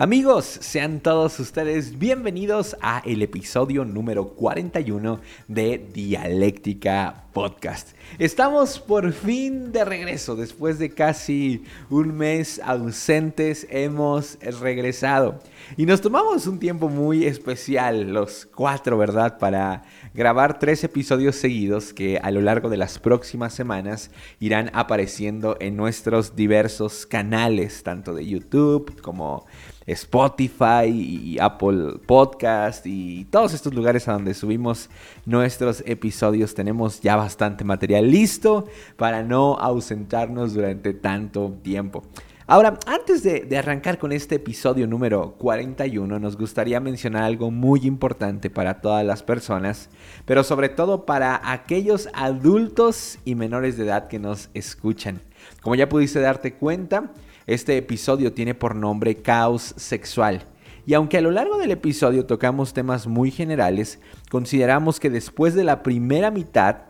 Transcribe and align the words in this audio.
Amigos, 0.00 0.44
sean 0.44 1.00
todos 1.00 1.40
ustedes 1.40 1.98
bienvenidos 1.98 2.76
a 2.80 3.02
el 3.04 3.20
episodio 3.20 3.84
número 3.84 4.28
41 4.28 5.20
de 5.48 5.84
Dialéctica 5.92 7.24
Podcast. 7.32 7.96
Estamos 8.20 8.78
por 8.78 9.12
fin 9.12 9.72
de 9.72 9.84
regreso, 9.84 10.36
después 10.36 10.78
de 10.78 10.90
casi 10.90 11.64
un 11.90 12.16
mes 12.16 12.60
ausentes 12.62 13.66
hemos 13.70 14.38
regresado 14.60 15.40
y 15.76 15.86
nos 15.86 16.00
tomamos 16.00 16.46
un 16.46 16.58
tiempo 16.58 16.88
muy 16.88 17.26
especial, 17.26 18.12
los 18.12 18.46
cuatro, 18.46 18.96
¿verdad? 18.96 19.38
Para 19.38 19.82
grabar 20.14 20.58
tres 20.58 20.82
episodios 20.84 21.36
seguidos 21.36 21.92
que 21.92 22.18
a 22.18 22.30
lo 22.30 22.40
largo 22.40 22.68
de 22.68 22.76
las 22.76 22.98
próximas 22.98 23.54
semanas 23.54 24.10
irán 24.40 24.70
apareciendo 24.72 25.56
en 25.60 25.76
nuestros 25.76 26.34
diversos 26.34 27.06
canales, 27.06 27.82
tanto 27.82 28.14
de 28.14 28.26
YouTube 28.26 29.00
como 29.02 29.46
Spotify 29.86 30.86
y 30.86 31.38
Apple 31.40 32.00
Podcast 32.06 32.86
y 32.86 33.24
todos 33.26 33.54
estos 33.54 33.72
lugares 33.74 34.06
a 34.08 34.12
donde 34.12 34.34
subimos 34.34 34.90
nuestros 35.24 35.82
episodios. 35.86 36.54
Tenemos 36.54 37.00
ya 37.00 37.16
bastante 37.16 37.64
material 37.64 38.10
listo 38.10 38.66
para 38.96 39.22
no 39.22 39.54
ausentarnos 39.54 40.54
durante 40.54 40.92
tanto 40.94 41.58
tiempo. 41.62 42.04
Ahora, 42.50 42.78
antes 42.86 43.22
de, 43.22 43.58
arrancar 43.58 43.98
con 43.98 44.10
este 44.10 44.36
episodio 44.36 44.86
número 44.86 45.32
41, 45.32 46.18
nos 46.18 46.38
gustaría 46.38 46.80
mencionar 46.80 47.24
algo 47.24 47.50
muy 47.50 47.80
importante 47.80 48.48
para 48.48 48.80
todas 48.80 49.04
las 49.04 49.22
personas, 49.22 49.90
pero 50.24 50.42
sobre 50.42 50.70
todo 50.70 51.04
para 51.04 51.42
aquellos 51.52 52.08
adultos 52.14 53.18
y 53.26 53.34
menores 53.34 53.76
de 53.76 53.84
edad 53.84 54.08
que 54.08 54.18
nos 54.18 54.48
escuchan. 54.54 55.20
Como 55.60 55.74
ya 55.74 55.90
pudiste 55.90 56.20
darte 56.20 56.54
cuenta, 56.54 57.12
este 57.46 57.76
episodio 57.76 58.32
tiene 58.32 58.54
por 58.54 58.74
nombre 58.74 59.16
Caos 59.16 59.74
Sexual. 59.76 60.46
Y 60.86 60.94
aunque 60.94 61.18
a 61.18 61.20
lo 61.20 61.30
largo 61.30 61.58
del 61.58 61.72
episodio 61.72 62.24
tocamos 62.24 62.72
temas 62.72 63.06
muy 63.06 63.30
generales, 63.30 64.00
consideramos 64.30 65.00
que 65.00 65.10
después 65.10 65.52
de 65.52 65.64
la 65.64 65.82
primera 65.82 66.30
mitad 66.30 66.87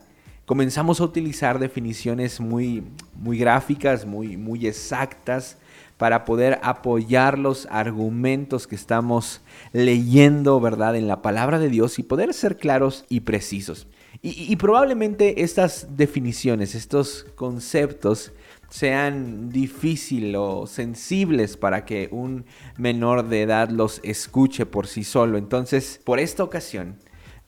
comenzamos 0.48 0.98
a 1.02 1.04
utilizar 1.04 1.58
definiciones 1.58 2.40
muy, 2.40 2.82
muy 3.14 3.36
gráficas, 3.36 4.06
muy, 4.06 4.38
muy 4.38 4.66
exactas, 4.66 5.58
para 5.98 6.24
poder 6.24 6.58
apoyar 6.62 7.38
los 7.38 7.66
argumentos 7.70 8.66
que 8.66 8.74
estamos 8.74 9.42
leyendo, 9.74 10.58
¿verdad?, 10.58 10.96
en 10.96 11.06
la 11.06 11.20
palabra 11.20 11.58
de 11.58 11.68
Dios 11.68 11.98
y 11.98 12.02
poder 12.02 12.32
ser 12.32 12.56
claros 12.56 13.04
y 13.10 13.20
precisos. 13.20 13.88
Y, 14.22 14.50
y 14.50 14.56
probablemente 14.56 15.42
estas 15.42 15.98
definiciones, 15.98 16.74
estos 16.74 17.26
conceptos, 17.34 18.32
sean 18.70 19.50
difíciles 19.50 20.36
o 20.38 20.66
sensibles 20.66 21.58
para 21.58 21.84
que 21.84 22.08
un 22.10 22.46
menor 22.78 23.28
de 23.28 23.42
edad 23.42 23.68
los 23.68 24.00
escuche 24.02 24.64
por 24.64 24.86
sí 24.86 25.04
solo. 25.04 25.36
Entonces, 25.36 26.00
por 26.04 26.18
esta 26.18 26.42
ocasión, 26.42 26.96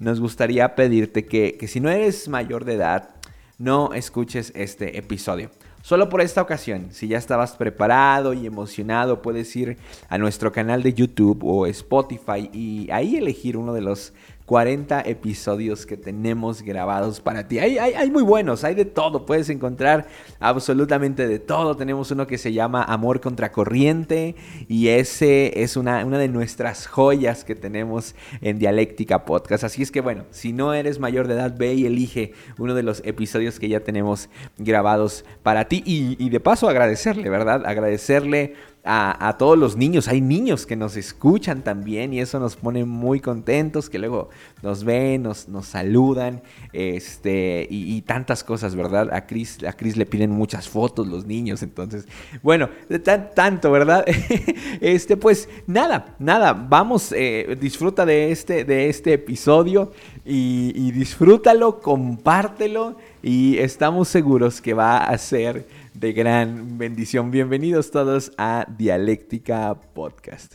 nos 0.00 0.18
gustaría 0.18 0.74
pedirte 0.74 1.26
que, 1.26 1.56
que 1.56 1.68
si 1.68 1.78
no 1.78 1.90
eres 1.90 2.28
mayor 2.28 2.64
de 2.64 2.74
edad, 2.74 3.10
no 3.58 3.94
escuches 3.94 4.52
este 4.56 4.98
episodio. 4.98 5.50
Solo 5.82 6.10
por 6.10 6.20
esta 6.20 6.42
ocasión, 6.42 6.88
si 6.90 7.08
ya 7.08 7.16
estabas 7.16 7.56
preparado 7.56 8.34
y 8.34 8.46
emocionado, 8.46 9.22
puedes 9.22 9.54
ir 9.56 9.78
a 10.08 10.18
nuestro 10.18 10.52
canal 10.52 10.82
de 10.82 10.92
YouTube 10.92 11.42
o 11.42 11.66
Spotify 11.66 12.50
y 12.52 12.90
ahí 12.90 13.16
elegir 13.16 13.56
uno 13.56 13.72
de 13.72 13.80
los 13.80 14.12
40 14.50 15.02
episodios 15.02 15.86
que 15.86 15.96
tenemos 15.96 16.62
grabados 16.62 17.20
para 17.20 17.46
ti. 17.46 17.60
Hay, 17.60 17.78
hay, 17.78 18.10
muy 18.10 18.24
buenos, 18.24 18.64
hay 18.64 18.74
de 18.74 18.84
todo, 18.84 19.24
puedes 19.24 19.48
encontrar 19.48 20.08
absolutamente 20.40 21.28
de 21.28 21.38
todo. 21.38 21.76
Tenemos 21.76 22.10
uno 22.10 22.26
que 22.26 22.36
se 22.36 22.52
llama 22.52 22.82
Amor 22.82 23.20
contra 23.20 23.52
Corriente 23.52 24.34
y 24.66 24.88
ese 24.88 25.62
es 25.62 25.76
una, 25.76 26.04
una 26.04 26.18
de 26.18 26.26
nuestras 26.26 26.88
joyas 26.88 27.44
que 27.44 27.54
tenemos 27.54 28.16
en 28.40 28.58
Dialéctica 28.58 29.24
Podcast. 29.24 29.62
Así 29.62 29.82
es 29.82 29.92
que 29.92 30.00
bueno, 30.00 30.24
si 30.32 30.52
no 30.52 30.74
eres 30.74 30.98
mayor 30.98 31.28
de 31.28 31.34
edad, 31.34 31.56
ve 31.56 31.74
y 31.74 31.86
elige 31.86 32.32
uno 32.58 32.74
de 32.74 32.82
los 32.82 33.02
episodios 33.04 33.60
que 33.60 33.68
ya 33.68 33.78
tenemos 33.78 34.28
grabados 34.58 35.24
para 35.44 35.66
ti 35.66 35.84
y 35.86 36.28
de 36.28 36.40
paso 36.40 36.68
agradecerle, 36.68 37.30
¿verdad? 37.30 37.64
Agradecerle 37.64 38.56
a, 38.84 39.36
todos 39.38 39.58
los 39.58 39.76
niños. 39.76 40.08
Hay 40.08 40.20
niños 40.20 40.66
que 40.66 40.76
nos 40.76 40.96
escuchan 40.96 41.62
también 41.62 42.12
y 42.12 42.20
eso 42.20 42.38
nos 42.40 42.56
pone 42.56 42.84
muy 42.84 43.20
contentos, 43.20 43.90
que 43.90 43.98
luego 43.98 44.30
nos 44.62 44.84
ven, 44.84 45.22
nos, 45.22 45.48
nos 45.48 45.66
saludan, 45.66 46.42
este, 46.72 47.66
y, 47.70 48.00
tantas 48.02 48.42
cosas, 48.42 48.74
¿verdad? 48.74 49.12
A 49.12 49.26
Chris, 49.26 49.62
a 49.64 49.72
Chris 49.72 49.96
le 49.96 50.06
piden 50.06 50.30
muchas 50.30 50.68
fotos 50.68 51.06
los 51.06 51.26
niños, 51.26 51.62
entonces, 51.62 52.06
bueno, 52.42 52.70
tan, 53.04 53.30
tanto, 53.34 53.70
¿verdad? 53.70 54.04
este, 54.80 55.16
pues 55.16 55.48
nada, 55.66 56.16
nada, 56.18 56.52
vamos, 56.52 57.12
eh, 57.12 57.56
disfruta 57.60 58.06
de 58.06 58.32
este, 58.32 58.64
de 58.64 58.88
este 58.88 59.12
episodio 59.14 59.92
y, 60.24 60.90
disfrútalo, 60.92 61.80
compártelo 61.80 62.96
y 63.22 63.58
estamos 63.58 64.08
seguros 64.08 64.60
que 64.60 64.74
va 64.74 64.98
a 64.98 65.16
ser 65.18 65.66
de 65.94 66.12
gran 66.12 66.78
bendición. 66.78 67.30
Bienvenidos 67.30 67.90
todos 67.90 68.32
a 68.38 68.66
Dialéctica 68.76 69.74
Podcast. 69.94 70.54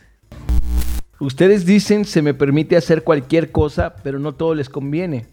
Ustedes 1.19 1.65
dicen 1.65 2.05
se 2.05 2.21
me 2.21 2.33
permite 2.33 2.75
hacer 2.75 3.03
cualquier 3.03 3.51
cosa, 3.51 3.95
pero 4.03 4.19
no 4.19 4.33
todo 4.33 4.53
les 4.53 4.69
conviene. 4.69 5.25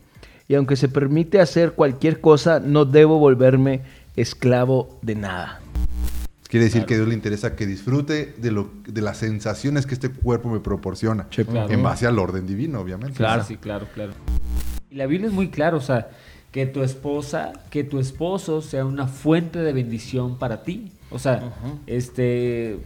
Y 0.49 0.54
aunque 0.54 0.76
se 0.76 0.88
permite 0.88 1.41
hacer 1.41 1.72
cualquier 1.72 2.20
cosa, 2.20 2.60
no 2.60 2.84
debo 2.84 3.19
volverme 3.19 3.82
esclavo 4.16 4.99
de 5.03 5.14
nada. 5.14 5.60
Quiere 6.52 6.66
decir 6.66 6.84
que 6.84 6.92
a 6.92 6.96
Dios 6.98 7.08
le 7.08 7.14
interesa 7.14 7.56
que 7.56 7.66
disfrute 7.66 8.34
de, 8.36 8.50
lo, 8.50 8.68
de 8.86 9.00
las 9.00 9.16
sensaciones 9.16 9.86
que 9.86 9.94
este 9.94 10.10
cuerpo 10.10 10.50
me 10.50 10.60
proporciona. 10.60 11.26
En 11.48 11.82
base 11.82 12.06
al 12.06 12.18
orden 12.18 12.46
divino, 12.46 12.78
obviamente. 12.78 13.16
Claro, 13.16 13.42
sí, 13.42 13.56
claro, 13.56 13.86
claro. 13.94 14.12
Y 14.90 14.96
la 14.96 15.06
Biblia 15.06 15.28
es 15.28 15.32
muy 15.32 15.48
clara, 15.48 15.78
o 15.78 15.80
sea, 15.80 16.10
que 16.50 16.66
tu 16.66 16.82
esposa, 16.82 17.54
que 17.70 17.84
tu 17.84 17.98
esposo 17.98 18.60
sea 18.60 18.84
una 18.84 19.06
fuente 19.06 19.60
de 19.60 19.72
bendición 19.72 20.38
para 20.38 20.62
ti. 20.62 20.92
O 21.10 21.18
sea, 21.18 21.54
este, 21.86 22.80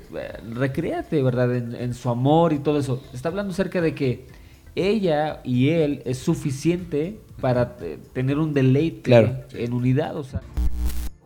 recréate, 0.48 1.20
¿verdad? 1.24 1.56
En, 1.56 1.92
su 1.92 2.08
amor 2.08 2.52
y 2.52 2.60
todo 2.60 2.78
eso. 2.78 3.02
Está 3.12 3.30
hablando 3.30 3.52
acerca 3.52 3.80
de 3.80 3.96
que 3.96 4.28
ella 4.76 5.40
y 5.42 5.70
él 5.70 6.02
es 6.04 6.18
suficiente 6.18 7.18
para 7.40 7.76
tener 8.12 8.38
un 8.38 8.54
deleite 8.54 9.44
en 9.54 9.72
unidad, 9.72 10.16
o 10.16 10.22
sea. 10.22 10.40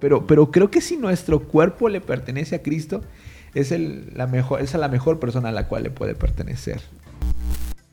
Pero, 0.00 0.26
pero 0.26 0.50
creo 0.50 0.70
que 0.70 0.80
si 0.80 0.96
nuestro 0.96 1.40
cuerpo 1.40 1.88
le 1.88 2.00
pertenece 2.00 2.56
a 2.56 2.62
Cristo, 2.62 3.02
es, 3.54 3.72
el, 3.72 4.12
la 4.14 4.26
mejor, 4.26 4.60
es 4.60 4.74
la 4.74 4.88
mejor 4.88 5.18
persona 5.18 5.50
a 5.50 5.52
la 5.52 5.68
cual 5.68 5.84
le 5.84 5.90
puede 5.90 6.14
pertenecer. 6.14 6.80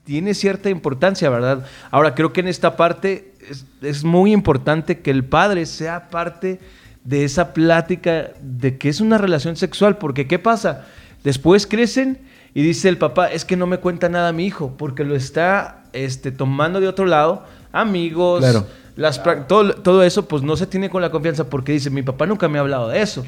Tiene 0.04 0.34
cierta 0.34 0.70
importancia, 0.70 1.30
¿verdad? 1.30 1.66
Ahora, 1.92 2.16
creo 2.16 2.32
que 2.32 2.40
en 2.40 2.48
esta 2.48 2.78
parte 2.78 3.34
es, 3.82 4.04
muy 4.04 4.32
importante 4.32 5.00
que 5.00 5.12
el 5.12 5.26
padre 5.26 5.66
sea 5.66 6.10
parte 6.10 6.60
de 7.04 7.26
esa 7.26 7.54
plática 7.54 8.32
de 8.42 8.78
que 8.78 8.90
es 8.90 9.02
una 9.02 9.18
relación 9.18 9.56
sexual, 9.56 9.98
porque 9.98 10.28
¿qué 10.28 10.40
pasa? 10.40 10.86
Después 11.24 11.68
crecen 11.68 12.20
y 12.54 12.62
dice 12.62 12.90
el 12.90 12.98
papá, 12.98 13.28
es 13.28 13.44
que 13.44 13.58
no 13.58 13.68
me 13.68 13.80
cuenta 13.80 14.08
nada 14.08 14.32
mi 14.32 14.46
hijo, 14.46 14.76
porque 14.78 15.04
lo 15.04 15.16
está 15.16 15.84
este, 15.94 16.32
tomando 16.32 16.80
de 16.80 16.88
otro 16.88 17.06
lado, 17.06 17.46
amigos, 17.72 18.46
las, 18.98 19.22
todo, 19.48 19.76
todo 19.76 20.04
eso, 20.04 20.28
pues 20.28 20.42
no 20.42 20.58
se 20.58 20.66
tiene 20.66 20.90
con 20.90 21.04
la 21.04 21.12
confianza, 21.12 21.46
porque 21.46 21.72
dice, 21.72 21.92
mi 21.92 22.02
papá 22.02 22.26
nunca 22.26 22.50
me 22.50 22.58
ha 22.58 22.62
hablado 22.62 22.90
de 22.90 23.02
eso. 23.02 23.26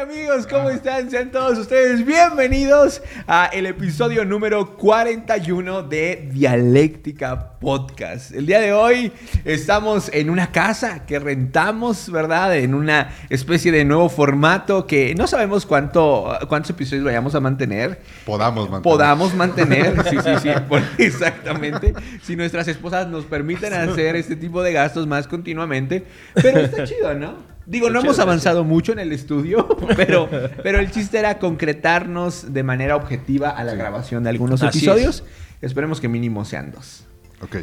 Amigos, 0.00 0.46
¿cómo 0.46 0.70
están? 0.70 1.10
Sean 1.10 1.32
todos 1.32 1.58
ustedes 1.58 2.06
bienvenidos 2.06 3.02
a 3.26 3.46
el 3.46 3.66
episodio 3.66 4.24
número 4.24 4.76
41 4.76 5.82
de 5.82 6.28
Dialéctica 6.32 7.58
Podcast. 7.58 8.32
El 8.32 8.46
día 8.46 8.60
de 8.60 8.72
hoy 8.72 9.10
estamos 9.44 10.08
en 10.14 10.30
una 10.30 10.52
casa 10.52 11.04
que 11.04 11.18
rentamos, 11.18 12.12
¿verdad? 12.12 12.56
En 12.56 12.74
una 12.74 13.10
especie 13.28 13.72
de 13.72 13.84
nuevo 13.84 14.08
formato 14.08 14.86
que 14.86 15.16
no 15.16 15.26
sabemos 15.26 15.66
cuánto, 15.66 16.28
cuántos 16.48 16.70
episodios 16.70 17.04
vayamos 17.04 17.34
a 17.34 17.40
mantener. 17.40 18.00
Podamos 18.24 18.70
mantener. 18.70 18.82
Podamos 18.82 19.34
mantener, 19.34 20.04
sí, 20.08 20.16
sí, 20.22 20.30
sí, 20.42 20.50
exactamente. 21.02 21.92
Si 22.22 22.36
nuestras 22.36 22.68
esposas 22.68 23.08
nos 23.08 23.24
permiten 23.24 23.72
hacer 23.74 24.14
este 24.14 24.36
tipo 24.36 24.62
de 24.62 24.72
gastos 24.74 25.08
más 25.08 25.26
continuamente. 25.26 26.06
Pero 26.34 26.60
está 26.60 26.84
chido, 26.84 27.14
¿no? 27.14 27.47
Digo, 27.68 27.90
no 27.90 28.00
hemos 28.00 28.18
avanzado 28.18 28.64
mucho 28.64 28.92
en 28.92 28.98
el 28.98 29.12
estudio, 29.12 29.68
pero, 29.96 30.28
pero 30.62 30.78
el 30.78 30.90
chiste 30.90 31.18
era 31.18 31.38
concretarnos 31.38 32.54
de 32.54 32.62
manera 32.62 32.96
objetiva 32.96 33.50
a 33.50 33.62
la 33.62 33.74
grabación 33.74 34.24
de 34.24 34.30
algunos 34.30 34.62
episodios. 34.62 35.22
Esperemos 35.60 36.00
que 36.00 36.08
mínimo 36.08 36.46
sean 36.46 36.72
dos. 36.72 37.04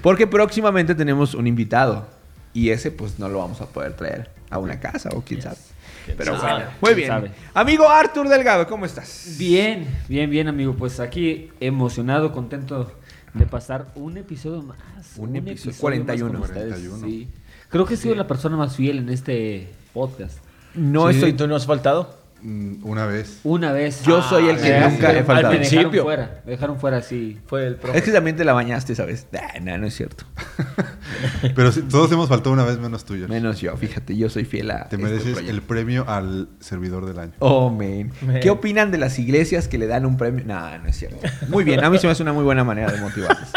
Porque 0.03 0.27
próximamente 0.27 0.93
tenemos 0.93 1.33
un 1.33 1.47
invitado. 1.47 2.07
Y 2.53 2.69
ese 2.69 2.91
pues 2.91 3.17
no 3.17 3.27
lo 3.29 3.39
vamos 3.39 3.59
a 3.61 3.65
poder 3.65 3.93
traer 3.93 4.29
a 4.51 4.59
una 4.59 4.79
casa 4.79 5.09
o 5.13 5.21
quién 5.21 5.41
sabe. 5.41 5.57
Pero 6.15 6.39
bueno, 6.39 6.65
muy 6.81 6.93
bien. 6.93 7.11
Amigo 7.55 7.89
Artur 7.89 8.29
Delgado, 8.29 8.67
¿cómo 8.67 8.85
estás? 8.85 9.35
Bien, 9.39 9.87
bien, 10.07 10.29
bien, 10.29 10.47
amigo. 10.47 10.75
Pues 10.75 10.99
aquí 10.99 11.49
emocionado, 11.59 12.31
contento 12.31 12.91
de 13.33 13.45
pasar 13.47 13.87
un 13.95 14.17
episodio 14.17 14.61
más. 14.61 14.77
Un, 15.17 15.35
episodio, 15.35 15.75
41. 15.79 16.43
Sí. 17.01 17.27
Creo 17.69 17.85
que 17.85 17.95
he 17.95 17.97
sido 17.97 18.13
la 18.13 18.27
persona 18.27 18.55
más 18.55 18.75
fiel 18.75 18.99
en 18.99 19.09
este 19.09 19.73
podcast. 19.95 20.37
No 20.75 21.09
estoy, 21.09 21.31
¿Tú 21.33 21.47
no 21.47 21.55
has 21.55 21.65
faltado? 21.65 22.23
Mm, 22.41 22.85
Una 22.85 23.05
vez. 23.07 23.39
Una 23.43 23.71
vez. 23.71 24.03
Yo 24.03 24.21
soy 24.21 24.49
el 24.49 24.57
que 24.57 24.75
Ah, 24.75 24.89
nunca 24.89 25.09
he 25.11 25.15
me 25.15 25.23
faltado. 25.23 25.53
dejaron 25.53 25.69
Principio. 25.69 26.03
fuera. 26.03 26.41
Me 26.45 26.51
dejaron 26.51 26.79
fuera, 26.79 27.01
sí. 27.01 27.39
Fue 27.47 27.65
el 27.65 27.75
profe. 27.77 27.97
Es 27.97 28.03
que 28.03 28.11
también 28.11 28.35
te 28.35 28.43
la 28.43 28.53
bañaste, 28.53 28.93
¿sabes? 28.93 29.25
Ah, 29.33 29.57
no, 29.61 29.75
no 29.79 29.87
es 29.87 29.95
cierto. 29.95 30.25
Pero 31.55 31.71
sí, 31.71 31.81
todos 31.83 32.11
hemos 32.11 32.27
faltado 32.29 32.51
una 32.51 32.65
vez 32.65 32.77
menos 32.77 33.05
tuyo. 33.05 33.27
Menos 33.29 33.61
yo, 33.61 33.75
fíjate, 33.77 34.15
yo 34.15 34.29
soy 34.29 34.45
fiel 34.45 34.69
a. 34.71 34.89
Te 34.89 34.95
este 34.95 34.97
mereces 34.97 35.31
proyecto. 35.31 35.51
el 35.51 35.61
premio 35.61 36.05
al 36.07 36.49
servidor 36.59 37.05
del 37.07 37.17
año. 37.19 37.31
Oh, 37.39 37.69
man. 37.69 38.11
Man. 38.21 38.41
¿Qué 38.41 38.49
opinan 38.51 38.91
de 38.91 38.97
las 38.99 39.17
iglesias 39.17 39.67
que 39.67 39.77
le 39.77 39.87
dan 39.87 40.05
un 40.05 40.17
premio? 40.17 40.43
No, 40.45 40.77
no 40.77 40.87
es 40.87 40.97
cierto. 40.97 41.25
Muy 41.47 41.63
bien, 41.63 41.83
a 41.83 41.89
mí 41.89 41.97
se 41.97 42.05
me 42.05 42.11
hace 42.11 42.21
una 42.21 42.33
muy 42.33 42.43
buena 42.43 42.63
manera 42.63 42.91
de 42.91 42.99
motivarlos. 43.01 43.49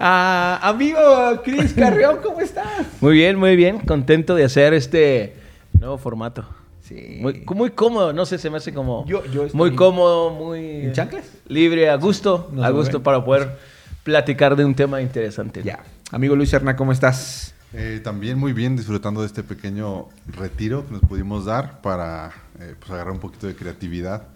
Ah, 0.00 0.58
amigo 0.62 0.98
Chris 1.44 1.72
Carrión, 1.72 2.18
¿cómo 2.22 2.40
estás? 2.40 2.66
Muy 3.00 3.14
bien, 3.14 3.36
muy 3.38 3.54
bien. 3.56 3.78
Contento 3.78 4.34
de 4.34 4.44
hacer 4.44 4.74
este 4.74 5.34
nuevo 5.84 5.98
formato. 5.98 6.44
Sí. 6.82 7.18
Muy, 7.20 7.42
muy 7.54 7.70
cómodo, 7.70 8.12
no 8.12 8.26
sé, 8.26 8.36
se 8.38 8.50
me 8.50 8.58
hace 8.58 8.74
como 8.74 9.06
Yo- 9.06 9.24
yo 9.26 9.44
estoy- 9.46 9.56
muy 9.56 9.74
cómodo, 9.74 10.30
muy 10.30 10.86
¿En 10.86 10.92
chanclas? 10.92 11.24
libre, 11.48 11.88
a 11.88 11.96
gusto, 11.96 12.50
a 12.62 12.70
gusto 12.70 13.02
para 13.02 13.24
poder 13.24 13.56
platicar 14.02 14.54
de 14.56 14.64
un 14.66 14.74
tema 14.74 15.00
interesante. 15.00 15.62
Ya. 15.62 15.82
Amigo 16.10 16.36
Luis 16.36 16.50
Serna, 16.50 16.76
¿cómo 16.76 16.92
estás? 16.92 17.54
Eh, 17.72 18.00
también 18.04 18.38
muy 18.38 18.52
bien 18.52 18.76
disfrutando 18.76 19.22
de 19.22 19.26
este 19.26 19.42
pequeño 19.42 20.08
retiro 20.26 20.86
que 20.86 20.92
nos 20.92 21.00
pudimos 21.02 21.44
dar 21.46 21.80
para 21.80 22.32
eh, 22.60 22.74
pues 22.78 22.90
agarrar 22.92 23.12
un 23.12 23.18
poquito 23.20 23.46
de 23.46 23.56
creatividad 23.56 24.28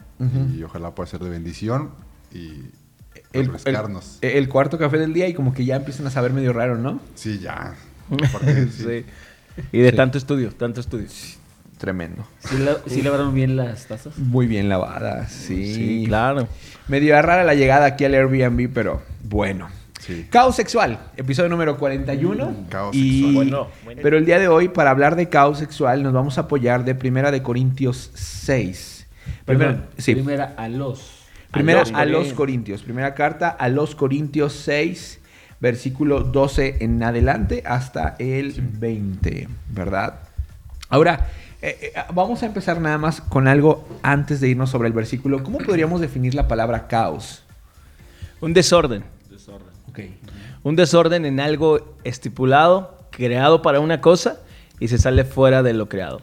y 0.57 0.63
ojalá 0.65 0.93
pueda 0.95 1.07
ser 1.09 1.21
de 1.21 1.31
bendición 1.31 1.91
y 2.33 2.63
El, 3.33 3.47
refrescarnos. 3.47 4.19
el- 4.23 4.33
el 4.39 4.49
cuarto 4.49 4.77
café 4.79 4.99
del 4.99 5.13
día 5.13 5.29
y 5.29 5.35
como 5.35 5.55
que 5.55 5.65
ya 5.65 5.77
empiezan 5.77 6.07
a 6.09 6.11
saber 6.11 6.33
medio 6.33 6.53
raro, 6.53 6.77
¿no? 6.79 6.99
Sí, 7.15 7.39
ya. 7.39 7.75
Sí. 8.43 8.85
Sí. 8.85 9.05
Y 9.71 9.79
de 9.81 9.91
Sí. 9.91 9.97
tanto 9.97 10.19
estudio, 10.19 10.51
tanto 10.53 10.81
estudio. 10.81 11.07
Tremendo. 11.79 12.27
¿Sí, 12.41 12.59
la- 12.59 12.79
sí 12.87 13.03
lavaron 13.03 13.33
bien 13.35 13.57
las 13.57 13.87
tazas? 13.87 14.19
Muy 14.19 14.47
bien 14.47 14.69
lavadas, 14.69 15.31
sí. 15.31 15.75
Sí, 15.75 16.05
claro. 16.07 16.49
Medio 16.89 17.21
rara 17.23 17.45
la 17.45 17.55
llegada 17.55 17.87
aquí 17.87 18.05
al 18.05 18.15
Airbnb, 18.15 18.69
pero 18.73 19.03
bueno. 19.23 19.69
Sí. 20.01 20.27
Caos 20.31 20.57
sexual, 20.57 20.99
episodio 21.17 21.49
número 21.51 21.77
41. 21.77 22.67
Caos 22.69 22.97
Y- 22.97 23.21
sexual. 23.23 23.35
Bueno, 23.35 23.69
bueno. 23.85 24.01
Pero 24.03 24.17
el 24.19 24.25
día 24.27 24.39
de 24.39 24.49
hoy, 24.49 24.69
para 24.69 24.91
hablar 24.91 25.17
de 25.17 25.29
caos 25.29 25.59
sexual, 25.59 26.03
nos 26.03 26.13
vamos 26.13 26.39
a 26.39 26.43
apoyar 26.43 26.85
de 26.85 26.95
Primera 26.95 27.31
de 27.31 27.43
Corintios 27.43 28.11
6. 28.15 29.07
Primera, 29.45 29.71
Perdón, 29.73 29.87
sí, 29.99 30.15
Primera 30.15 30.55
a 30.57 30.69
los. 30.69 31.27
primera 31.53 31.81
los 31.81 31.93
a 31.93 32.05
los 32.05 32.11
Corintios. 32.33 32.35
Corintios. 32.37 32.83
Primera 32.83 33.15
carta 33.15 33.49
a 33.51 33.69
los 33.69 33.95
Corintios 33.95 34.53
6, 34.55 35.21
versículo 35.61 36.21
12 36.23 36.77
en 36.81 37.03
adelante 37.03 37.63
hasta 37.67 38.17
el 38.19 38.55
20, 38.61 39.49
¿verdad? 39.71 40.21
Ahora, 40.89 41.29
eh, 41.61 41.93
eh, 41.95 42.01
vamos 42.15 42.43
a 42.43 42.47
empezar 42.47 42.81
nada 42.81 42.99
más 42.99 43.21
con 43.21 43.49
algo 43.49 43.85
antes 44.03 44.41
de 44.41 44.49
irnos 44.49 44.71
sobre 44.71 44.89
el 44.89 44.95
versículo. 44.95 45.43
¿Cómo 45.43 45.59
podríamos 45.59 46.01
definir 46.01 46.35
la 46.35 46.47
palabra 46.47 46.87
caos? 46.87 47.43
Un 48.41 48.55
desorden. 48.55 49.05
Ok. 49.89 50.01
Un 50.63 50.77
desorden 50.77 51.25
en 51.25 51.41
algo 51.41 51.97
estipulado, 52.05 53.07
creado 53.11 53.63
para 53.63 53.81
una 53.81 54.01
cosa 54.01 54.41
y 54.79 54.89
se 54.89 54.99
sale 54.99 55.25
fuera 55.25 55.63
de 55.63 55.73
lo 55.73 55.89
creado. 55.89 56.21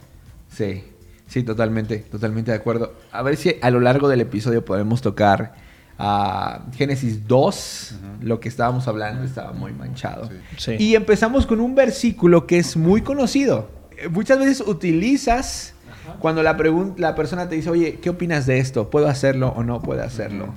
Sí, 0.50 0.84
sí, 1.28 1.44
totalmente, 1.44 1.98
totalmente 2.00 2.52
de 2.52 2.58
acuerdo. 2.58 2.94
A 3.12 3.22
ver 3.22 3.36
si 3.36 3.56
a 3.62 3.70
lo 3.72 3.82
largo 3.82 4.08
del 4.08 4.22
episodio 4.22 4.64
podemos 4.64 5.02
tocar 5.02 5.56
a 5.98 6.66
Génesis 6.74 7.28
2, 7.28 7.96
lo 8.22 8.40
que 8.40 8.48
estábamos 8.48 8.88
hablando 8.88 9.24
estaba 9.24 9.52
muy 9.52 9.74
manchado. 9.74 10.30
Sí. 10.58 10.76
Y 10.80 10.96
empezamos 10.96 11.46
con 11.46 11.60
un 11.60 11.76
versículo 11.76 12.48
que 12.48 12.58
es 12.58 12.78
muy 12.78 13.02
conocido. 13.02 13.75
Muchas 14.10 14.40
veces 14.40 14.62
utilizas 14.62 15.74
cuando 16.20 16.44
la, 16.44 16.58
la 16.98 17.16
persona 17.16 17.50
te 17.50 17.56
dice, 17.56 17.70
oye, 17.70 18.00
¿qué 18.02 18.10
opinas 18.10 18.46
de 18.46 18.60
esto? 18.60 18.90
¿Puedo 18.90 19.08
hacerlo 19.08 19.54
o 19.56 19.64
no 19.64 19.82
puedo 19.82 20.04
hacerlo? 20.04 20.54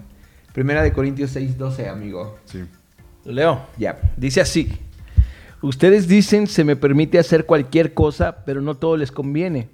Primera 0.52 0.82
de 0.82 0.92
Corintios 0.92 1.30
6, 1.30 1.56
12, 1.56 1.88
amigo. 1.88 2.38
Sí. 2.44 2.64
Leo. 3.24 3.66
Ya. 3.76 3.98
Dice 4.16 4.40
así. 4.40 4.72
Ustedes 5.60 6.06
dicen 6.06 6.46
se 6.46 6.64
me 6.64 6.76
permite 6.76 7.18
hacer 7.18 7.44
cualquier 7.44 7.94
cosa, 7.94 8.44
pero 8.44 8.60
no 8.60 8.76
todo 8.76 8.96
les 8.96 9.10
conviene. 9.10 9.68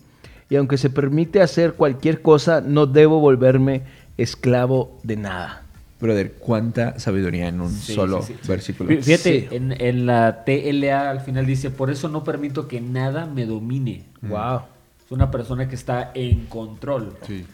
Y 0.48 0.56
aunque 0.56 0.78
se 0.78 0.90
permite 0.90 1.42
hacer 1.42 1.74
cualquier 1.74 2.22
cosa, 2.22 2.60
no 2.60 2.86
debo 2.86 3.20
volverme 3.20 3.82
esclavo 4.16 4.98
de 5.02 5.16
nada. 5.16 5.63
Brother, 6.04 6.32
cuánta 6.38 6.98
sabiduría 6.98 7.48
en 7.48 7.60
un 7.60 7.70
Sí, 7.72 7.94
solo 7.94 8.22
sí, 8.22 8.34
sí. 8.40 8.48
versículo. 8.48 8.90
Fí- 8.90 9.02
Fíjate, 9.02 9.48
Sí. 9.48 9.56
en, 9.56 9.72
en 9.80 10.06
la 10.06 10.44
TLA 10.44 11.10
al 11.10 11.20
final 11.20 11.46
dice, 11.46 11.70
por 11.70 11.90
eso 11.90 12.08
no 12.08 12.22
permito 12.24 12.68
que 12.68 12.80
nada 12.80 13.26
me 13.26 13.46
domine. 13.46 14.04
Wow. 14.22 14.60
Es 15.04 15.10
una 15.10 15.30
persona 15.30 15.68
que 15.68 15.74
está 15.74 16.10
en 16.14 16.46
control. 16.46 17.16
Sí. 17.26 17.44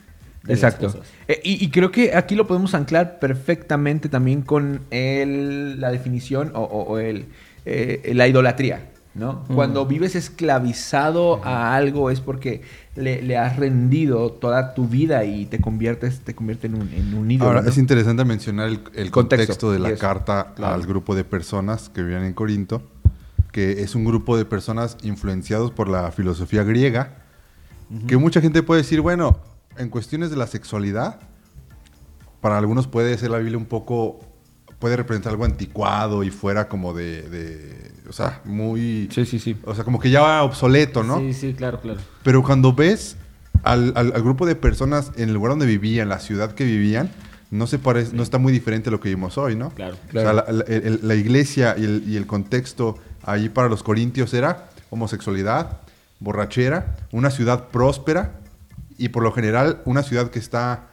Exacto. 0.49 0.93
Eh, 1.29 1.41
y, 1.45 1.65
y 1.65 1.71
creo 1.71 1.91
que 1.93 2.15
aquí 2.15 2.35
lo 2.35 2.47
podemos 2.47 2.75
anclar 2.75 3.19
perfectamente 3.21 4.09
también 4.09 4.43
con 4.43 4.81
el- 4.91 5.81
la 5.81 5.91
definición 5.93 6.51
o, 6.55 6.61
o- 6.63 6.83
o 6.95 6.99
el, 6.99 7.27
eh, 7.67 8.13
la 8.15 8.27
idolatría. 8.27 8.90
¿No? 9.15 9.45
Cuando 9.55 9.87
vives 9.87 10.15
esclavizado 10.15 11.45
a 11.45 11.75
algo 11.75 12.11
es 12.11 12.21
porque 12.21 12.63
le, 12.95 13.23
le 13.23 13.37
has 13.37 13.57
rendido 13.57 14.31
toda 14.31 14.75
tu 14.75 14.87
vida 14.87 15.25
y 15.25 15.47
te 15.47 15.61
conviertes 15.61 16.21
te 16.21 16.35
convierte 16.35 16.69
en 16.69 16.75
un, 16.75 16.89
en 16.93 17.15
un 17.15 17.31
ídolo. 17.31 17.51
Ahora, 17.51 17.63
¿no? 17.63 17.69
es 17.69 17.79
interesante 17.79 18.25
mencionar 18.25 18.69
el, 18.69 18.81
el 18.95 19.11
Contexto, 19.11 19.47
contexto, 19.47 19.73
de 19.73 19.79
la 19.79 19.97
carta 19.97 20.53
claro. 20.55 20.75
al 20.75 20.87
grupo 20.87 21.15
de 21.15 21.25
personas 21.25 21.89
que 21.89 22.03
vivían 22.03 22.25
en 22.25 22.35
Corinto, 22.35 22.83
que 23.53 23.83
es 23.83 23.95
un 23.95 24.05
grupo 24.05 24.37
de 24.37 24.45
personas 24.45 24.97
influenciados 25.03 25.71
por 25.71 25.89
la 25.89 26.11
filosofía 26.13 26.63
griega, 26.63 27.17
que 28.07 28.17
mucha 28.17 28.41
gente 28.41 28.63
puede 28.63 28.83
decir, 28.83 29.01
bueno, 29.01 29.41
en 29.77 29.89
cuestiones 29.89 30.31
de 30.31 30.37
la 30.37 30.47
sexualidad, 30.47 31.19
para 32.41 32.57
algunos 32.57 32.87
puede 32.87 33.19
ser 33.19 33.31
la 33.31 33.39
Biblia 33.39 33.59
un 33.59 33.67
poco, 33.67 34.21
puede 34.81 34.97
representar 34.97 35.31
algo 35.33 35.45
anticuado 35.45 36.25
y 36.25 36.31
fuera 36.31 36.67
como 36.69 36.93
de, 36.95 37.23
de- 37.31 37.93
o 38.09 38.13
sea, 38.13 38.41
muy, 38.45 39.09
Sí, 39.13 39.25
sí, 39.27 39.39
sí. 39.39 39.57
o 39.65 39.75
sea, 39.75 39.85
como 39.85 40.01
que 40.01 40.11
ya 40.11 40.21
va 40.23 40.43
obsoleto, 40.43 41.05
¿no? 41.05 41.19
Sí, 41.21 41.33
sí, 41.35 41.55
claro, 41.55 41.81
claro. 41.81 42.01
Pero 42.25 42.43
cuando 42.43 42.73
ves 42.73 43.17
al, 43.63 43.93
al- 43.95 44.13
al 44.15 44.23
grupo 44.23 44.47
de 44.47 44.57
personas 44.57 45.13
en 45.17 45.29
el 45.29 45.35
lugar 45.35 45.51
donde 45.53 45.67
vivían, 45.67 46.09
la 46.09 46.19
ciudad 46.19 46.53
que 46.53 46.65
vivían, 46.65 47.11
no 47.53 47.67
se 47.67 47.79
parece, 47.79 48.17
no 48.17 48.23
está 48.23 48.39
muy 48.39 48.53
diferente 48.53 48.89
a 48.89 48.93
lo 48.93 49.01
que 49.01 49.11
vimos 49.11 49.37
hoy, 49.39 49.55
¿no? 49.55 49.71
Claro. 49.71 49.97
O 50.09 50.13
sea, 50.13 50.33
la, 50.33 50.45
la- 50.51 50.65
el- 50.67 51.01
la 51.03 51.15
iglesia 51.15 51.77
y 51.79 51.85
el, 51.85 52.05
y 52.09 52.17
el 52.17 52.27
contexto 52.27 52.97
ahí 53.23 53.49
para 53.49 53.69
los 53.69 53.83
corintios 53.83 54.33
era 54.35 54.71
homosexualidad, 54.89 55.79
borrachera, 56.21 56.97
una 57.13 57.31
ciudad 57.31 57.69
próspera 57.69 58.33
y 58.99 59.11
por 59.11 59.23
lo 59.23 59.33
general 59.33 59.83
una 59.85 60.03
ciudad 60.03 60.31
que 60.31 60.39
está 60.39 60.87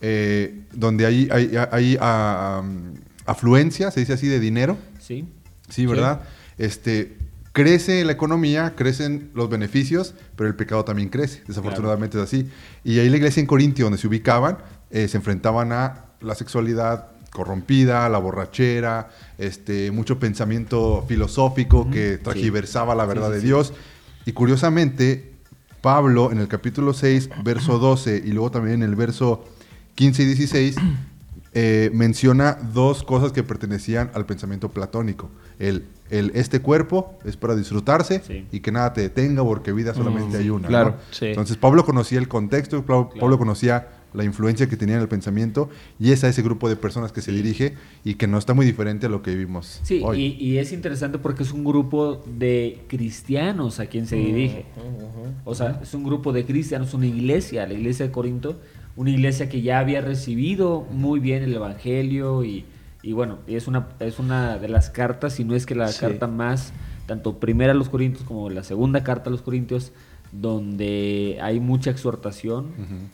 eh, 0.00 0.62
donde 0.72 1.04
hay, 1.06 1.28
hay, 1.30 1.52
hay, 1.70 1.96
um, 1.96 2.94
afluencia, 3.26 3.90
se 3.90 4.00
dice 4.00 4.12
así, 4.12 4.28
de 4.28 4.40
dinero. 4.40 4.76
Sí. 4.98 5.26
Sí, 5.68 5.86
¿verdad? 5.86 6.22
Este, 6.58 7.16
crece 7.52 8.04
la 8.04 8.12
economía, 8.12 8.74
crecen 8.76 9.30
los 9.34 9.48
beneficios, 9.48 10.14
pero 10.36 10.48
el 10.48 10.56
pecado 10.56 10.84
también 10.84 11.08
crece. 11.08 11.42
Desafortunadamente 11.46 12.18
es 12.18 12.24
así. 12.24 12.48
Y 12.84 12.98
ahí 12.98 13.08
la 13.08 13.16
iglesia 13.16 13.40
en 13.40 13.46
Corintio, 13.46 13.86
donde 13.86 13.98
se 13.98 14.08
ubicaban, 14.08 14.58
eh, 14.90 15.08
se 15.08 15.16
enfrentaban 15.16 15.72
a 15.72 16.06
la 16.20 16.34
sexualidad 16.34 17.08
corrompida, 17.30 18.08
la 18.08 18.18
borrachera, 18.18 19.10
este, 19.38 19.90
mucho 19.90 20.18
pensamiento 20.18 21.04
filosófico 21.08 21.88
que 21.90 22.18
tragiversaba 22.18 22.94
la 22.94 23.06
verdad 23.06 23.28
Sí, 23.28 23.34
de. 23.34 23.40
Dios. 23.40 23.72
Y 24.26 24.32
curiosamente, 24.32 25.32
Pablo 25.80 26.30
en 26.32 26.38
el 26.38 26.48
capítulo 26.48 26.92
6, 26.92 27.30
verso 27.44 27.78
12, 27.78 28.22
y 28.24 28.32
luego 28.32 28.50
también 28.50 28.82
en 28.82 28.88
el 28.88 28.96
verso 28.96 29.44
15 29.94 30.22
y 30.22 30.26
16, 30.26 30.76
eh, 31.52 31.90
menciona 31.92 32.56
dos 32.72 33.02
cosas 33.02 33.32
que 33.32 33.42
pertenecían 33.42 34.10
al 34.14 34.24
pensamiento 34.26 34.68
platónico. 34.68 35.28
El, 35.58 35.84
el 36.10 36.30
este 36.34 36.60
cuerpo 36.60 37.18
es 37.24 37.36
para 37.36 37.54
disfrutarse 37.56 38.20
Sí. 38.26 38.46
y 38.52 38.60
que 38.60 38.70
nada 38.72 38.92
te 38.92 39.00
detenga 39.02 39.42
porque 39.44 39.72
vida 39.72 39.92
solamente 39.94 40.38
hay 40.38 40.50
una. 40.50 40.62
¿no? 40.62 40.68
claro, 40.68 40.96
sí. 41.10 41.26
Entonces 41.26 41.56
Pablo 41.56 41.84
conocía 41.84 42.18
el 42.18 42.28
contexto, 42.28 42.84
Pablo, 42.84 43.10
Pablo 43.18 43.36
conocía 43.38 43.88
la 44.12 44.24
influencia 44.24 44.68
que 44.68 44.76
tenía 44.76 44.96
en 44.96 45.02
el 45.02 45.08
pensamiento 45.08 45.70
y 46.00 46.10
es 46.10 46.24
a 46.24 46.28
ese 46.28 46.42
grupo 46.42 46.68
de 46.68 46.74
personas 46.74 47.12
que 47.12 47.20
se 47.22 47.30
dirige 47.30 47.74
y 48.02 48.14
que 48.14 48.26
no 48.26 48.38
está 48.38 48.54
muy 48.54 48.66
diferente 48.66 49.06
a 49.06 49.08
lo 49.08 49.22
que 49.22 49.30
vivimos 49.30 49.78
Sí, 49.84 50.00
hoy. 50.04 50.36
y, 50.40 50.44
y 50.44 50.58
es 50.58 50.72
interesante 50.72 51.18
porque 51.18 51.44
es 51.44 51.52
un 51.52 51.62
grupo 51.64 52.20
de 52.38 52.80
cristianos 52.88 53.78
a 53.78 53.86
quien 53.86 54.06
se 54.08 54.16
dirige. 54.16 54.66
O 55.44 55.54
sea, 55.54 55.78
es 55.82 55.94
un 55.94 56.02
grupo 56.04 56.32
de 56.32 56.44
cristianos, 56.44 56.92
una 56.94 57.06
iglesia, 57.06 57.66
la 57.68 57.74
iglesia 57.74 58.06
de 58.06 58.12
Corinto, 58.12 58.58
una 59.00 59.10
iglesia 59.10 59.48
que 59.48 59.62
ya 59.62 59.78
había 59.78 60.02
recibido 60.02 60.82
muy 60.90 61.20
bien 61.20 61.42
el 61.42 61.54
Evangelio 61.54 62.44
y, 62.44 62.66
y 63.02 63.12
bueno, 63.14 63.38
es 63.46 63.66
una, 63.66 63.88
es 63.98 64.18
una 64.18 64.58
de 64.58 64.68
las 64.68 64.90
cartas, 64.90 65.32
si 65.32 65.44
no 65.44 65.54
es 65.56 65.64
que 65.64 65.74
la 65.74 65.88
Sí. 65.88 66.00
carta 66.00 66.26
más, 66.26 66.74
tanto 67.06 67.38
primera 67.38 67.72
a 67.72 67.74
los 67.74 67.88
Corintios 67.88 68.24
como 68.24 68.50
la 68.50 68.62
segunda 68.62 69.02
carta 69.02 69.30
a 69.30 69.32
los 69.32 69.40
Corintios, 69.40 69.92
donde 70.32 71.38
hay 71.40 71.60
mucha 71.60 71.90
exhortación 71.90 72.66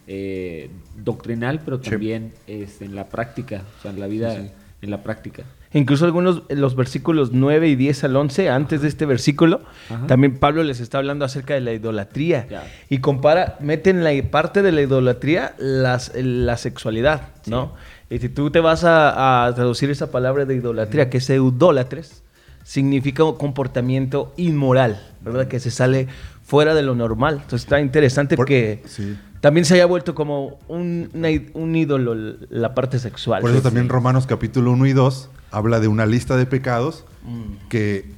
eh, 0.08 0.70
doctrinal, 1.04 1.60
pero 1.64 1.80
Sí. 1.82 1.90
también 1.90 2.32
este, 2.48 2.84
en 2.84 2.96
la 2.96 3.08
práctica, 3.08 3.62
o 3.78 3.82
sea, 3.82 3.92
en 3.92 4.00
la 4.00 4.08
vida 4.08 4.34
Sí, 4.34 4.42
sí. 4.42 4.50
en 4.82 4.90
la 4.90 5.02
práctica. 5.04 5.44
Incluso 5.76 6.04
algunos, 6.06 6.42
los 6.48 6.74
versículos 6.74 7.32
9 7.32 7.68
y 7.68 7.76
10 7.76 8.04
al 8.04 8.16
11, 8.16 8.48
antes 8.50 8.80
de 8.82 8.88
este 8.88 9.04
versículo, 9.06 9.60
Ajá. 9.90 10.06
también 10.06 10.38
Pablo 10.38 10.62
les 10.62 10.80
está 10.80 10.98
hablando 10.98 11.24
acerca 11.24 11.54
de 11.54 11.60
la 11.60 11.72
idolatría. 11.72 12.46
Y 12.88 12.98
compara, 12.98 13.56
mete 13.60 13.90
en 13.90 14.02
la 14.02 14.10
parte 14.30 14.62
de 14.62 14.72
la 14.72 14.80
idolatría 14.82 15.54
las, 15.58 16.12
la 16.14 16.56
sexualidad, 16.56 17.28
¿no? 17.46 17.74
Y 18.08 18.18
si 18.18 18.28
tú 18.28 18.50
te 18.50 18.60
vas 18.60 18.84
a, 18.84 19.46
a 19.46 19.54
traducir 19.54 19.90
esa 19.90 20.10
palabra 20.10 20.44
de 20.46 20.54
idolatría, 20.54 21.10
que 21.10 21.18
es 21.18 21.28
eudólatres, 21.28 22.22
significa 22.64 23.22
un 23.24 23.36
comportamiento 23.36 24.32
inmoral, 24.36 25.00
¿verdad? 25.20 25.46
Que 25.46 25.60
se 25.60 25.70
sale 25.70 26.08
fuera 26.44 26.74
de 26.74 26.82
lo 26.82 26.94
normal. 26.94 27.34
Entonces 27.42 27.62
está 27.62 27.80
interesante 27.80 28.36
Por- 28.36 28.46
que 28.46 28.82
sí. 28.86 29.16
También 29.40 29.64
se 29.64 29.74
haya 29.74 29.86
vuelto 29.86 30.14
como 30.14 30.58
un, 30.68 31.10
una 31.14 31.30
i- 31.30 31.50
un 31.54 31.74
ídolo 31.76 32.14
la 32.48 32.74
parte 32.74 32.98
sexual. 32.98 33.40
Por 33.42 33.50
eso 33.50 33.60
Sí. 33.60 33.64
también 33.64 33.88
Romanos 33.88 34.26
capítulo 34.26 34.72
1 34.72 34.86
y 34.86 34.92
2 34.92 35.30
habla 35.50 35.80
de 35.80 35.88
una 35.88 36.06
lista 36.06 36.36
de 36.36 36.46
pecados 36.46 37.04
Mm. 37.24 37.68
que 37.68 38.10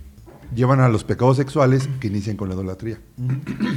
llevan 0.55 0.81
a 0.81 0.89
los 0.89 1.05
pecados 1.05 1.37
sexuales 1.37 1.89
que 2.01 2.07
inician 2.09 2.37
con 2.37 2.49
la 2.49 2.55
idolatría. 2.55 2.99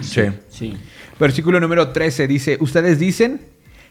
Sí. 0.01 0.23
Sí. 0.49 0.77
Versículo 1.19 1.59
número 1.59 1.89
13 1.89 2.27
dice, 2.27 2.57
ustedes 2.61 2.97
dicen, 2.99 3.41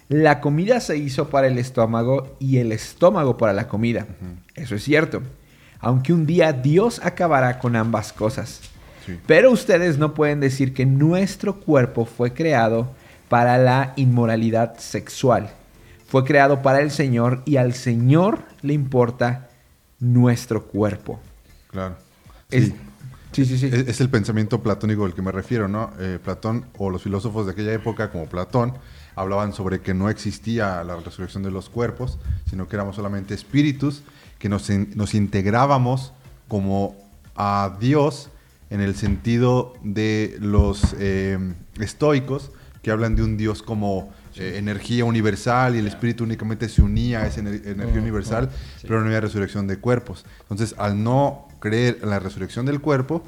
la 0.08 0.40
comida 0.40 0.80
se 0.80 0.96
hizo 0.96 1.28
para 1.28 1.46
el 1.46 1.58
estómago 1.58 2.36
y 2.40 2.56
el 2.58 2.72
estómago 2.72 3.36
para 3.36 3.52
la 3.52 3.68
comida. 3.68 4.06
Eso 4.54 4.74
es 4.74 4.82
cierto. 4.82 5.22
Aunque 5.78 6.12
un 6.12 6.26
día 6.26 6.52
Dios 6.52 7.00
acabará 7.04 7.58
con 7.58 7.76
ambas 7.76 8.12
cosas. 8.12 8.60
Sí. 9.06 9.18
Pero 9.26 9.50
ustedes 9.50 9.96
no 9.98 10.12
pueden 10.14 10.40
decir 10.40 10.74
que 10.74 10.84
nuestro 10.84 11.60
cuerpo 11.60 12.04
fue 12.04 12.32
creado 12.34 12.92
para 13.30 13.56
la 13.56 13.94
inmoralidad 13.96 14.76
sexual. 14.78 15.48
Fue 16.06 16.24
creado 16.24 16.60
para 16.60 16.80
el 16.80 16.90
Señor 16.90 17.42
y 17.46 17.56
al 17.56 17.72
Señor 17.72 18.40
le 18.60 18.74
importa 18.74 19.48
nuestro 20.00 20.64
cuerpo. 20.66 21.20
Claro. 21.70 21.96
Es- 22.50 22.72
Sí. 23.32 23.44
sí, 23.46 23.56
sí, 23.56 23.58
sí. 23.58 23.66
Es, 23.72 23.86
es 23.86 24.00
el 24.00 24.10
pensamiento 24.10 24.60
platónico 24.60 25.04
al 25.04 25.14
que 25.14 25.22
me 25.22 25.30
refiero, 25.30 25.68
¿no? 25.68 25.92
Eh, 26.00 26.18
Platón 26.22 26.64
o 26.76 26.90
los 26.90 27.02
filósofos 27.04 27.46
de 27.46 27.52
aquella 27.52 27.72
época, 27.72 28.10
como 28.10 28.26
Platón, 28.26 28.74
hablaban 29.14 29.52
sobre 29.52 29.80
que 29.80 29.94
no 29.94 30.10
existía 30.10 30.82
la 30.82 30.96
resurrección 30.96 31.44
de 31.44 31.52
los 31.52 31.70
cuerpos, 31.70 32.18
sino 32.48 32.66
que 32.66 32.74
éramos 32.74 32.96
solamente 32.96 33.32
espíritus, 33.34 34.02
que 34.40 34.48
nos, 34.48 34.68
nos 34.70 35.14
integrábamos 35.14 36.12
como 36.48 36.96
a 37.36 37.76
Dios 37.78 38.30
en 38.70 38.80
el 38.80 38.96
sentido 38.96 39.74
de 39.84 40.36
los 40.40 40.96
eh, 40.98 41.38
estoicos, 41.78 42.50
que 42.82 42.90
hablan 42.90 43.14
de 43.16 43.22
un 43.22 43.36
Dios 43.36 43.62
como 43.62 44.12
eh, 44.36 44.54
energía 44.56 45.04
universal 45.04 45.74
y 45.76 45.78
el 45.78 45.86
espíritu 45.86 46.24
únicamente 46.24 46.68
se 46.68 46.82
unía 46.82 47.20
a 47.20 47.26
esa 47.26 47.40
ener- 47.42 47.66
energía 47.66 48.00
universal, 48.00 48.50
pero 48.82 49.00
no 49.00 49.06
había 49.06 49.20
resurrección 49.20 49.66
de 49.66 49.78
cuerpos. 49.78 50.24
Entonces, 50.42 50.74
al 50.78 51.02
no 51.02 51.48
creer 51.60 51.98
en 52.02 52.10
la 52.10 52.18
resurrección 52.18 52.64
del 52.66 52.80
cuerpo, 52.80 53.22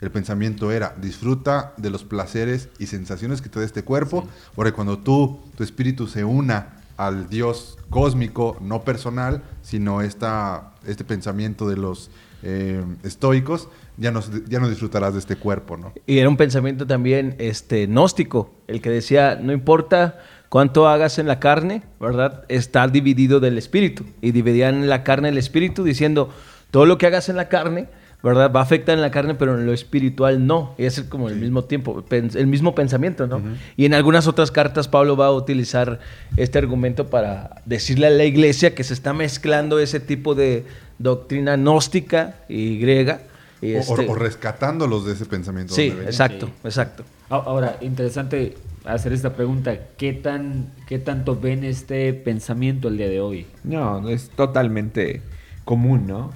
el 0.00 0.10
pensamiento 0.10 0.70
era, 0.70 0.94
disfruta 1.00 1.72
de 1.76 1.90
los 1.90 2.04
placeres 2.04 2.68
y 2.78 2.86
sensaciones 2.86 3.40
que 3.42 3.48
te 3.48 3.58
da 3.58 3.64
este 3.64 3.82
cuerpo, 3.82 4.28
porque 4.54 4.72
cuando 4.72 4.98
tú, 4.98 5.40
tu 5.56 5.64
espíritu 5.64 6.06
se 6.06 6.24
una 6.24 6.76
al 6.96 7.28
Dios 7.28 7.78
cósmico, 7.90 8.58
no 8.60 8.82
personal, 8.84 9.42
sino 9.62 10.02
esta, 10.02 10.72
este 10.86 11.04
pensamiento 11.04 11.68
de 11.68 11.76
los 11.76 12.10
eh, 12.42 12.84
estoicos, 13.02 13.68
ya 13.98 14.12
no, 14.12 14.20
ya 14.48 14.60
no 14.60 14.68
disfrutarás 14.68 15.12
de 15.12 15.18
este 15.18 15.36
cuerpo, 15.36 15.76
¿no? 15.76 15.92
Y 16.06 16.18
era 16.18 16.28
un 16.28 16.36
pensamiento 16.36 16.86
también 16.86 17.34
este, 17.38 17.86
gnóstico, 17.86 18.54
el 18.68 18.80
que 18.80 18.90
decía, 18.90 19.38
no 19.40 19.52
importa 19.52 20.18
cuánto 20.48 20.88
hagas 20.88 21.18
en 21.18 21.26
la 21.26 21.40
carne, 21.40 21.82
¿verdad? 22.00 22.44
Está 22.48 22.86
dividido 22.88 23.40
del 23.40 23.58
espíritu. 23.58 24.04
Y 24.22 24.32
dividían 24.32 24.88
la 24.88 25.02
carne 25.02 25.28
del 25.28 25.38
espíritu 25.38 25.84
diciendo, 25.84 26.30
todo 26.70 26.86
lo 26.86 26.96
que 26.96 27.06
hagas 27.06 27.28
en 27.28 27.36
la 27.36 27.48
carne, 27.48 27.88
¿verdad? 28.22 28.52
Va 28.54 28.60
a 28.60 28.62
afectar 28.62 28.94
en 28.94 29.00
la 29.00 29.10
carne, 29.10 29.34
pero 29.34 29.58
en 29.58 29.66
lo 29.66 29.72
espiritual 29.72 30.46
no. 30.46 30.74
Y 30.78 30.84
es 30.84 31.00
como 31.02 31.28
el 31.28 31.36
mismo 31.36 31.64
tiempo, 31.64 32.04
el 32.10 32.46
mismo 32.46 32.74
pensamiento, 32.74 33.26
¿no? 33.26 33.40
Y 33.76 33.84
en 33.84 33.94
algunas 33.94 34.26
otras 34.26 34.50
cartas 34.50 34.88
Pablo 34.88 35.16
va 35.16 35.26
a 35.26 35.32
utilizar 35.32 36.00
este 36.36 36.58
argumento 36.58 37.08
para 37.08 37.62
decirle 37.64 38.06
a 38.06 38.10
la 38.10 38.24
iglesia 38.24 38.74
que 38.74 38.84
se 38.84 38.94
está 38.94 39.12
mezclando 39.12 39.78
ese 39.78 40.00
tipo 40.00 40.34
de 40.34 40.64
doctrina 40.98 41.56
gnóstica 41.56 42.36
y 42.48 42.78
griega. 42.78 43.22
Y 43.60 43.74
O- 43.74 43.78
este- 43.78 44.06
o, 44.08 44.14
rescatándolos 44.14 45.04
de 45.06 45.12
ese 45.14 45.26
pensamiento. 45.26 45.74
Sí, 45.74 45.92
exacto, 46.04 46.46
Sí. 46.46 46.52
exacto. 46.64 47.04
Ahora, 47.28 47.76
interesante 47.80 48.56
hacer 48.84 49.12
esta 49.12 49.34
pregunta. 49.34 49.76
¿Qué, 49.98 50.12
tan, 50.12 50.66
¿Qué 50.86 50.98
tanto 50.98 51.36
ven 51.38 51.64
este 51.64 52.12
pensamiento 52.14 52.88
el 52.88 52.96
día 52.96 53.08
de 53.08 53.20
hoy? 53.20 53.46
No, 53.64 54.08
es 54.08 54.30
totalmente 54.30 55.20
común, 55.64 56.06
¿no? 56.06 56.32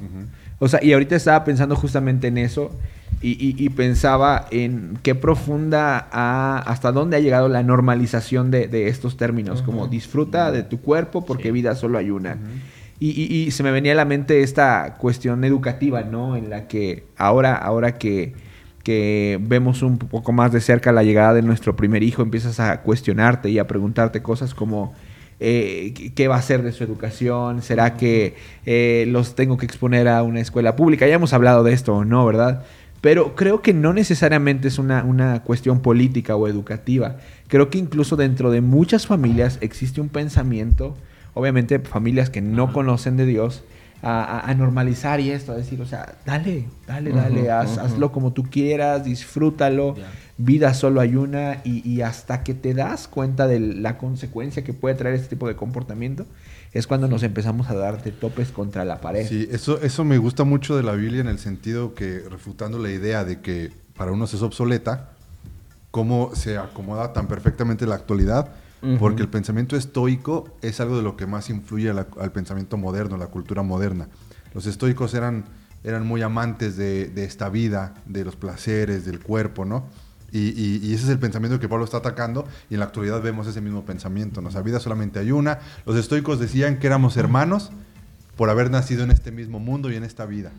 O 0.59 0.69
sea, 0.69 0.83
y 0.83 0.93
ahorita 0.93 1.17
estaba 1.17 1.45
pensando 1.45 1.75
justamente 1.77 2.27
en 2.29 2.39
eso 2.39 2.71
y, 3.23 3.31
y- 3.33 3.55
y 3.65 3.69
pensaba 3.71 4.47
en 4.51 4.99
qué 5.03 5.15
profunda 5.15 6.09
ha- 6.13 6.59
hasta 6.67 6.93
dónde 6.93 7.17
ha 7.17 7.21
llegado 7.21 7.49
la 7.49 7.63
normalización 7.63 8.51
de, 8.51 8.67
de 8.69 8.89
estos 8.89 9.17
términos, 9.17 9.63
como 9.63 9.87
disfruta 9.89 10.51
de 10.53 10.63
tu 10.65 10.81
cuerpo 10.81 11.25
porque 11.25 11.45
Sí. 11.45 11.51
vida 11.53 11.75
solo 11.75 11.99
hay 11.99 12.11
una. 12.11 12.37
Y, 13.05 13.23
y- 13.47 13.51
se 13.51 13.63
me 13.65 13.71
venía 13.73 13.93
a 13.93 13.95
la 13.97 14.05
mente 14.05 14.43
esta 14.43 14.95
cuestión 14.99 15.43
educativa, 15.45 16.03
¿no? 16.03 16.37
En 16.37 16.51
la 16.51 16.69
que 16.69 17.05
ahora, 17.17 17.57
ahora 17.57 17.99
que, 17.99 18.35
que 18.85 19.39
vemos 19.43 19.83
un 19.83 19.99
poco 19.99 20.33
más 20.33 20.53
de 20.53 20.61
cerca 20.61 20.93
la 20.93 21.03
llegada 21.03 21.35
de 21.35 21.43
nuestro 21.43 21.75
primer 21.75 22.03
hijo, 22.05 22.23
empiezas 22.23 22.61
a 22.61 22.83
cuestionarte 22.83 23.51
y 23.51 23.59
a 23.59 23.67
preguntarte 23.67 24.23
cosas 24.23 24.55
como 24.55 24.93
eh, 25.41 25.93
¿qué- 25.97 26.13
¿qué 26.15 26.29
va 26.29 26.37
a 26.37 26.43
ser 26.43 26.63
de 26.63 26.71
su 26.73 26.85
educación? 26.85 27.63
¿Será 27.63 27.97
que 27.97 28.37
eh, 28.67 29.05
los 29.09 29.35
tengo 29.35 29.57
que 29.57 29.67
exponer 29.67 30.07
a 30.09 30.23
una 30.23 30.41
escuela 30.41 30.77
pública? 30.77 31.07
Ya 31.09 31.15
hemos 31.17 31.33
hablado 31.33 31.65
de 31.65 31.73
esto, 31.73 32.05
¿no? 32.05 32.25
¿Verdad? 32.27 32.65
Pero 33.01 33.35
creo 33.35 33.63
que 33.63 33.75
no 33.75 33.93
necesariamente 33.93 34.69
es 34.69 34.79
una, 34.79 35.03
una 35.03 35.43
cuestión 35.43 35.81
política 35.81 36.37
o 36.37 36.47
educativa. 36.47 37.17
Creo 37.49 37.69
que 37.71 37.79
incluso 37.79 38.15
dentro 38.17 38.51
de 38.53 38.61
muchas 38.61 39.07
familias 39.09 39.59
existe 39.61 40.01
un 40.01 40.09
pensamiento, 40.09 40.97
obviamente 41.35 41.79
familias 41.81 42.31
que 42.31 42.41
no 42.41 42.73
conocen 42.73 43.17
de 43.17 43.27
Dios, 43.27 43.63
a, 44.05 44.25
a- 44.25 44.51
a 44.51 44.55
normalizar 44.55 45.21
y 45.21 45.31
esto, 45.31 45.53
a 45.53 45.57
decir, 45.57 45.81
o 45.81 45.87
sea, 45.87 46.17
dale, 46.27 46.67
dale, 46.89 47.13
dale, 47.13 47.51
haz- 47.53 47.79
hazlo 47.79 48.11
como 48.11 48.33
tú 48.33 48.43
quieras, 48.51 49.05
disfrútalo, 49.05 49.95
Ya. 49.97 50.11
vida 50.39 50.75
solo 50.75 51.01
hay 51.01 51.15
una 51.15 51.61
y, 51.65 51.89
y 51.89 52.01
hasta 52.03 52.43
que 52.43 52.53
te 52.55 52.75
das 52.75 53.07
cuenta 53.07 53.47
de 53.47 53.61
la 53.61 53.99
consecuencia 53.99 54.65
que 54.65 54.73
puede 54.73 54.97
traer 54.97 55.15
este 55.15 55.29
tipo 55.29 55.47
de 55.47 55.55
comportamiento, 55.55 56.27
es 56.73 56.89
cuando 56.89 57.07
nos 57.07 57.23
empezamos 57.23 57.71
a 57.71 57.75
dar 57.75 58.03
de 58.03 58.11
topes 58.11 58.51
contra 58.51 58.85
la 58.85 59.01
pared. 59.01 59.25
Sí, 59.29 59.47
eso, 59.53 59.81
eso 59.83 60.05
me 60.05 60.19
gusta 60.19 60.43
mucho 60.43 60.77
de 60.77 60.83
la 60.83 60.93
Biblia 60.95 61.21
en 61.21 61.29
el 61.29 61.39
sentido 61.39 61.95
que, 61.95 62.25
refutando 62.29 62.79
la 62.81 62.91
idea 62.91 63.25
de 63.25 63.41
que 63.41 63.71
para 63.97 64.11
unos 64.11 64.35
es 64.35 64.43
obsoleta, 64.43 65.11
cómo 65.91 66.35
se 66.35 66.59
acomoda 66.59 67.13
tan 67.13 67.29
perfectamente 67.29 67.87
la 67.87 67.95
actualidad, 67.97 68.49
Porque 68.99 69.23
el 69.23 69.29
pensamiento 69.29 69.77
estoico 69.77 70.57
es 70.61 70.81
algo 70.81 70.97
de 70.97 71.03
lo 71.03 71.17
que 71.17 71.27
más 71.27 71.49
influye 71.51 71.93
la- 71.95 72.09
al 72.21 72.33
pensamiento 72.33 72.77
moderno, 72.77 73.17
la 73.17 73.29
cultura 73.29 73.63
moderna. 73.63 74.09
Los 74.55 74.67
estoicos 74.67 75.15
eran, 75.15 75.45
eran 75.85 76.07
muy 76.07 76.21
amantes 76.23 76.77
de, 76.77 77.07
de 77.07 77.25
esta 77.25 77.49
vida, 77.49 77.95
de 78.07 78.25
los 78.25 78.35
placeres, 78.37 79.05
del 79.05 79.21
cuerpo, 79.21 79.65
¿no? 79.65 79.85
Y, 80.33 80.49
y- 80.61 80.81
y 80.83 80.95
ese 80.95 81.05
es 81.05 81.11
el 81.11 81.19
pensamiento 81.19 81.61
que 81.61 81.69
Pablo 81.69 81.85
está 81.85 81.99
atacando 81.99 82.47
y 82.71 82.75
en 82.75 82.81
la 82.81 82.87
actualidad 82.87 83.23
vemos 83.23 83.47
ese 83.47 83.61
mismo 83.61 83.85
pensamiento. 83.85 84.41
¿no? 84.41 84.49
O 84.49 84.51
sea, 84.53 84.63
vida 84.63 84.81
solamente 84.81 85.19
hay 85.21 85.31
una. 85.31 85.59
Los 85.87 85.95
estoicos 85.97 86.41
decían 86.41 86.79
que 86.79 86.87
éramos 86.87 87.17
hermanos 87.17 87.71
por 88.37 88.49
haber 88.51 88.71
nacido 88.71 89.05
en 89.05 89.11
este 89.11 89.31
mismo 89.31 89.61
mundo 89.61 89.91
y 89.93 89.97
en 89.97 90.05
esta 90.05 90.25
vida. 90.27 90.51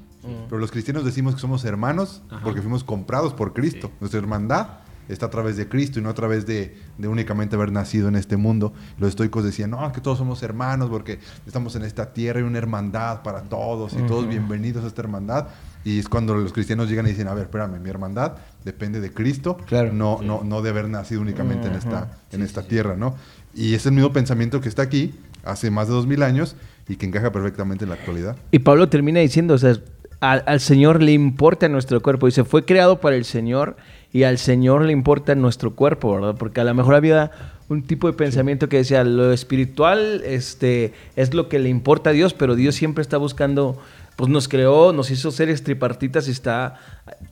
Pero 0.47 0.59
los 0.59 0.71
cristianos 0.71 1.03
decimos 1.03 1.35
que 1.35 1.41
somos 1.41 1.65
hermanos 1.65 2.21
Ajá. 2.29 2.43
porque 2.43 2.61
fuimos 2.61 2.83
comprados 2.85 3.33
por 3.33 3.51
Cristo. 3.53 3.91
Nuestra 3.99 4.19
hermandad 4.19 4.67
está 5.09 5.25
a 5.27 5.29
través 5.29 5.57
de 5.57 5.67
Cristo 5.67 5.99
y 5.99 6.01
no 6.01 6.09
a 6.09 6.13
través 6.13 6.45
de, 6.45 6.77
de 6.97 7.07
únicamente 7.07 7.55
haber 7.55 7.71
nacido 7.71 8.07
en 8.07 8.15
este 8.15 8.37
mundo. 8.37 8.73
Los 8.99 9.09
estoicos 9.09 9.43
decían, 9.43 9.71
no, 9.71 9.91
que 9.91 10.01
todos 10.01 10.17
somos 10.17 10.41
hermanos 10.43 10.89
porque 10.89 11.19
estamos 11.45 11.75
en 11.75 11.83
esta 11.83 12.13
tierra 12.13 12.39
y 12.39 12.43
una 12.43 12.57
hermandad 12.57 13.21
para 13.23 13.41
todos 13.43 13.93
y 13.93 14.01
todos 14.07 14.27
bienvenidos 14.27 14.83
a 14.83 14.87
esta 14.87 15.01
hermandad. 15.01 15.47
Y 15.85 15.99
es 15.99 16.07
cuando 16.07 16.33
los 16.35 16.53
cristianos 16.53 16.89
llegan 16.89 17.05
y 17.07 17.09
dicen, 17.09 17.27
a 17.27 17.33
ver, 17.33 17.43
espérame, 17.43 17.79
mi 17.81 17.89
hermandad 17.89 18.33
depende 18.63 19.01
de 19.01 19.11
Cristo, 19.11 19.57
Claro. 19.65 19.91
no, 19.91 20.17
Sí. 20.21 20.25
no, 20.25 20.41
no 20.43 20.61
de 20.61 20.69
haber 20.69 20.87
nacido 20.87 21.19
únicamente 21.21 21.67
en 21.67 21.73
esta, 21.75 22.09
en 22.31 22.39
Sí, 22.39 22.45
esta 22.45 22.61
sí, 22.61 22.67
sí. 22.67 22.69
tierra, 22.69 22.95
¿no? 22.95 23.15
Y 23.53 23.73
es 23.73 23.85
el 23.85 23.91
mismo 23.91 24.13
pensamiento 24.13 24.61
que 24.61 24.69
está 24.69 24.81
aquí 24.83 25.13
hace 25.43 25.69
más 25.69 25.87
de 25.89 25.93
dos 25.93 26.07
mil 26.07 26.23
años 26.23 26.55
y 26.87 26.95
que 26.95 27.05
encaja 27.05 27.31
perfectamente 27.33 27.83
en 27.83 27.89
la 27.89 27.95
actualidad. 27.95 28.37
Y 28.51 28.59
Pablo 28.59 28.87
termina 28.87 29.19
diciendo, 29.19 29.55
o 29.55 29.57
sea, 29.57 29.75
al, 30.21 30.43
al 30.47 30.61
Señor 30.61 31.03
le 31.03 31.11
importa 31.11 31.67
nuestro 31.67 32.01
cuerpo. 32.01 32.27
Dice, 32.27 32.45
fue 32.45 32.63
creado 32.63 33.01
para 33.01 33.17
el 33.17 33.25
Señor 33.25 33.75
y 34.13 34.23
al 34.23 34.37
Señor 34.37 34.83
le 34.83 34.93
importa 34.93 35.35
nuestro 35.35 35.75
cuerpo, 35.75 36.13
¿verdad? 36.15 36.35
Porque 36.37 36.61
a 36.61 36.63
lo 36.63 36.73
mejor 36.73 36.95
había 36.95 37.31
un 37.67 37.81
tipo 37.81 38.07
de 38.07 38.13
pensamiento 38.13 38.69
que 38.69 38.77
decía, 38.77 39.03
lo 39.03 39.33
espiritual 39.33 40.21
este, 40.25 40.93
es 41.15 41.33
lo 41.33 41.49
que 41.49 41.59
le 41.59 41.69
importa 41.69 42.11
a 42.11 42.13
Dios, 42.13 42.33
pero 42.33 42.55
Dios 42.55 42.75
siempre 42.75 43.01
está 43.01 43.17
buscando, 43.17 43.77
pues 44.15 44.29
nos 44.29 44.47
creó, 44.47 44.93
nos 44.93 45.09
hizo 45.09 45.31
seres 45.31 45.63
tripartitas 45.63 46.27
y 46.27 46.31
está, 46.31 46.75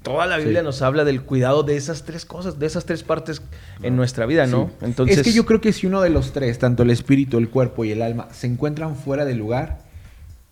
toda 0.01 0.25
la 0.25 0.38
Biblia 0.38 0.61
Sí. 0.61 0.65
nos 0.65 0.81
habla 0.81 1.03
del 1.03 1.21
cuidado 1.21 1.61
de 1.61 1.77
esas 1.77 2.03
tres 2.03 2.25
cosas, 2.25 2.57
de 2.57 2.65
esas 2.65 2.85
tres 2.85 3.03
partes 3.03 3.43
en 3.83 3.95
nuestra 3.95 4.25
vida, 4.25 4.47
¿no? 4.47 4.71
Sí. 4.79 4.85
Entonces, 4.85 5.17
es 5.19 5.23
que 5.23 5.33
yo 5.33 5.45
creo 5.45 5.61
que 5.61 5.73
si 5.73 5.85
uno 5.85 6.01
de 6.01 6.09
los 6.09 6.31
tres, 6.33 6.57
tanto 6.57 6.81
el 6.81 6.89
espíritu, 6.89 7.38
el 7.38 7.50
cuerpo 7.50 7.85
y 7.85 7.91
el 7.91 8.01
alma, 8.01 8.27
se 8.31 8.47
encuentran 8.47 8.95
fuera 8.95 9.25
de 9.25 9.35
lugar, 9.35 9.79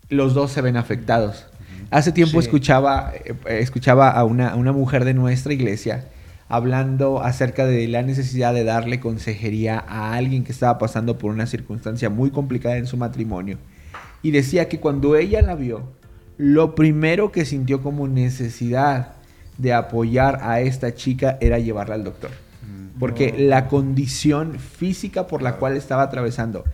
los 0.10 0.36
dos 0.36 0.52
se 0.52 0.62
ven 0.62 0.78
afectados. 0.78 1.46
Hace 1.90 2.12
tiempo 2.12 2.40
Sí. 2.40 2.46
escuchaba, 2.48 3.14
eh, 3.16 3.34
escuchaba 3.62 4.12
a 4.12 4.24
una, 4.26 4.50
a 4.50 4.56
una 4.56 4.72
mujer 4.74 5.06
de 5.06 5.16
nuestra 5.16 5.54
iglesia 5.54 6.06
hablando 6.50 7.22
acerca 7.24 7.66
de 7.68 7.88
la 7.88 8.02
necesidad 8.02 8.56
de 8.56 8.64
darle 8.64 9.00
consejería 9.00 9.86
a 9.88 10.16
alguien 10.16 10.44
que 10.44 10.52
estaba 10.52 10.80
pasando 10.80 11.18
por 11.18 11.32
una 11.32 11.46
circunstancia 11.46 12.10
muy 12.10 12.32
complicada 12.32 12.78
en 12.78 12.88
su 12.88 12.98
matrimonio. 12.98 13.60
Y 14.24 14.32
decía 14.32 14.68
que 14.68 14.80
cuando 14.80 15.16
ella 15.16 15.42
la 15.44 15.56
vio, 15.56 15.84
lo 16.38 16.74
primero 16.74 17.32
que 17.32 17.46
sintió 17.46 17.82
como 17.82 18.08
necesidad 18.08 19.14
de 19.60 19.74
apoyar 19.74 20.40
a 20.42 20.60
esta 20.62 20.96
chica 20.96 21.38
era 21.40 21.60
llevarla 21.60 21.96
al 21.96 22.04
doctor. 22.04 22.32
Porque 23.00 23.36
la 23.38 23.68
condición 23.68 24.60
física 24.60 25.28
por 25.28 25.42
la 25.42 25.56
cual 25.56 25.78
estaba 25.78 26.04
atravesando 26.04 26.66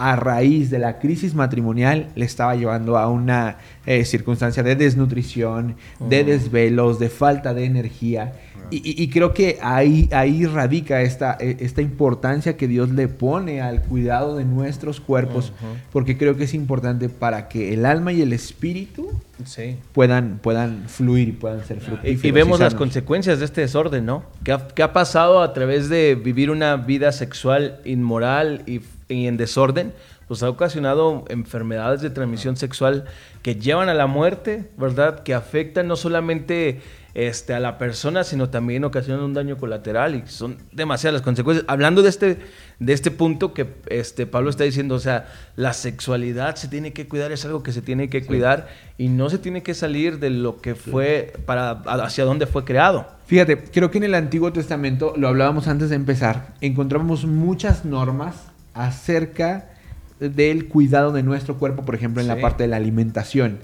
a 0.00 0.16
raíz 0.16 0.70
de 0.70 0.78
la 0.78 0.98
crisis 0.98 1.34
matrimonial 1.34 2.08
le 2.14 2.24
estaba 2.24 2.54
llevando 2.56 2.96
a 2.96 3.08
una 3.08 3.58
eh, 3.86 4.04
circunstancia 4.04 4.62
de 4.62 4.74
desnutrición, 4.76 5.76
de 6.00 6.24
desvelos, 6.24 6.98
de 6.98 7.08
falta 7.10 7.52
de 7.54 7.64
energía. 7.64 8.32
Y, 8.72 8.76
y- 8.88 9.02
y 9.02 9.08
creo 9.10 9.34
que 9.34 9.58
ahí, 9.62 10.08
ahí 10.12 10.46
radica 10.46 11.02
esta, 11.02 11.36
eh, 11.40 11.56
esta 11.60 11.82
importancia 11.82 12.56
que 12.56 12.68
Dios 12.68 12.90
le 12.90 13.08
pone 13.08 13.60
al 13.60 13.82
cuidado 13.82 14.36
de 14.36 14.44
nuestros 14.44 15.00
cuerpos, 15.00 15.52
porque 15.92 16.16
creo 16.16 16.36
que 16.36 16.44
es 16.44 16.54
importante 16.54 17.08
para 17.08 17.48
que 17.48 17.74
el 17.74 17.84
alma 17.84 18.12
y 18.12 18.22
el 18.22 18.32
espíritu 18.32 19.08
Sí. 19.44 19.76
puedan, 19.92 20.38
puedan 20.40 20.84
fluir 20.86 21.28
y 21.28 21.32
puedan 21.32 21.64
ser 21.64 21.78
Y, 21.78 21.80
fructíferos. 21.80 22.24
y 22.24 22.30
vemos 22.30 22.60
las 22.60 22.74
consecuencias 22.76 23.38
de 23.40 23.46
este 23.46 23.62
desorden, 23.62 24.06
¿no? 24.06 24.22
¿Qué 24.44 24.52
ha, 24.52 24.68
qué 24.68 24.82
ha 24.84 24.92
pasado 24.92 25.42
a 25.42 25.52
través 25.52 25.88
de 25.88 26.14
vivir 26.14 26.50
una 26.50 26.76
vida 26.76 27.10
sexual 27.10 27.80
inmoral 27.84 28.62
y, 28.66 28.80
y 29.14 29.26
en 29.26 29.36
desorden? 29.36 29.92
Pues 30.28 30.42
ha 30.42 30.48
ocasionado 30.48 31.24
enfermedades 31.28 32.00
de 32.00 32.10
transmisión 32.10 32.56
sexual 32.56 33.04
que 33.42 33.56
llevan 33.56 33.88
a 33.88 33.94
la 33.94 34.06
muerte, 34.06 34.70
¿verdad? 34.76 35.22
Que 35.22 35.34
afectan 35.34 35.88
no 35.88 35.96
solamente 35.96 36.80
este, 37.14 37.54
a 37.54 37.60
la 37.60 37.78
persona, 37.78 38.22
sino 38.22 38.50
también 38.50 38.84
ocasionan 38.84 39.24
un 39.24 39.34
daño 39.34 39.56
colateral 39.56 40.14
y 40.14 40.22
son 40.26 40.58
demasiadas 40.72 41.14
las 41.14 41.22
consecuencias. 41.22 41.64
Hablando 41.68 42.02
de 42.02 42.08
este, 42.08 42.38
de 42.78 42.92
este 42.92 43.10
punto 43.10 43.52
que 43.52 43.66
este, 43.88 44.26
Pablo 44.26 44.50
está 44.50 44.64
diciendo, 44.64 44.94
o 44.94 45.00
sea, 45.00 45.28
la 45.56 45.72
sexualidad 45.72 46.54
se 46.54 46.68
tiene 46.68 46.92
que 46.92 47.08
cuidar, 47.08 47.32
es 47.32 47.44
algo 47.44 47.62
que 47.62 47.72
se 47.72 47.82
tiene 47.82 48.08
que 48.08 48.24
cuidar 48.24 48.68
y 48.98 49.08
no 49.08 49.30
se 49.30 49.38
tiene 49.38 49.62
que 49.62 49.74
salir 49.74 50.20
de 50.20 50.30
lo 50.30 50.60
que 50.60 50.74
fue, 50.74 51.32
para 51.46 51.70
hacia 51.70 52.24
dónde 52.24 52.46
fue 52.46 52.64
creado. 52.64 53.08
Fíjate, 53.26 53.58
creo 53.58 53.90
que 53.90 53.98
en 53.98 54.04
el 54.04 54.14
Antiguo 54.14 54.52
Testamento, 54.52 55.14
lo 55.16 55.28
hablábamos 55.28 55.68
antes 55.68 55.90
de 55.90 55.96
empezar, 55.96 56.54
encontramos 56.60 57.24
muchas 57.24 57.84
normas 57.84 58.49
acerca 58.74 59.70
del 60.18 60.68
cuidado 60.68 61.12
de 61.12 61.22
nuestro 61.22 61.56
cuerpo, 61.58 61.84
por 61.84 61.94
ejemplo, 61.94 62.20
en 62.20 62.28
la 62.28 62.34
parte 62.42 62.64
de 62.64 62.68
la 62.68 62.76
alimentación. 62.76 63.58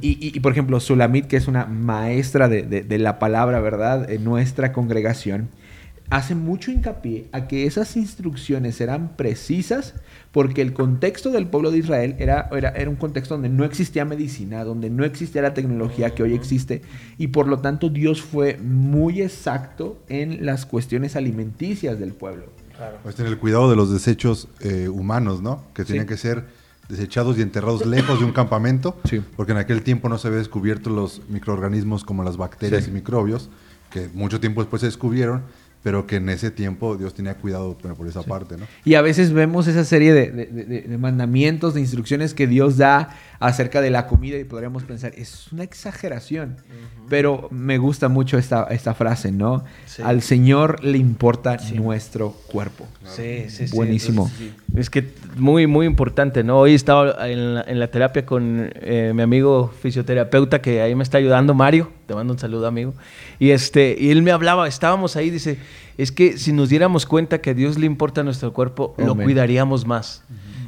Y, 0.00 0.12
y- 0.26 0.32
y, 0.34 0.40
por 0.40 0.52
ejemplo, 0.52 0.80
Sulamit, 0.80 1.26
que 1.26 1.36
es 1.36 1.46
una 1.46 1.66
maestra 1.66 2.48
de, 2.48 2.62
de- 2.62 2.82
de 2.82 2.98
la 2.98 3.18
palabra, 3.18 3.60
¿verdad? 3.60 4.10
En 4.10 4.24
nuestra 4.24 4.72
congregación, 4.72 5.48
hace 6.08 6.34
mucho 6.34 6.70
hincapié 6.72 7.26
a 7.32 7.46
que 7.46 7.66
esas 7.66 7.94
instrucciones 7.96 8.80
eran 8.80 9.16
precisas 9.16 9.94
porque 10.32 10.62
el 10.62 10.72
contexto 10.72 11.30
del 11.30 11.46
pueblo 11.46 11.70
de 11.70 11.78
Israel 11.78 12.16
era, 12.18 12.48
era, 12.52 12.70
era 12.70 12.88
un 12.88 12.96
contexto 12.96 13.34
donde 13.34 13.48
no 13.50 13.64
existía 13.64 14.04
medicina, 14.04 14.64
donde 14.64 14.88
no 14.90 15.04
existía 15.04 15.42
la 15.42 15.54
tecnología 15.54 16.10
que 16.14 16.22
hoy 16.22 16.34
existe 16.34 16.82
y 17.18 17.28
por 17.28 17.46
lo 17.46 17.58
tanto 17.58 17.90
Dios 17.90 18.22
fue 18.22 18.56
muy 18.58 19.20
exacto 19.22 20.02
en 20.08 20.46
las 20.46 20.66
cuestiones 20.66 21.16
alimenticias 21.16 21.98
del 22.00 22.12
pueblo. 22.12 22.46
Pues 23.02 23.18
en 23.20 23.26
el 23.26 23.38
cuidado 23.38 23.68
de 23.70 23.76
los 23.76 23.92
desechos 23.92 24.48
eh, 24.60 24.88
humanos, 24.88 25.42
¿no? 25.42 25.62
Que 25.74 25.84
tenían 25.84 26.06
que 26.06 26.16
ser 26.16 26.44
desechados 26.88 27.38
y 27.38 27.42
enterrados 27.42 27.86
lejos 27.86 28.18
de 28.18 28.24
un 28.24 28.32
campamento, 28.32 28.98
Sí. 29.08 29.22
porque 29.36 29.52
en 29.52 29.58
aquel 29.58 29.82
tiempo 29.82 30.08
no 30.08 30.18
se 30.18 30.26
había 30.28 30.38
descubierto 30.38 30.90
los 30.90 31.22
microorganismos 31.28 32.04
como 32.04 32.24
las 32.24 32.36
bacterias 32.36 32.84
Sí. 32.84 32.90
y 32.90 32.94
microbios, 32.94 33.48
que 33.90 34.08
mucho 34.12 34.40
tiempo 34.40 34.60
después 34.60 34.80
se 34.80 34.86
descubrieron, 34.86 35.42
pero 35.82 36.06
que 36.06 36.16
en 36.16 36.28
ese 36.28 36.50
tiempo 36.50 36.96
Dios 36.96 37.14
tenía 37.14 37.34
cuidado 37.34 37.76
por 37.78 38.06
esa 38.06 38.22
parte, 38.22 38.56
¿no? 38.58 38.66
Y 38.84 38.94
a 38.94 39.02
veces 39.02 39.32
vemos 39.32 39.66
esa 39.66 39.84
serie 39.84 40.12
de, 40.12 40.30
de- 40.30 40.46
de- 40.46 40.82
de 40.82 40.98
mandamientos, 40.98 41.74
de 41.74 41.80
instrucciones 41.80 42.34
que 42.34 42.46
Dios 42.46 42.76
da 42.76 43.16
acerca 43.40 43.80
de 43.80 43.88
la 43.88 44.06
comida 44.06 44.36
y 44.36 44.44
podríamos 44.44 44.84
pensar, 44.84 45.12
es 45.16 45.50
una 45.50 45.64
exageración. 45.64 46.58
Pero 47.08 47.48
me 47.50 47.78
gusta 47.78 48.08
mucho 48.08 48.36
esta, 48.36 48.64
esta 48.64 48.94
frase, 48.94 49.32
¿no? 49.32 49.64
Sí. 49.86 50.02
Al 50.04 50.20
Señor 50.20 50.84
le 50.84 50.98
importa 50.98 51.56
nuestro 51.74 52.32
cuerpo. 52.48 52.86
Sí, 53.04 53.46
sí, 53.48 53.66
sí. 53.66 53.74
Buenísimo. 53.74 54.30
Entonces, 54.30 54.54
Es 54.76 54.90
que 54.90 55.12
muy, 55.36 55.66
muy 55.66 55.86
importante, 55.86 56.44
¿no? 56.44 56.58
Hoy 56.58 56.74
estaba 56.74 57.28
en 57.28 57.54
la, 57.54 57.62
en 57.62 57.80
la 57.80 57.90
terapia 57.90 58.26
con 58.26 58.70
eh, 58.74 59.12
mi 59.14 59.22
amigo 59.22 59.72
fisioterapeuta 59.80 60.60
que 60.60 60.82
ahí 60.82 60.94
me 60.94 61.02
está 61.02 61.16
ayudando, 61.16 61.54
Mario. 61.54 61.90
Te 62.06 62.14
mando 62.14 62.34
un 62.34 62.38
saludo, 62.38 62.66
amigo. 62.66 62.94
Y, 63.38 63.50
este, 63.50 63.96
y 63.98 64.10
él 64.10 64.20
me 64.22 64.32
hablaba, 64.32 64.68
estábamos 64.68 65.16
ahí, 65.16 65.30
dice, 65.30 65.56
es 66.02 66.12
que 66.12 66.38
si 66.38 66.52
nos 66.52 66.68
diéramos 66.68 67.04
cuenta 67.04 67.40
que 67.40 67.50
a 67.50 67.54
Dios 67.54 67.78
le 67.78 67.84
importa 67.84 68.22
nuestro 68.22 68.52
cuerpo, 68.52 68.94
lo 68.96 69.14
cuidaríamos 69.14 69.86
más. 69.86 70.22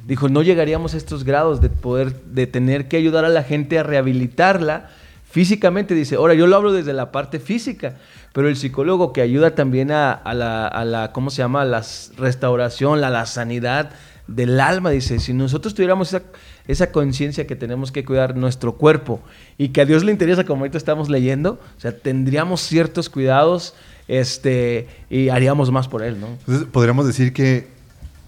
Dijo, 0.07 0.29
no 0.29 0.42
llegaríamos 0.42 0.95
a 0.95 0.97
estos 0.97 1.25
grados 1.25 1.61
de 1.61 1.71
poder, 1.71 2.12
de 2.25 2.47
tener 2.47 2.88
que 2.88 2.97
ayudar 2.97 3.25
a 3.25 3.29
la 3.29 3.42
gente 3.42 3.79
a 3.79 3.83
rehabilitarla 3.83 4.90
físicamente. 5.31 5.95
Dice, 5.95 6.16
ahora 6.16 6.35
yo 6.35 6.47
lo 6.47 6.57
hablo 6.57 6.73
desde 6.73 6.92
la 6.92 7.12
parte 7.12 7.38
física, 7.38 7.97
pero 8.33 8.49
el 8.49 8.57
psicólogo 8.57 9.12
que 9.12 9.23
ayuda 9.23 9.55
también 9.55 9.90
a, 9.90 10.12
a 10.12 10.35
la, 10.35 10.66
a 10.66 10.85
la, 10.85 11.12
¿cómo 11.12 11.31
se 11.31 11.38
llama? 11.38 11.64
La 11.64 11.83
restauración, 12.18 13.01
la, 13.01 13.11
la 13.11 13.25
sanidad 13.27 13.92
del 14.27 14.61
alma. 14.61 14.90
Dice, 14.90 15.18
si 15.18 15.33
nosotros 15.33 15.73
tuviéramos 15.73 16.09
esa, 16.09 16.25
esa 16.66 16.92
conciencia 16.92 17.47
que 17.47 17.57
tenemos 17.57 17.92
que 17.92 18.05
cuidar 18.05 18.37
nuestro 18.37 18.75
cuerpo 18.75 19.21
y 19.57 19.68
que 19.68 19.81
a 19.81 19.85
Dios 19.87 20.05
le 20.05 20.12
interesa, 20.12 20.45
como 20.45 20.62
ahorita 20.62 20.79
estamos 20.79 21.09
leyendo, 21.09 21.61
o 21.77 21.81
sea, 21.81 21.97
tendríamos 21.97 22.61
ciertos 22.61 23.09
cuidados 23.09 23.75
este, 24.09 24.88
y 25.11 25.29
haríamos 25.29 25.71
más 25.71 25.88
por 25.88 26.03
él, 26.03 26.21
¿no? 26.21 26.27
Entonces, 26.29 26.67
podríamos 26.71 27.07
decir 27.07 27.33
que, 27.33 27.69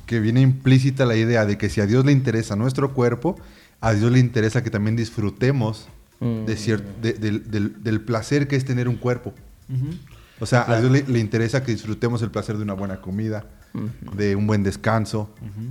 que 0.07 0.21
viene 0.21 0.41
implícita 0.41 1.07
la 1.07 1.17
idea 1.17 1.47
de 1.47 1.59
que 1.59 1.69
si 1.69 1.81
a 1.81 1.87
Dios 1.87 2.05
le 2.05 2.13
interesa 2.13 2.57
nuestro 2.57 2.93
cuerpo, 2.95 3.37
a 3.81 3.93
Dios 3.95 4.11
le 4.13 4.19
interesa 4.19 4.63
que 4.63 4.71
también 4.71 4.97
disfrutemos 4.97 5.89
Mm. 6.21 6.47
de 6.47 6.57
cier- 6.57 6.83
de- 7.03 7.15
del, 7.15 7.51
del- 7.51 7.83
del 7.83 8.01
placer 8.01 8.47
que 8.47 8.55
es 8.55 8.65
tener 8.65 8.89
un 8.89 8.97
cuerpo. 8.97 9.35
O 10.41 10.47
sea, 10.47 10.63
a 10.71 10.79
Dios 10.81 10.91
le, 10.93 11.03
le 11.07 11.19
interesa 11.19 11.65
que 11.65 11.73
disfrutemos 11.73 12.23
el 12.23 12.31
placer 12.31 12.57
de 12.57 12.63
una 12.63 12.75
buena 12.75 13.01
comida, 13.01 13.45
de 14.17 14.37
un 14.37 14.47
buen 14.47 14.63
descanso, 14.63 15.29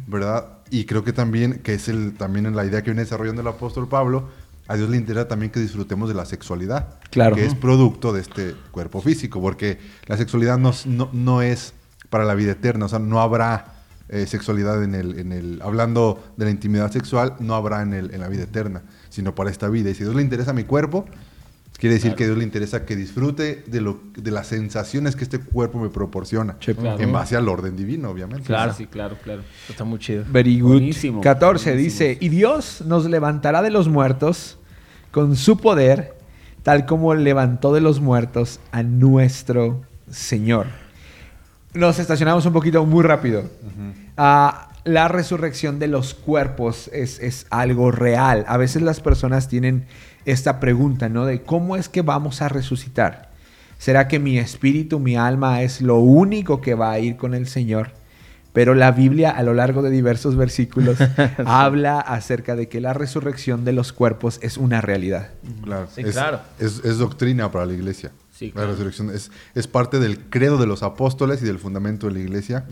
¿verdad? 0.08 0.58
Y 0.70 0.84
creo 0.86 1.04
que 1.06 1.13
también, 1.13 1.60
que 1.63 1.76
es 1.76 1.88
el, 1.88 2.13
también 2.16 2.46
en 2.46 2.56
la 2.58 2.66
idea 2.66 2.82
que 2.82 2.89
viene 2.92 3.04
desarrollando 3.04 3.42
el 3.42 3.48
apóstol 3.48 3.88
Pablo, 3.88 4.30
a 4.67 4.76
Dios 4.76 4.89
le 4.89 4.97
interesa 4.97 5.28
también 5.28 5.52
que 5.52 5.60
disfrutemos 5.60 6.08
de 6.10 6.15
la 6.15 6.26
sexualidad, 6.26 6.99
Claro. 7.12 7.36
que 7.36 7.45
es 7.45 7.54
producto 7.56 8.13
de 8.13 8.21
este 8.21 8.56
cuerpo 8.71 9.02
físico, 9.02 9.41
porque 9.41 9.78
la 10.08 10.17
sexualidad 10.17 10.58
no, 10.58 10.69
es- 10.69 10.86
no, 10.86 11.10
no 11.13 11.41
es 11.41 11.73
para 12.10 12.23
la 12.26 12.34
vida 12.36 12.52
eterna, 12.54 12.86
o 12.86 12.89
sea, 12.89 12.99
no 12.99 13.21
habrá 13.21 13.69
eh, 14.10 14.28
sexualidad 14.28 14.84
en 14.84 14.93
el, 14.95 15.17
en 15.19 15.32
el, 15.32 15.62
hablando 15.63 16.23
de 16.38 16.45
la 16.45 16.52
intimidad 16.52 16.91
sexual, 16.91 17.36
no 17.39 17.56
habrá 17.56 17.82
en, 17.82 17.93
el, 17.93 18.13
en 18.13 18.19
la 18.21 18.28
vida 18.28 18.43
eterna, 18.43 18.84
sino 19.10 19.34
para 19.34 19.49
esta 19.49 19.69
vida. 19.69 19.89
Y 19.89 19.95
si 19.95 20.04
a 20.04 20.06
Dios 20.06 20.15
le 20.15 20.21
interesa 20.21 20.54
mi 20.54 20.65
cuerpo, 20.65 21.06
quiere 21.84 21.96
decir 21.96 22.15
que 22.15 22.24
a 22.24 22.28
Dios 22.28 22.38
le 22.38 22.46
interesa 22.46 22.86
que 22.86 22.96
disfrute 22.96 23.62
de, 23.67 23.82
lo, 23.82 24.00
de 24.15 24.32
las 24.32 24.48
sensaciones 24.48 25.17
que 25.17 25.26
este 25.26 25.38
cuerpo 25.41 25.80
me 25.80 25.89
proporciona, 25.89 26.56
Sí, 26.62 26.74
claro. 26.74 26.98
en 27.02 27.12
base 27.12 27.36
al 27.36 27.50
orden 27.50 27.76
divino, 27.76 28.10
obviamente. 28.10 28.46
Claro. 28.46 28.72
Sí, 28.72 28.84
sí, 28.84 28.88
claro, 28.88 29.17
claro. 29.22 29.41
Está 29.67 29.84
muy 29.84 30.00
chido. 30.00 30.24
Very 30.30 30.62
good. 30.62 30.72
Buenísimo, 30.72 31.19
14 31.19 31.72
buenísimo. 31.72 32.08
dice, 32.08 32.17
y 32.22 32.30
Dios 32.30 32.84
nos 32.88 33.04
levantará 33.04 33.62
de 33.62 33.69
los 33.69 33.89
muertos 33.89 34.58
con 35.12 35.36
su 35.36 35.58
poder, 35.58 36.13
tal 36.63 36.86
como 36.86 37.15
levantó 37.15 37.74
de 37.74 37.82
los 37.82 38.00
muertos 38.00 38.62
a 38.72 38.82
nuestro 38.82 39.82
Señor. 40.10 40.67
Nos 41.74 42.00
estacionamos 42.00 42.46
un 42.46 42.54
poquito 42.54 42.86
muy 42.86 43.04
rápido. 43.04 43.43
Ah, 44.15 44.69
la 44.86 45.08
resurrección 45.08 45.80
de 45.80 45.88
los 45.88 46.13
cuerpos 46.13 46.89
es, 46.93 47.19
es 47.19 47.46
algo 47.50 47.91
real. 47.91 48.46
A 48.48 48.58
veces 48.58 48.82
las 48.82 49.00
personas 49.00 49.48
tienen 49.48 49.86
esta 50.26 50.60
pregunta, 50.60 51.10
¿no? 51.10 51.26
De 51.26 51.41
cómo 51.41 51.76
es 51.76 51.89
que 51.89 52.02
vamos 52.02 52.41
a 52.41 52.50
resucitar. 52.50 53.32
¿Será 53.78 54.08
que 54.08 54.19
mi 54.19 54.38
espíritu, 54.38 55.00
mi 55.00 55.15
alma 55.15 55.62
es 55.62 55.82
lo 55.82 55.98
único 55.98 56.62
que 56.62 56.74
va 56.74 56.91
a 56.91 57.00
ir 57.00 57.17
con 57.17 57.34
el 57.34 57.48
Señor? 57.48 57.91
Pero 58.54 58.76
la 58.76 58.91
Biblia 58.91 59.32
a 59.32 59.41
lo 59.41 59.54
largo 59.54 59.82
de 59.82 59.89
diversos 59.89 60.36
versículos 60.36 60.98
habla 61.46 62.00
acerca 62.00 62.56
de 62.56 62.69
que 62.69 62.80
la 62.80 62.93
resurrección 62.93 63.65
de 63.65 63.74
los 63.74 63.93
cuerpos 63.93 64.39
es 64.43 64.58
una 64.58 64.80
realidad. 64.80 65.32
Claro. 65.63 65.88
Sí, 65.93 66.02
es, 66.02 66.13
claro. 66.13 66.39
Es, 66.60 66.82
es 66.86 66.98
doctrina 67.00 67.52
para 67.52 67.65
la 67.65 67.74
iglesia. 67.74 68.12
Sí, 68.34 68.52
La 68.56 68.65
resurrección 68.65 69.12
es, 69.12 69.30
es 69.54 69.67
parte 69.67 70.00
del 70.00 70.17
credo 70.17 70.58
de 70.58 70.65
los 70.65 70.82
apóstoles 70.82 71.43
y 71.43 71.46
del 71.46 71.60
fundamento 71.60 72.08
de 72.08 72.13
la 72.13 72.19
iglesia, 72.19 72.65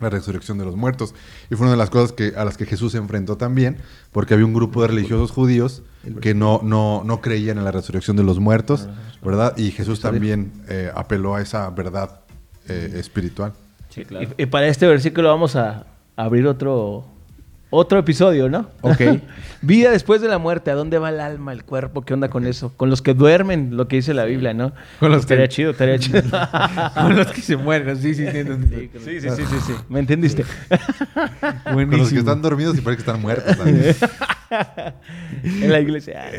la 0.00 0.10
resurrección 0.10 0.58
de 0.58 0.66
los 0.66 0.76
muertos. 0.76 1.14
Y 1.50 1.54
fue 1.54 1.64
una 1.64 1.70
de 1.70 1.78
las 1.78 1.88
cosas 1.88 2.12
que, 2.12 2.34
a 2.36 2.44
las 2.44 2.58
que 2.58 2.66
Jesús 2.66 2.92
se 2.92 2.98
enfrentó 2.98 3.38
también, 3.38 3.78
porque 4.12 4.34
había 4.34 4.44
un 4.44 4.52
grupo 4.52 4.82
de 4.82 4.88
religiosos 4.88 5.30
judíos 5.30 5.82
que 6.20 6.34
no, 6.34 6.60
no, 6.62 7.04
no 7.06 7.22
creían 7.22 7.56
en 7.56 7.64
la 7.64 7.72
resurrección 7.72 8.18
de 8.18 8.22
los 8.22 8.38
muertos, 8.38 8.86
¿verdad? 9.24 9.56
Y 9.56 9.70
Jesús 9.70 10.00
también 10.00 10.52
eh, 10.68 10.90
apeló 10.94 11.36
a 11.36 11.40
esa 11.40 11.70
verdad 11.70 12.20
eh, 12.68 12.92
espiritual. 12.96 13.54
Sí, 13.88 14.04
claro. 14.04 14.28
Y, 14.36 14.42
y 14.42 14.46
para 14.46 14.66
este 14.66 14.86
versículo 14.86 15.30
vamos 15.30 15.56
a 15.56 15.86
abrir 16.16 16.46
otro, 16.46 17.06
otro 17.74 17.98
episodio, 17.98 18.50
¿no? 18.50 18.68
Ok. 18.82 19.00
Vida 19.62 19.90
después 19.90 20.20
de 20.20 20.28
la 20.28 20.36
muerte. 20.38 20.70
¿A 20.70 20.74
dónde 20.74 20.98
va 20.98 21.08
el 21.08 21.20
alma, 21.20 21.52
el 21.52 21.64
cuerpo? 21.64 22.02
¿Qué 22.02 22.12
onda 22.12 22.28
con 22.28 22.46
eso? 22.46 22.72
Con 22.76 22.90
los 22.90 23.00
que 23.00 23.14
duermen, 23.14 23.76
lo 23.76 23.88
que 23.88 23.96
dice 23.96 24.12
la 24.12 24.24
Biblia, 24.24 24.52
¿no? 24.52 24.72
Con 25.00 25.10
los 25.10 25.20
estaría 25.20 25.44
que- 25.48 25.54
chido, 25.54 25.70
estaría 25.70 25.98
chido. 25.98 26.20
Con 26.94 27.16
los 27.16 27.28
que 27.28 27.40
se 27.40 27.56
mueren, 27.56 27.96
sí, 27.96 28.14
sí, 28.14 28.24
entiendo. 28.26 28.58
Sí, 28.74 28.90
sí, 29.20 29.20
sí, 29.20 29.28
sí, 29.30 29.56
sí. 29.66 29.72
¿Me 29.88 30.00
entendiste? 30.00 30.44
Con 31.64 31.90
los 31.90 32.12
que 32.12 32.18
están 32.18 32.42
dormidos 32.42 32.76
y 32.76 32.80
parece 32.82 33.02
que 33.04 33.10
están 33.10 33.22
muertos 33.22 33.56
también. 33.56 33.96
en 35.44 35.72
la 35.72 35.80
iglesia. 35.80 36.30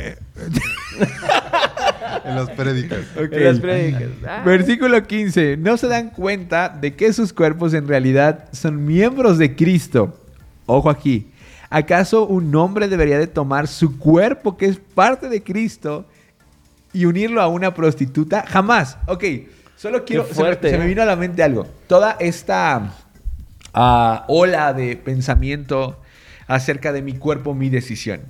en 2.25 2.35
las 2.35 2.49
prédicas. 2.51 2.99
En 3.17 3.43
las 3.43 3.59
prédicas. 3.59 4.03
Ah. 4.27 4.43
Versículo 4.45 5.01
15. 5.03 5.57
No 5.57 5.77
se 5.77 5.87
dan 5.87 6.09
cuenta 6.11 6.69
de 6.69 6.93
que 6.95 7.11
sus 7.13 7.33
cuerpos 7.33 7.73
en 7.73 7.87
realidad 7.87 8.49
son 8.51 8.85
miembros 8.85 9.37
de 9.37 9.55
Cristo. 9.55 10.19
Ojo 10.65 10.89
aquí. 10.89 11.27
¿Acaso 11.69 12.25
un 12.27 12.53
hombre 12.55 12.87
debería 12.87 13.17
de 13.17 13.27
tomar 13.27 13.67
su 13.67 13.97
cuerpo, 13.97 14.57
que 14.57 14.67
es 14.67 14.77
parte 14.77 15.27
de 15.29 15.41
Cristo, 15.41 16.05
y 16.93 17.05
unirlo 17.05 17.41
a 17.41 17.47
una 17.47 17.73
prostituta? 17.73 18.45
Jamás. 18.47 18.97
Ok, 19.07 19.23
solo 19.75 20.05
quiero... 20.05 20.23
se 20.23 20.29
me- 20.29 20.35
fuerte, 20.35 20.69
se, 20.69 20.77
me, 20.77 20.85
vino 20.85 21.01
a 21.01 21.05
la 21.05 21.15
mente 21.15 21.41
algo. 21.41 21.65
Toda 21.87 22.15
esta 22.19 22.93
ah, 23.73 24.25
ola 24.27 24.73
de 24.73 24.95
pensamiento 24.97 25.99
acerca 26.45 26.93
de 26.93 27.01
mi 27.01 27.13
cuerpo, 27.13 27.55
mi 27.55 27.69
decisión. 27.69 28.21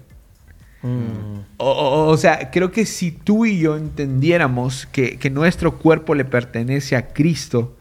Mm. 0.81 1.39
O, 1.57 1.69
o- 1.69 2.07
o 2.09 2.17
sea, 2.17 2.49
creo 2.49 2.71
que 2.71 2.85
si 2.85 3.11
tú 3.11 3.45
y 3.45 3.59
yo 3.59 3.75
entendiéramos 3.75 4.85
que, 4.85 5.17
que 5.17 5.29
nuestro 5.29 5.77
cuerpo 5.79 6.15
le 6.15 6.23
pertenece 6.25 6.95
a 6.95 7.09
Cristo, 7.13 7.75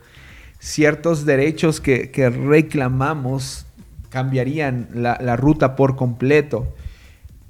ciertos 0.59 1.25
derechos 1.25 1.81
que, 1.81 2.11
que 2.11 2.31
reclamamos 2.31 3.67
cambiarían 4.13 4.89
la, 4.95 5.19
la 5.21 5.37
ruta 5.37 5.75
por 5.75 5.97
completo. 5.97 6.69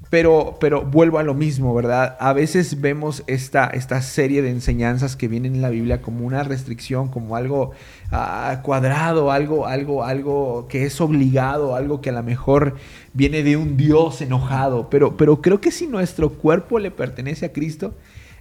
Pero, 0.09 0.57
pero 0.59 0.83
vuelvo 0.83 1.17
a 1.17 1.23
lo 1.23 1.33
mismo, 1.33 1.73
¿verdad? 1.73 2.15
A 2.19 2.33
veces 2.33 2.79
vemos 2.79 3.23
esta, 3.25 3.65
esta 3.65 3.99
serie 4.03 4.43
de 4.43 4.51
enseñanzas 4.51 5.15
que 5.15 5.27
vienen 5.27 5.55
en 5.55 5.61
la 5.63 5.71
Biblia 5.71 6.03
como 6.03 6.23
una 6.23 6.43
restricción, 6.43 7.07
como 7.07 7.35
algo 7.35 7.71
ah, 8.11 8.59
cuadrado, 8.61 9.31
algo, 9.31 9.65
algo, 9.65 10.03
algo 10.03 10.67
que 10.69 10.85
es 10.85 11.01
obligado, 11.01 11.75
algo 11.75 11.99
que 11.99 12.11
a 12.11 12.13
lo 12.13 12.21
mejor 12.21 12.75
viene 13.13 13.41
de 13.41 13.57
un 13.57 13.75
Dios 13.75 14.21
enojado. 14.21 14.87
Pero, 14.91 15.17
pero 15.17 15.41
creo 15.41 15.59
que 15.59 15.71
si 15.71 15.87
nuestro 15.87 16.29
cuerpo 16.29 16.77
le 16.77 16.91
pertenece 16.91 17.47
a 17.47 17.51
Cristo, 17.51 17.95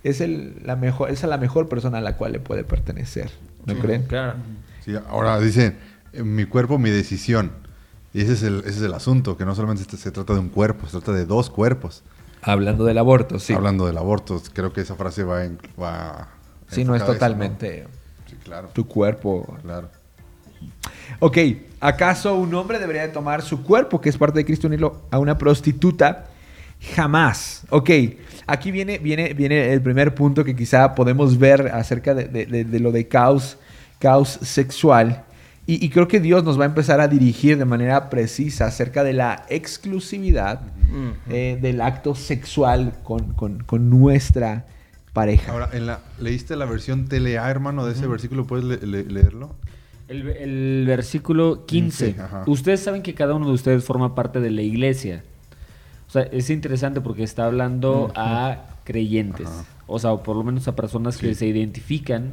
es, 0.05 0.21
el, 0.21 0.57
la 0.67 0.77
mejor, 0.77 1.11
es 1.11 1.25
a 1.25 1.27
la 1.27 1.39
mejor 1.39 1.71
persona 1.71 1.99
a 1.99 2.03
la 2.03 2.19
cual 2.19 2.33
le 2.33 2.41
puede 2.41 2.65
pertenecer. 2.65 3.31
¿No 3.65 3.75
creen? 3.77 4.03
Claro. 4.03 4.35
Sí, 4.85 4.93
ahora 5.09 5.41
dicen, 5.41 5.79
mi 6.13 6.45
cuerpo, 6.45 6.79
mi 6.79 6.91
decisión. 6.91 7.63
Y 8.15 8.21
ese 8.23 8.33
es 8.35 8.43
el, 8.43 8.61
ese 8.61 8.71
es 8.71 8.83
el 8.83 8.95
asunto, 8.95 9.37
que 9.37 9.45
no 9.45 9.55
solamente 9.55 9.85
se, 9.97 10.11
trata 10.11 10.35
de 10.35 10.41
un 10.41 10.49
cuerpo, 10.51 10.87
se 10.87 10.93
trata 10.93 11.13
de 11.13 11.25
dos 11.25 11.49
cuerpos. 11.51 12.03
Hablando 12.43 12.85
del 12.85 12.99
aborto, 12.99 13.39
sí. 13.39 13.53
Hablando 13.53 13.87
del 13.87 13.97
aborto, 13.97 14.43
creo 14.53 14.73
que 14.73 14.81
esa 14.83 14.97
frase 14.97 15.23
va 15.25 15.45
en... 15.45 15.59
Va 15.81 16.29
Sí, 16.69 16.85
no 16.85 16.95
es 16.95 17.03
eso, 17.03 17.13
totalmente 17.13 17.87
Sí, 18.29 18.37
claro. 18.43 18.69
tu 18.73 18.87
cuerpo. 18.87 19.57
Claro. 19.63 19.89
Ok, 21.21 21.39
¿acaso 21.81 22.35
un 22.35 22.55
hombre 22.55 22.79
debería 22.79 23.03
de 23.03 23.09
tomar 23.09 23.43
su 23.43 23.63
cuerpo, 23.63 24.01
que 24.01 24.09
es 24.09 24.17
parte 24.17 24.39
de 24.39 24.45
Cristo, 24.45 24.67
unirlo 24.67 25.03
a 25.11 25.19
una 25.19 25.37
prostituta? 25.39 26.27
Jamás. 26.95 27.63
Ok, 27.71 27.91
aquí 28.47 28.71
viene, 28.73 28.99
viene, 28.99 29.35
viene 29.35 29.73
el 29.73 29.81
primer 29.83 30.15
punto 30.15 30.45
que 30.45 30.57
quizá 30.57 30.95
podemos 30.95 31.39
ver 31.39 31.69
acerca 31.69 32.15
de, 32.15 32.25
de- 32.25 32.47
de- 32.47 32.65
de 32.65 32.81
lo 32.81 32.91
de 32.91 33.07
caos, 33.07 33.57
caos 33.99 34.39
sexual. 34.43 35.25
Y, 35.67 35.85
y 35.85 35.91
creo 35.91 36.09
que 36.09 36.19
Dios 36.21 36.43
nos 36.45 36.59
va 36.59 36.65
a 36.65 36.67
empezar 36.67 37.01
a 37.01 37.07
dirigir 37.09 37.57
de 37.57 37.65
manera 37.65 38.11
precisa 38.11 38.67
acerca 38.67 39.05
de 39.05 39.13
la 39.13 39.45
exclusividad 39.49 40.61
eh, 41.31 41.59
del 41.61 41.81
acto 41.81 42.15
sexual 42.15 42.95
con, 43.05 43.33
con- 43.35 43.63
con 43.63 43.89
nuestra 43.89 44.67
pareja. 45.13 45.53
Ahora, 45.53 45.71
en 45.73 45.87
la, 45.87 46.01
¿leíste 46.19 46.57
la 46.57 46.65
versión 46.65 47.07
TLA, 47.07 47.49
hermano, 47.51 47.87
de 47.87 47.93
ese 47.93 48.07
versículo? 48.07 48.45
¿Puedes 48.47 48.65
le- 48.65 48.87
le- 48.87 49.05
leerlo? 49.05 49.55
El, 50.09 50.29
el 50.29 50.85
versículo 50.87 51.65
15. 51.65 52.13
Sí, 52.13 52.17
ajá. 52.19 52.43
ustedes 52.47 52.81
saben 52.81 53.03
que 53.03 53.15
cada 53.15 53.35
uno 53.35 53.47
de 53.47 53.53
ustedes 53.53 53.85
forma 53.85 54.15
parte 54.15 54.41
de 54.41 54.51
la 54.51 54.63
iglesia. 54.63 55.23
O 56.09 56.11
sea, 56.11 56.23
es 56.23 56.51
interesante 56.51 57.01
porque 57.01 57.23
está 57.23 57.47
hablando 57.47 58.13
a 58.17 58.65
creyentes. 58.85 59.47
Ajá. 59.47 59.65
O 59.87 59.99
sea, 59.99 60.13
o 60.13 60.23
por 60.23 60.37
lo 60.37 60.43
menos 60.43 60.67
a 60.69 60.75
personas 60.77 61.17
que 61.19 61.35
se 61.35 61.47
identifican 61.47 62.33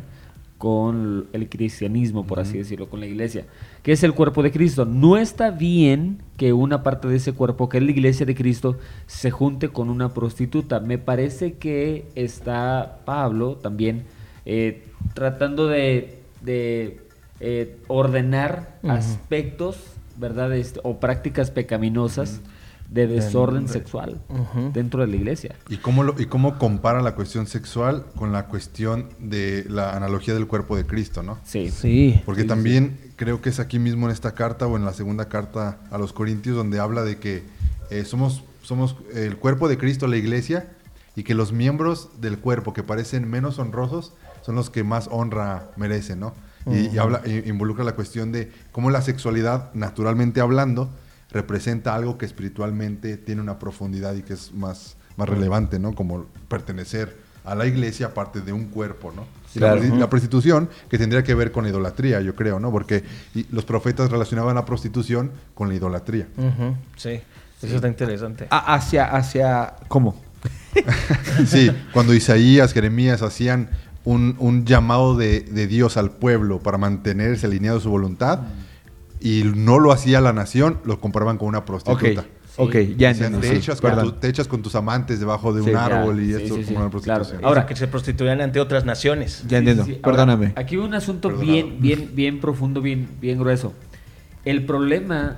con 0.59 1.27
el 1.31 1.47
cristianismo, 1.47 2.27
por 2.27 2.41
así 2.41 2.57
decirlo, 2.57 2.89
con 2.89 2.99
la 2.99 3.05
iglesia, 3.05 3.45
que 3.81 3.93
es 3.93 4.03
el 4.03 4.13
cuerpo 4.13 4.43
de 4.43 4.51
Cristo. 4.51 4.83
No 4.83 5.15
está 5.15 5.51
bien 5.51 6.21
que 6.35 6.51
una 6.51 6.83
parte 6.83 7.07
de 7.07 7.15
ese 7.15 7.31
cuerpo, 7.31 7.69
que 7.69 7.77
es 7.77 7.83
la 7.83 7.91
iglesia 7.91 8.25
de 8.25 8.35
Cristo, 8.35 8.77
se 9.07 9.31
junte 9.31 9.69
con 9.69 9.89
una 9.89 10.13
prostituta. 10.13 10.81
Me 10.81 10.97
parece 10.97 11.53
que 11.53 12.05
está 12.13 12.99
Pablo 13.05 13.55
también 13.55 14.03
eh, 14.45 14.83
tratando 15.13 15.67
de, 15.67 16.19
de, 16.41 16.99
eh, 17.39 17.77
ordenar 17.87 18.79
aspectos, 18.83 19.77
¿verdad? 20.17 20.53
Este, 20.53 20.81
o 20.83 20.99
prácticas 20.99 21.51
pecaminosas 21.51 22.41
de 22.89 23.05
desorden 23.05 23.67
sexual 23.67 24.19
dentro 24.73 25.01
de 25.01 25.07
la 25.07 25.15
iglesia. 25.15 25.55
¿Y 25.69 25.77
cómo, 25.77 26.03
lo, 26.03 26.15
¿Y 26.19 26.25
cómo 26.25 26.57
compara 26.57 27.01
la 27.01 27.13
cuestión 27.13 27.45
sexual 27.45 28.05
con 28.15 28.31
la 28.31 28.47
cuestión 28.47 29.09
de 29.19 29.65
la 29.69 29.95
analogía 29.95 30.33
del 30.33 30.47
cuerpo 30.47 30.75
de 30.75 30.85
Cristo, 30.85 31.21
no? 31.21 31.37
Sí. 31.43 31.69
Sí. 31.69 32.21
Porque 32.25 32.41
Sí, 32.41 32.47
sí, 32.47 32.49
también 32.49 32.97
creo 33.15 33.41
que 33.41 33.49
es 33.49 33.59
aquí 33.59 33.77
mismo 33.77 34.07
en 34.07 34.11
esta 34.11 34.33
carta 34.33 34.65
o 34.65 34.75
en 34.75 34.85
la 34.85 34.93
segunda 34.93 35.29
carta 35.29 35.77
a 35.91 35.97
los 35.99 36.13
Corintios 36.13 36.55
donde 36.55 36.79
habla 36.79 37.03
de 37.03 37.17
que 37.17 37.43
eh, 37.91 38.05
somos, 38.05 38.43
somos 38.63 38.95
el 39.13 39.37
cuerpo 39.37 39.67
de 39.67 39.77
Cristo, 39.77 40.07
la 40.07 40.17
iglesia, 40.17 40.69
y 41.15 41.23
que 41.23 41.35
los 41.35 41.51
miembros 41.51 42.09
del 42.19 42.39
cuerpo 42.39 42.73
que 42.73 42.81
parecen 42.81 43.29
menos 43.29 43.59
honrosos 43.59 44.13
son 44.41 44.55
los 44.55 44.69
que 44.69 44.83
más 44.83 45.09
honra 45.11 45.69
merecen, 45.75 46.21
¿no? 46.21 46.33
Y, 46.65 46.93
y 46.93 46.97
habla, 46.97 47.21
y 47.25 47.49
involucra 47.49 47.83
la 47.83 47.93
cuestión 47.93 48.31
de 48.31 48.51
cómo 48.71 48.89
la 48.89 49.01
sexualidad, 49.01 49.73
naturalmente 49.73 50.39
hablando, 50.39 50.89
representa 51.31 51.93
algo 51.95 52.17
que 52.17 52.25
espiritualmente 52.25 53.17
tiene 53.17 53.41
una 53.41 53.59
profundidad 53.59 54.15
y 54.15 54.23
que 54.23 54.33
es 54.33 54.53
más, 54.53 54.95
más 55.17 55.29
relevante, 55.29 55.79
¿no? 55.79 55.93
Como 55.93 56.25
pertenecer 56.47 57.17
a 57.45 57.55
la 57.55 57.65
iglesia 57.65 58.07
aparte 58.07 58.41
de 58.41 58.51
un 58.53 58.65
cuerpo, 58.65 59.11
¿no? 59.15 59.25
Y 59.55 59.59
Claro. 59.59 59.75
La, 59.77 59.81
prosti- 59.81 59.97
la 59.99 60.09
prostitución 60.09 60.69
que 60.89 60.97
tendría 60.97 61.23
que 61.23 61.33
ver 61.33 61.51
con 61.51 61.63
la 61.63 61.69
idolatría, 61.71 62.21
yo 62.21 62.35
creo, 62.35 62.59
¿no? 62.59 62.71
Porque 62.71 63.03
y 63.33 63.45
los 63.51 63.65
profetas 63.65 64.11
relacionaban 64.11 64.53
la 64.55 64.65
prostitución 64.65 65.31
con 65.55 65.69
la 65.69 65.75
idolatría. 65.75 66.27
Sí. 66.97 67.19
Eso 67.61 67.75
está 67.75 67.87
interesante. 67.87 68.47
A- 68.49 68.75
hacia, 68.75 69.05
hacia, 69.05 69.73
¿cómo? 69.87 70.15
Sí, 71.47 71.71
cuando 71.93 72.13
Isaías, 72.13 72.73
Jeremías 72.73 73.21
hacían 73.21 73.69
un, 74.05 74.35
un 74.39 74.65
llamado 74.65 75.17
de, 75.17 75.41
de 75.41 75.67
Dios 75.67 75.97
al 75.97 76.11
pueblo 76.11 76.59
para 76.59 76.77
mantenerse 76.77 77.47
alineado 77.47 77.79
a 77.79 77.81
su 77.81 77.89
voluntad 77.89 78.39
y 79.19 79.43
no 79.55 79.79
lo 79.79 79.91
hacía 79.91 80.21
la 80.21 80.33
nación, 80.33 80.79
lo 80.85 80.99
comparaban 80.99 81.37
con 81.37 81.47
una 81.49 81.59
Ok, 81.59 81.65
prostituta. 81.65 82.25
ok, 82.57 82.75
ya 82.97 83.11
entiendo. 83.11 83.39
te, 83.39 83.49
sí, 83.49 83.55
echas 83.55 83.81
con 83.81 83.89
perdón. 83.91 84.05
tu- 84.13 84.19
te 84.19 84.27
echas 84.29 84.47
con 84.47 84.61
tus 84.61 84.75
amantes 84.75 85.19
debajo 85.19 85.53
de 85.53 85.61
Sí, 85.61 85.67
un 85.69 85.73
ya, 85.75 85.85
árbol 85.85 86.21
y 86.21 86.27
sí, 86.27 86.31
esto 86.33 86.55
sí, 86.55 86.61
como 86.61 86.65
sí, 86.67 86.75
una 86.75 86.89
prostitución. 86.89 87.37
claro. 87.39 87.47
Ahora 87.47 87.65
que 87.65 87.75
se 87.75 87.87
prostituían 87.87 88.39
ante 88.41 88.59
otras 88.59 88.85
naciones. 88.85 89.43
Ya 89.47 89.57
entiendo, 89.57 89.83
Sí, 89.83 89.89
sí, 89.91 89.95
sí. 89.95 90.01
Ahora, 90.03 90.17
perdóname. 90.25 90.53
aquí 90.55 90.75
hay 90.75 90.81
un 90.81 90.93
asunto 90.93 91.29
Perdonado. 91.29 91.51
bien, 91.53 91.77
bien, 91.81 92.11
bien 92.13 92.39
profundo, 92.39 92.81
bien, 92.81 93.07
bien 93.19 93.37
grueso. 93.39 93.73
El 94.45 94.65
problema 94.65 95.37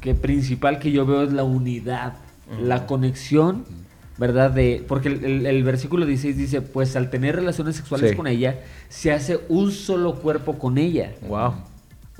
que 0.00 0.14
principal 0.14 0.78
que 0.78 0.92
yo 0.92 1.04
veo 1.06 1.22
es 1.22 1.32
la 1.32 1.44
unidad, 1.44 2.14
la 2.62 2.86
conexión, 2.86 3.64
¿verdad? 4.18 4.50
De, 4.50 4.84
porque 4.86 5.08
el, 5.08 5.24
el- 5.24 5.46
el 5.46 5.64
versículo 5.64 6.06
16 6.06 6.36
dice, 6.36 6.60
pues 6.62 6.94
al 6.96 7.10
tener 7.10 7.36
relaciones 7.36 7.76
sexuales 7.76 8.10
Sí. 8.10 8.16
con 8.16 8.26
ella, 8.26 8.60
se 8.88 9.12
hace 9.12 9.40
un 9.48 9.70
solo 9.72 10.14
cuerpo 10.16 10.58
con 10.58 10.76
ella. 10.78 11.12
Wow. 11.28 11.54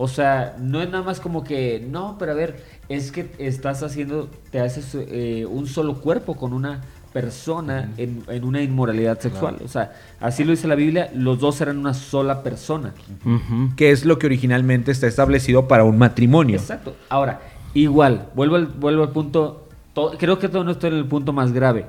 O 0.01 0.07
sea, 0.09 0.57
no 0.61 0.81
es 0.81 0.89
nada 0.89 1.03
más 1.03 1.19
como 1.19 1.43
que, 1.43 1.85
no, 1.91 2.17
pero 2.21 2.31
a 2.33 2.35
ver, 2.37 2.63
es 2.89 3.11
que 3.11 3.29
estás 3.39 3.83
haciendo, 3.83 4.31
te 4.53 4.61
haces 4.61 4.95
eh, 4.95 5.45
un 5.51 5.67
solo 5.67 6.01
cuerpo 6.01 6.37
con 6.37 6.53
una 6.53 6.83
persona 7.13 7.91
en, 7.97 8.23
en 8.29 8.45
una 8.45 8.63
inmoralidad 8.63 9.19
sexual. 9.19 9.57
O 9.65 9.67
sea, 9.67 9.93
así 10.21 10.45
lo 10.45 10.53
dice 10.53 10.69
la 10.69 10.77
Biblia, 10.77 11.11
los 11.15 11.41
dos 11.41 11.61
eran 11.61 11.79
una 11.79 11.95
sola 11.95 12.45
persona. 12.45 12.93
Que 13.77 13.91
es 13.91 14.05
lo 14.05 14.19
que 14.21 14.27
originalmente 14.27 14.93
está 14.93 15.09
establecido 15.09 15.67
para 15.67 15.83
un 15.83 15.99
matrimonio. 15.99 16.57
Exacto. 16.59 16.95
Ahora, 17.09 17.41
igual, 17.75 18.29
vuelvo 18.37 18.55
al, 18.55 18.67
vuelvo 18.67 19.03
al 19.03 19.11
punto, 19.11 19.67
to- 19.95 20.13
creo 20.17 20.39
que 20.39 20.49
todo 20.49 20.63
no 20.63 20.71
está 20.71 20.87
en 20.87 20.95
el 20.95 21.07
punto 21.07 21.33
más 21.33 21.51
grave 21.53 21.87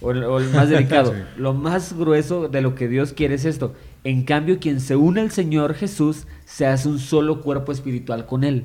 o 0.00 0.12
el, 0.12 0.24
o 0.24 0.38
el 0.38 0.48
más 0.50 0.68
delicado. 0.70 1.12
Lo 1.36 1.52
más 1.52 1.92
grueso 1.92 2.48
de 2.48 2.62
lo 2.62 2.74
que 2.74 2.88
Dios 2.88 3.12
quiere 3.12 3.34
es 3.34 3.44
esto. 3.44 3.74
En 4.06 4.22
cambio, 4.24 4.58
quien 4.60 4.80
se 4.80 4.96
une 4.96 5.22
al 5.22 5.30
Señor 5.30 5.72
Jesús 5.74 6.26
se 6.44 6.66
hace 6.66 6.88
un 6.90 6.98
solo 6.98 7.40
cuerpo 7.40 7.72
espiritual 7.72 8.26
con 8.26 8.44
Él. 8.44 8.64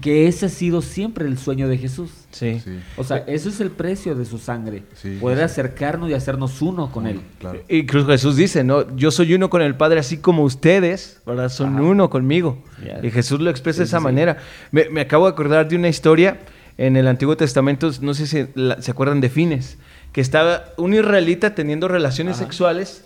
Que 0.00 0.28
ese 0.28 0.46
ha 0.46 0.48
sido 0.48 0.82
siempre 0.82 1.26
el 1.26 1.36
sueño 1.36 1.66
de 1.68 1.76
Jesús. 1.78 2.10
Sí. 2.30 2.60
Sí, 2.62 2.78
O 2.96 3.02
sea, 3.02 3.18
eso 3.26 3.48
es 3.48 3.60
el 3.60 3.70
precio 3.72 4.14
de 4.14 4.24
su 4.24 4.38
sangre. 4.38 4.84
Sí, 4.94 5.18
Poder 5.20 5.38
sí. 5.38 5.44
acercarnos 5.44 6.08
y 6.10 6.14
hacernos 6.14 6.62
uno 6.62 6.92
con 6.92 7.08
Él. 7.08 7.20
claro. 7.40 7.60
Y 7.68 7.86
Cruz 7.86 8.06
Jesús 8.06 8.36
dice, 8.36 8.62
¿no? 8.62 8.94
Yo 8.96 9.10
soy 9.10 9.34
uno 9.34 9.50
con 9.50 9.62
el 9.62 9.74
Padre, 9.74 9.98
así 9.98 10.18
como 10.18 10.44
ustedes, 10.44 11.20
¿verdad? 11.26 11.48
Son 11.48 11.74
Ajá. 11.74 11.82
uno 11.82 12.08
conmigo. 12.08 12.62
Y 13.02 13.10
Jesús 13.10 13.40
lo 13.40 13.50
expresa 13.50 13.78
Sí, 13.78 13.80
de 13.80 13.84
esa 13.86 13.98
manera. 14.00 14.36
Me, 14.70 14.88
me 14.90 15.00
acabo 15.00 15.24
de 15.26 15.32
acordar 15.32 15.66
de 15.68 15.74
una 15.74 15.88
historia 15.88 16.38
en 16.76 16.96
el 16.96 17.08
Antiguo 17.08 17.36
Testamento, 17.36 17.90
no 18.00 18.14
sé 18.14 18.28
si 18.28 18.46
la- 18.54 18.80
se 18.80 18.92
acuerdan 18.92 19.20
de 19.20 19.28
Fines, 19.28 19.76
que 20.12 20.20
estaba 20.20 20.66
un 20.76 20.94
israelita 20.94 21.56
teniendo 21.56 21.88
relaciones 21.88 22.36
Ajá. 22.36 22.44
sexuales, 22.44 23.04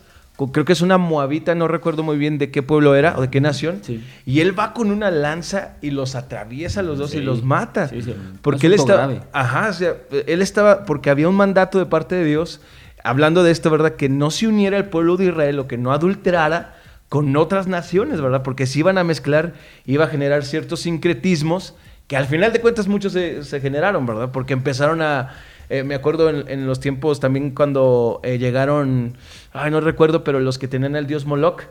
creo 0.51 0.65
que 0.65 0.73
es 0.73 0.81
una 0.81 0.99
moabita, 0.99 1.55
no 1.55 1.69
recuerdo 1.69 2.03
muy 2.03 2.17
bien 2.17 2.39
de 2.39 2.51
qué 2.51 2.63
pueblo 2.63 2.95
era 2.95 3.17
o 3.17 3.21
de 3.21 3.31
qué 3.31 3.41
nación, 3.41 3.81
Sí. 3.83 4.03
y 4.27 4.41
él 4.41 4.59
va 4.59 4.73
con 4.73 4.91
una 4.91 5.11
lanza 5.11 5.77
y 5.83 5.91
los 5.91 6.15
atraviesa 6.15 6.81
a 6.81 6.83
los 6.83 6.99
dos 6.99 7.15
y 7.15 7.21
los 7.21 7.45
mata. 7.45 7.89
Sí. 7.89 8.03
Porque 8.41 8.67
él 8.67 8.73
estaba... 8.75 9.07
grave. 9.07 9.21
Ajá, 9.33 9.69
o 9.69 9.73
sea, 9.73 9.95
él 10.27 10.43
estaba, 10.43 10.85
porque 10.85 11.11
había 11.11 11.29
un 11.29 11.37
mandato 11.37 11.79
de 11.79 11.87
parte 11.87 12.15
de 12.15 12.25
Dios, 12.25 12.61
hablando 13.05 13.43
de 13.43 13.51
esto, 13.51 13.71
¿verdad? 13.71 13.97
Que 13.97 14.09
no 14.09 14.31
se 14.31 14.47
uniera 14.47 14.77
el 14.79 14.87
pueblo 14.87 15.17
de 15.17 15.27
Israel 15.27 15.59
o 15.59 15.69
que 15.69 15.77
no 15.79 15.93
adulterara 15.93 16.75
con 17.09 17.37
otras 17.37 17.67
naciones, 17.67 18.21
¿verdad? 18.21 18.43
Porque 18.43 18.67
si 18.67 18.79
iban 18.79 18.97
a 18.97 19.05
mezclar, 19.05 19.53
iba 19.85 20.05
a 20.07 20.09
generar 20.09 20.45
ciertos 20.45 20.81
sincretismos 20.81 21.75
que 22.07 22.17
al 22.17 22.27
final 22.27 22.53
de 22.53 22.61
cuentas 22.61 22.89
muchos 22.89 23.13
se, 23.13 23.45
se 23.45 23.61
generaron, 23.61 24.07
¿verdad? 24.07 24.31
Porque 24.33 24.53
empezaron 24.55 25.03
a... 25.03 25.31
eh, 25.73 25.85
me 25.85 25.95
acuerdo 25.95 26.29
en, 26.29 26.45
en 26.49 26.67
los 26.67 26.81
tiempos 26.81 27.19
también 27.19 27.53
cuando 27.53 28.21
eh, 28.25 28.37
llegaron, 28.37 29.17
ay, 29.55 29.71
no 29.71 29.81
recuerdo, 29.81 30.23
pero 30.23 30.39
los 30.39 30.59
que 30.59 30.69
tenían 30.69 30.97
al 30.97 31.07
dios 31.07 31.25
Moloch. 31.25 31.63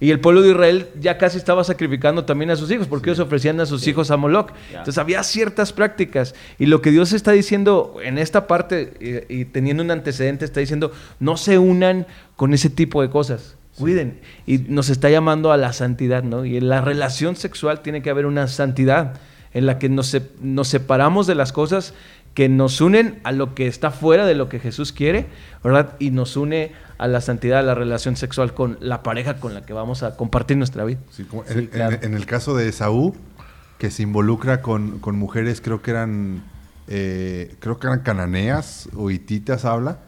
Y 0.00 0.10
el 0.10 0.18
pueblo 0.18 0.42
de 0.42 0.50
Israel 0.50 0.88
ya 0.98 1.16
casi 1.16 1.38
estaba 1.38 1.62
sacrificando 1.62 2.24
también 2.24 2.50
a 2.50 2.56
sus 2.56 2.72
hijos, 2.72 2.88
porque 2.88 3.10
ellos 3.10 3.20
ofrecían 3.20 3.60
a 3.60 3.66
sus 3.66 3.86
hijos 3.86 4.10
a 4.10 4.16
Moloch. 4.16 4.50
Entonces 4.70 4.98
había 4.98 5.22
ciertas 5.22 5.72
prácticas. 5.72 6.34
Y 6.58 6.66
lo 6.66 6.82
que 6.82 6.90
Dios 6.90 7.12
está 7.12 7.30
diciendo 7.30 7.94
en 8.02 8.18
esta 8.18 8.48
parte, 8.48 8.94
eh, 8.98 9.26
y, 9.28 9.44
teniendo 9.44 9.84
un 9.84 9.92
antecedente, 9.92 10.44
está 10.44 10.58
diciendo, 10.58 10.90
no 11.20 11.36
se 11.36 11.60
unan 11.60 12.04
con 12.34 12.52
ese 12.52 12.68
tipo 12.68 13.00
de 13.00 13.10
cosas. 13.10 13.54
Cuiden. 13.78 14.18
Y 14.44 14.58
nos 14.58 14.88
está 14.88 15.08
llamando 15.08 15.52
a 15.52 15.56
la 15.56 15.72
santidad, 15.72 16.24
¿no? 16.24 16.44
Y 16.44 16.56
en 16.56 16.68
la 16.68 16.80
relación 16.80 17.36
sexual 17.36 17.80
tiene 17.82 18.02
que 18.02 18.10
haber 18.10 18.26
una 18.26 18.48
santidad 18.48 19.20
en 19.54 19.64
la 19.64 19.78
que 19.78 19.88
nos, 19.88 20.14
nos 20.42 20.68
separamos 20.68 21.26
de 21.26 21.34
las 21.34 21.52
cosas 21.52 21.94
que 22.36 22.48
nos 22.48 22.80
unen 22.82 23.18
a 23.24 23.32
lo 23.32 23.54
que 23.54 23.66
está 23.66 23.90
fuera 23.90 24.26
de 24.26 24.34
lo 24.34 24.48
que 24.48 24.60
Jesús 24.60 24.92
quiere, 24.92 25.26
¿verdad? 25.64 25.94
Y 25.98 26.10
nos 26.10 26.36
une 26.36 26.72
a 26.98 27.08
la 27.08 27.20
santidad, 27.22 27.60
a 27.60 27.62
la 27.62 27.74
relación 27.74 28.14
sexual 28.14 28.52
con 28.54 28.76
la 28.80 29.02
pareja 29.02 29.40
con 29.40 29.54
la 29.54 29.62
que 29.62 29.72
vamos 29.72 30.02
a 30.04 30.16
compartir 30.16 30.58
nuestra 30.58 30.84
vida. 30.84 31.00
Sí, 31.10 31.24
como 31.24 31.44
Sí, 31.44 31.54
en, 31.58 31.66
claro. 31.68 31.98
en 32.02 32.12
el 32.14 32.26
caso 32.26 32.54
de 32.54 32.68
Esaú, 32.68 33.16
que 33.78 33.90
se 33.90 34.02
involucra 34.02 34.60
con, 34.60 34.98
con 34.98 35.16
mujeres, 35.18 35.60
creo 35.62 35.80
que 35.80 35.90
eran, 35.92 36.42
eh, 36.88 37.54
creo 37.58 37.78
que 37.78 37.86
eran 37.86 38.00
cananeas 38.00 38.88
o 38.94 39.10
hititas, 39.10 39.64
habla, 39.64 40.00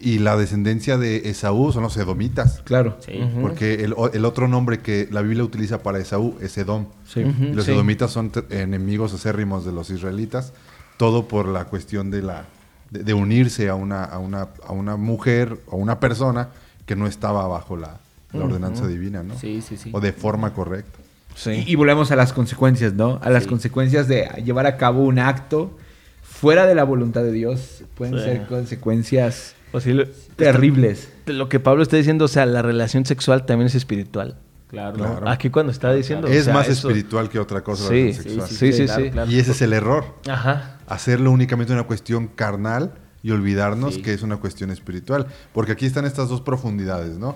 y 0.00 0.18
la 0.18 0.36
descendencia 0.36 0.98
de 0.98 1.28
Esaú 1.30 1.72
son 1.72 1.84
los 1.84 1.96
edomitas. 1.96 2.60
Claro. 2.64 2.96
Sí. 3.00 3.20
Porque 3.40 3.84
el, 3.84 3.94
o- 3.96 4.10
el 4.12 4.24
otro 4.24 4.46
nombre 4.48 4.80
que 4.80 5.08
la 5.12 5.22
Biblia 5.22 5.44
utiliza 5.44 5.82
para 5.82 5.98
Esaú 5.98 6.36
es 6.40 6.58
Edom. 6.58 6.86
Sí. 7.06 7.24
Los 7.52 7.64
sí. 7.66 7.72
edomitas 7.72 8.10
son 8.10 8.30
enemigos 8.50 9.14
acérrimos 9.14 9.64
de 9.64 9.70
los 9.72 9.90
israelitas. 9.90 10.52
Todo 10.98 11.26
por 11.26 11.48
la 11.48 11.64
cuestión 11.64 12.10
de, 12.10 12.20
la, 12.22 12.44
de, 12.90 13.02
de 13.04 13.14
unirse 13.14 13.68
a 13.70 13.74
una, 13.74 14.04
a, 14.04 14.18
una, 14.18 14.48
a 14.66 14.72
una 14.72 14.96
mujer 14.96 15.58
o 15.68 15.76
una 15.78 15.98
persona 16.00 16.50
que 16.84 16.94
no 16.96 17.06
estaba 17.06 17.46
bajo 17.48 17.76
la, 17.76 17.98
la 18.32 18.44
ordenanza 18.44 18.86
divina, 18.86 19.22
¿no? 19.22 19.38
Sí, 19.38 19.62
sí, 19.62 19.76
sí. 19.78 19.90
O 19.94 20.00
de 20.00 20.12
forma 20.12 20.52
correcta. 20.52 20.98
Sí. 21.34 21.64
Y, 21.66 21.72
y 21.72 21.74
volvemos 21.76 22.10
a 22.10 22.16
las 22.16 22.32
consecuencias, 22.32 22.92
¿no? 22.94 23.18
A 23.22 23.30
las 23.30 23.44
Sí. 23.44 23.48
consecuencias 23.48 24.08
de 24.08 24.28
llevar 24.44 24.66
a 24.66 24.76
cabo 24.76 25.04
un 25.04 25.18
acto 25.18 25.76
fuera 26.22 26.66
de 26.66 26.74
la 26.74 26.84
voluntad 26.84 27.22
de 27.22 27.32
Dios. 27.32 27.84
Pueden 27.94 28.14
Sí. 28.18 28.24
ser 28.24 28.46
consecuencias 28.48 29.54
O 29.72 29.80
sea, 29.80 29.94
lo- 29.94 30.06
terribles. 30.36 31.10
Lo 31.26 31.48
que 31.48 31.60
Pablo 31.60 31.82
está 31.82 31.96
diciendo, 31.96 32.24
o 32.24 32.28
sea, 32.28 32.44
la 32.46 32.62
relación 32.62 33.04
sexual 33.06 33.46
también 33.46 33.66
es 33.68 33.74
espiritual. 33.74 34.36
Claro. 34.68 35.22
Aquí 35.28 35.50
cuando 35.50 35.72
está 35.72 35.92
diciendo... 35.94 36.28
o 36.28 36.30
es 36.30 36.44
sea, 36.44 36.54
más 36.54 36.68
eso- 36.68 36.88
espiritual 36.88 37.28
que 37.28 37.38
otra 37.38 37.62
cosa. 37.62 37.84
la 37.84 37.88
Sí, 37.88 38.12
sí, 38.12 38.22
sexual. 38.22 38.48
sí, 38.48 38.72
sí, 38.72 38.84
claro, 38.84 39.04
sí. 39.04 39.10
claro. 39.10 39.30
Y 39.30 39.38
ese 39.38 39.50
es 39.52 39.62
el 39.62 39.72
error. 39.72 40.04
Ajá. 40.28 40.78
Hacerlo 40.86 41.30
únicamente 41.30 41.72
una 41.72 41.84
cuestión 41.84 42.28
carnal 42.28 42.92
y 43.22 43.30
olvidarnos 43.30 43.94
Sí. 43.94 44.02
que 44.02 44.12
es 44.12 44.22
una 44.22 44.36
cuestión 44.36 44.70
espiritual. 44.70 45.26
Porque 45.52 45.72
aquí 45.72 45.86
están 45.86 46.04
estas 46.04 46.28
dos 46.28 46.40
profundidades, 46.42 47.18
¿no? 47.18 47.34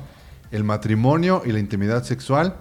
El 0.50 0.64
matrimonio 0.64 1.42
y 1.44 1.52
la 1.52 1.58
intimidad 1.58 2.04
sexual 2.04 2.54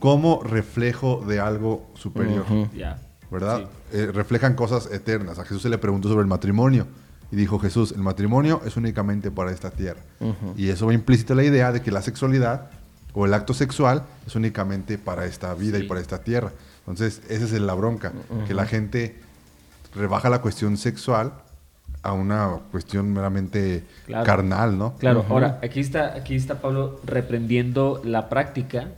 como 0.00 0.42
reflejo 0.42 1.24
de 1.26 1.38
algo 1.40 1.88
superior. 1.94 2.44
Ya. 2.76 2.98
¿verdad? 3.30 3.58
Sí. 3.92 3.98
Eh, 3.98 4.10
reflejan 4.12 4.54
cosas 4.54 4.88
eternas. 4.90 5.38
A 5.38 5.44
Jesús 5.44 5.62
se 5.62 5.68
le 5.68 5.78
preguntó 5.78 6.08
sobre 6.08 6.22
el 6.22 6.26
matrimonio 6.26 6.88
y 7.30 7.36
dijo 7.36 7.60
Jesús, 7.60 7.92
el 7.92 8.02
matrimonio 8.02 8.60
es 8.66 8.76
únicamente 8.76 9.30
para 9.30 9.52
esta 9.52 9.70
tierra. 9.70 10.00
Y 10.56 10.68
eso 10.68 10.86
va 10.86 10.94
implícita 10.94 11.36
la 11.36 11.44
idea 11.44 11.70
de 11.70 11.80
que 11.80 11.92
la 11.92 12.02
sexualidad 12.02 12.70
o 13.14 13.26
el 13.26 13.34
acto 13.34 13.54
sexual 13.54 14.04
es 14.26 14.34
únicamente 14.36 14.98
para 14.98 15.24
esta 15.26 15.52
vida 15.54 15.78
Sí. 15.78 15.84
y 15.84 15.88
para 15.88 16.00
esta 16.00 16.22
tierra. 16.22 16.52
Entonces, 16.80 17.22
esa 17.28 17.44
es 17.44 17.52
la 17.52 17.74
bronca, 17.74 18.12
que 18.46 18.54
la 18.54 18.66
gente 18.66 19.16
rebaja 19.94 20.30
la 20.30 20.40
cuestión 20.40 20.76
sexual 20.76 21.32
a 22.02 22.12
una 22.12 22.58
cuestión 22.70 23.12
meramente 23.12 23.84
Claro. 24.06 24.24
carnal, 24.24 24.78
¿no? 24.78 24.94
Claro, 24.96 25.20
Ujú. 25.20 25.32
ahora 25.34 25.58
aquí 25.62 25.80
está, 25.80 26.14
aquí 26.14 26.34
está 26.34 26.60
Pablo 26.60 27.00
reprendiendo 27.04 28.00
la 28.04 28.28
práctica, 28.28 28.88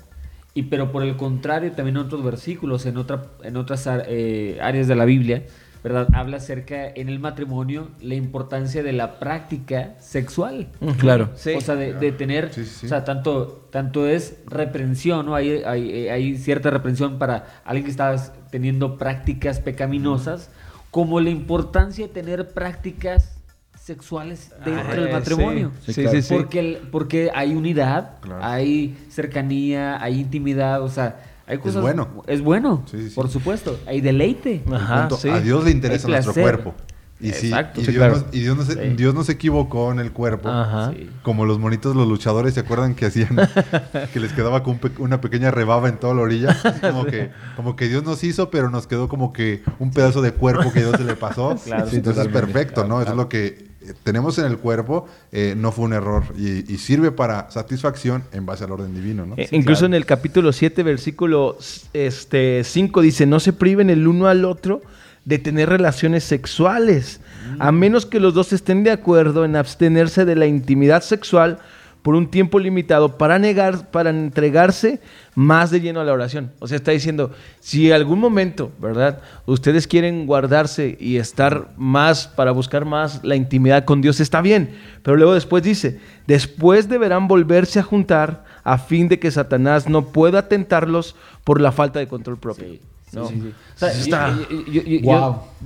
y 0.55 0.65
pero 0.65 0.93
por 0.93 1.03
el 1.03 1.17
contrario 1.17 1.73
también 1.73 1.97
en 1.97 2.03
otros 2.05 2.23
versículos, 2.23 2.85
en, 2.87 2.99
otra, 2.99 3.25
en 3.43 3.57
otras 3.57 3.89
eh, 4.07 4.59
áreas 4.63 4.87
de 4.87 4.95
la 4.95 5.05
Biblia, 5.07 5.43
¿verdad? 5.83 6.09
Habla 6.15 6.37
acerca 6.37 6.87
en 6.89 7.09
el 7.09 7.19
matrimonio 7.19 7.89
la 8.01 8.15
importancia 8.15 8.83
de 8.83 8.93
la 8.93 9.19
práctica 9.19 9.95
sexual. 9.99 10.69
Claro. 10.99 11.31
Sí. 11.35 11.55
O 11.57 11.61
sea, 11.61 11.75
de, 11.75 11.93
de 11.95 12.13
tener, 12.13 12.53
Sí, 12.53 12.65
sí, 12.65 12.71
sí. 12.81 12.87
o 12.87 12.89
sea, 12.89 13.05
tanto, 13.05 13.67
tanto 13.71 14.07
es 14.07 14.37
reprensión, 14.47 15.27
¿no? 15.27 15.35
Hay, 15.35 15.63
hay, 15.67 15.91
eh, 15.91 16.11
hay 16.13 16.37
cierta 16.37 16.71
reprensión 16.71 17.19
para 17.19 17.47
alguien 17.65 17.85
que 17.85 17.91
está 17.91 18.15
teniendo 18.51 18.97
prácticas 18.99 19.59
pecaminosas, 19.61 20.51
como 20.91 21.21
la 21.21 21.31
importancia 21.31 22.07
de 22.07 22.13
tener 22.13 22.49
prácticas 22.53 23.39
sexuales 23.81 24.53
dentro 24.65 24.85
Ah, 24.93 24.95
del 24.95 25.07
sí. 25.09 25.13
matrimonio. 25.13 25.73
Sí, 25.85 25.93
Sí, 25.95 26.03
claro. 26.03 26.17
sí, 26.17 26.23
sí. 26.23 26.35
Porque, 26.35 26.61
el- 26.61 26.77
porque 26.93 27.31
hay 27.35 27.55
unidad, 27.55 28.21
Claro. 28.21 28.45
hay 28.45 28.97
cercanía, 29.09 30.01
hay 30.01 30.21
intimidad, 30.21 30.83
o 30.83 30.89
sea, 30.89 31.17
hay 31.47 31.59
cosas... 31.59 31.83
bueno. 31.83 32.23
Es 32.27 32.41
bueno, 32.43 32.83
Sí, 32.91 33.09
sí. 33.09 33.15
por 33.15 33.29
supuesto. 33.29 33.79
Hay 33.87 34.01
deleite. 34.01 34.63
El 34.67 34.75
Ajá, 34.75 35.01
punto, 35.03 35.17
sí. 35.17 35.29
A 35.29 35.41
Dios 35.41 35.65
le 35.65 35.71
interesa 35.71 36.09
nuestro 36.09 36.35
cuerpo. 36.35 36.75
Y, 37.21 37.31
sí, 37.31 37.47
Exacto. 37.51 37.81
y 37.81 37.85
Sí, 37.85 37.93
Dios, 37.93 38.01
claro. 38.01 38.17
no, 38.19 38.25
y 38.33 38.41
Dios 38.41 38.57
no 38.57 38.65
se, 38.65 38.73
Sí. 38.73 38.97
Dios 38.97 39.15
no 39.15 39.23
se 39.23 39.33
equivocó 39.33 39.93
en 39.93 40.01
el 40.01 40.11
cuerpo. 40.11 40.49
Ajá. 40.49 40.91
Sí. 40.93 41.09
Como 41.23 41.47
los 41.47 41.61
monitos, 41.61 41.95
los 41.95 42.09
luchadores, 42.09 42.55
¿se 42.55 42.61
acuerdan 42.61 42.97
que 42.97 43.07
hacían? 43.07 43.29
que 44.13 44.19
les 44.19 44.33
quedaba 44.33 44.65
con 44.65 44.73
un 44.75 44.79
pe- 44.81 44.91
una 45.01 45.21
pequeña 45.21 45.53
rebaba 45.53 45.89
en 45.89 45.99
toda 46.01 46.15
la 46.15 46.23
orilla. 46.23 46.57
Como 46.81 47.05
que, 47.05 47.31
como 47.55 47.77
que 47.77 47.87
Dios 47.89 48.03
nos 48.03 48.25
hizo, 48.25 48.51
pero 48.51 48.71
nos 48.71 48.89
quedó 48.89 49.09
como 49.09 49.33
que 49.33 49.63
un 49.79 49.93
pedazo 49.93 50.21
de 50.21 50.33
cuerpo 50.33 50.73
que 50.73 50.81
Dios 50.81 50.97
se 50.97 51.05
le 51.05 51.15
pasó. 51.15 51.55
Claro. 51.65 51.87
Sí, 51.89 51.97
Entonces 51.97 52.27
es 52.27 52.33
perfecto, 52.33 52.87
¿no? 52.89 53.01
Eso 53.01 53.13
es 53.13 53.17
lo 53.17 53.29
que 53.29 53.71
tenemos 54.03 54.39
en 54.39 54.47
el 54.47 54.59
cuerpo, 54.59 55.07
eh, 55.31 55.55
no 55.57 55.73
fue 55.73 55.85
un 55.87 55.93
error. 55.93 56.25
Y, 56.37 56.73
y 56.73 56.79
sirve 56.79 57.13
para 57.13 57.51
satisfacción 57.51 58.25
en 58.33 58.47
base 58.47 58.65
al 58.65 58.73
orden 58.73 58.95
divino, 58.95 59.27
¿no? 59.27 59.35
Eh, 59.37 59.49
Incluso 59.53 59.87
en 59.87 59.95
el 59.95 60.07
capítulo 60.07 60.53
7, 60.53 60.83
versículo 60.83 61.59
este, 61.93 62.63
5 62.65 63.01
dice, 63.01 63.27
no 63.27 63.41
se 63.41 63.53
priven 63.53 63.91
el 63.91 64.07
uno 64.07 64.27
al 64.27 64.45
otro 64.45 64.83
de 65.25 65.39
tener 65.39 65.69
relaciones 65.69 66.25
sexuales, 66.25 67.21
a 67.59 67.71
menos 67.71 68.07
que 68.07 68.19
los 68.19 68.35
dos 68.35 68.53
estén 68.53 68.83
de 68.83 68.91
acuerdo 68.91 69.45
en 69.45 69.57
abstenerse 69.57 70.25
de 70.25 70.35
la 70.35 70.47
intimidad 70.47 71.03
sexual 71.03 71.59
por 72.03 72.17
un 72.17 72.29
tiempo 72.29 72.59
limitado 72.59 73.17
para 73.17 73.39
negar, 73.39 73.91
para 73.91 74.11
entregarse 74.11 75.01
más 75.37 75.71
de 75.71 75.81
lleno 75.81 76.01
a 76.01 76.05
la 76.05 76.13
oración. 76.13 76.51
O 76.59 76.67
sea, 76.67 76.77
está 76.77 76.91
diciendo, 76.91 77.31
si 77.61 77.93
algún 77.93 78.19
momento, 78.19 78.73
¿verdad? 78.81 79.21
Ustedes 79.47 79.87
quieren 79.87 80.27
guardarse 80.27 80.97
y 80.99 81.17
estar 81.19 81.69
más, 81.77 82.27
para 82.27 82.51
buscar 82.51 82.85
más 82.85 83.23
la 83.23 83.37
intimidad 83.37 83.85
con 83.85 84.01
Dios, 84.03 84.19
está 84.21 84.41
bien. 84.41 84.77
Pero 85.05 85.17
luego 85.17 85.35
después 85.35 85.63
dice, 85.63 86.01
después 86.27 86.89
deberán 86.89 87.29
volverse 87.29 87.79
a 87.79 87.85
juntar 87.85 88.45
a 88.65 88.79
fin 88.79 89.09
de 89.09 89.19
que 89.21 89.31
Satanás 89.31 89.89
no 89.89 90.07
pueda 90.07 90.49
tentarlos 90.49 91.15
por 91.45 91.61
la 91.61 91.71
falta 91.73 91.99
de 92.01 92.09
control 92.09 92.37
propio. 92.39 92.65
Sí, 92.67 92.81
sí, 93.11 93.17
¿no? 93.17 93.29
sí, 93.29 93.35
sí. 93.43 93.53
O 93.75 93.79
sea, 93.79 93.89
Eso 93.89 93.99
yo- 93.99 94.05
está- 94.05 94.37
yo, 94.67 94.83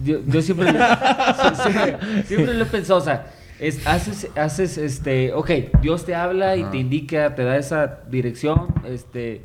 yo- 0.04 0.20
yo- 0.26 0.42
siempre, 0.42 0.66
siempre 2.26 2.54
lo 2.54 2.62
he 2.62 2.66
pensado, 2.66 2.98
o 3.00 3.02
sea, 3.02 3.26
es- 3.60 3.86
haces, 3.86 4.28
haces, 4.36 4.78
este, 4.78 5.32
ok, 5.32 5.50
Dios 5.82 6.04
te 6.04 6.14
habla 6.14 6.56
y 6.56 6.64
te 6.64 6.76
indica, 6.78 7.34
te 7.34 7.42
da 7.44 7.56
esa 7.56 8.00
dirección, 8.10 8.68
este, 8.86 9.42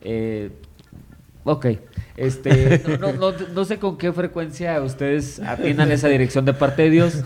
eh, 0.00 0.50
ok, 1.44 1.66
Este, 2.16 2.82
no, 2.88 2.96
no, 3.12 3.12
no, 3.32 3.32
no 3.54 3.64
sé 3.64 3.78
con 3.78 3.98
qué 3.98 4.12
frecuencia 4.12 4.80
ustedes 4.80 5.40
atiendan 5.40 5.90
esa 5.92 6.08
dirección 6.08 6.44
de 6.44 6.54
parte 6.54 6.82
de 6.82 6.90
Dios. 6.90 7.22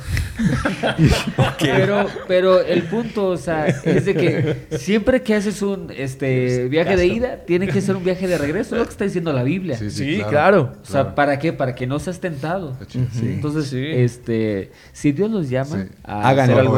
Pero, 1.61 2.07
pero 2.27 2.61
el 2.61 2.83
punto, 2.85 3.29
o 3.29 3.37
sea, 3.37 3.67
es 3.67 4.05
de 4.05 4.15
que 4.15 4.77
siempre 4.79 5.23
que 5.23 5.35
haces 5.35 5.61
un 5.63 5.91
este 5.97 6.69
viaje 6.69 6.97
de 6.97 7.07
ida, 7.07 7.37
tiene 7.47 7.69
que 7.69 7.81
ser 7.81 7.97
un 7.97 8.05
viaje 8.05 8.27
de 8.27 8.39
regreso, 8.39 8.75
es 8.75 8.79
lo 8.81 8.85
que 8.85 8.91
está 8.93 9.05
diciendo 9.05 9.33
la 9.33 9.43
Biblia. 9.43 9.77
Sí, 9.77 9.91
Sí, 9.91 10.23
claro. 10.29 10.73
O 10.83 10.87
sea, 10.87 11.15
¿para 11.15 11.39
qué? 11.39 11.53
Para 11.53 11.75
que 11.75 11.87
no 11.87 11.99
seas 11.99 12.21
tentado. 12.21 12.77
Sí. 12.89 13.07
Entonces, 13.23 13.67
Sí. 13.67 13.85
este, 13.87 14.73
si 14.93 15.13
Dios 15.13 15.31
los 15.31 15.49
llama 15.51 15.83
Sí. 15.85 15.89
a 16.05 16.29
Háganlo. 16.29 16.55
hacer 16.55 16.59
algo 16.61 16.77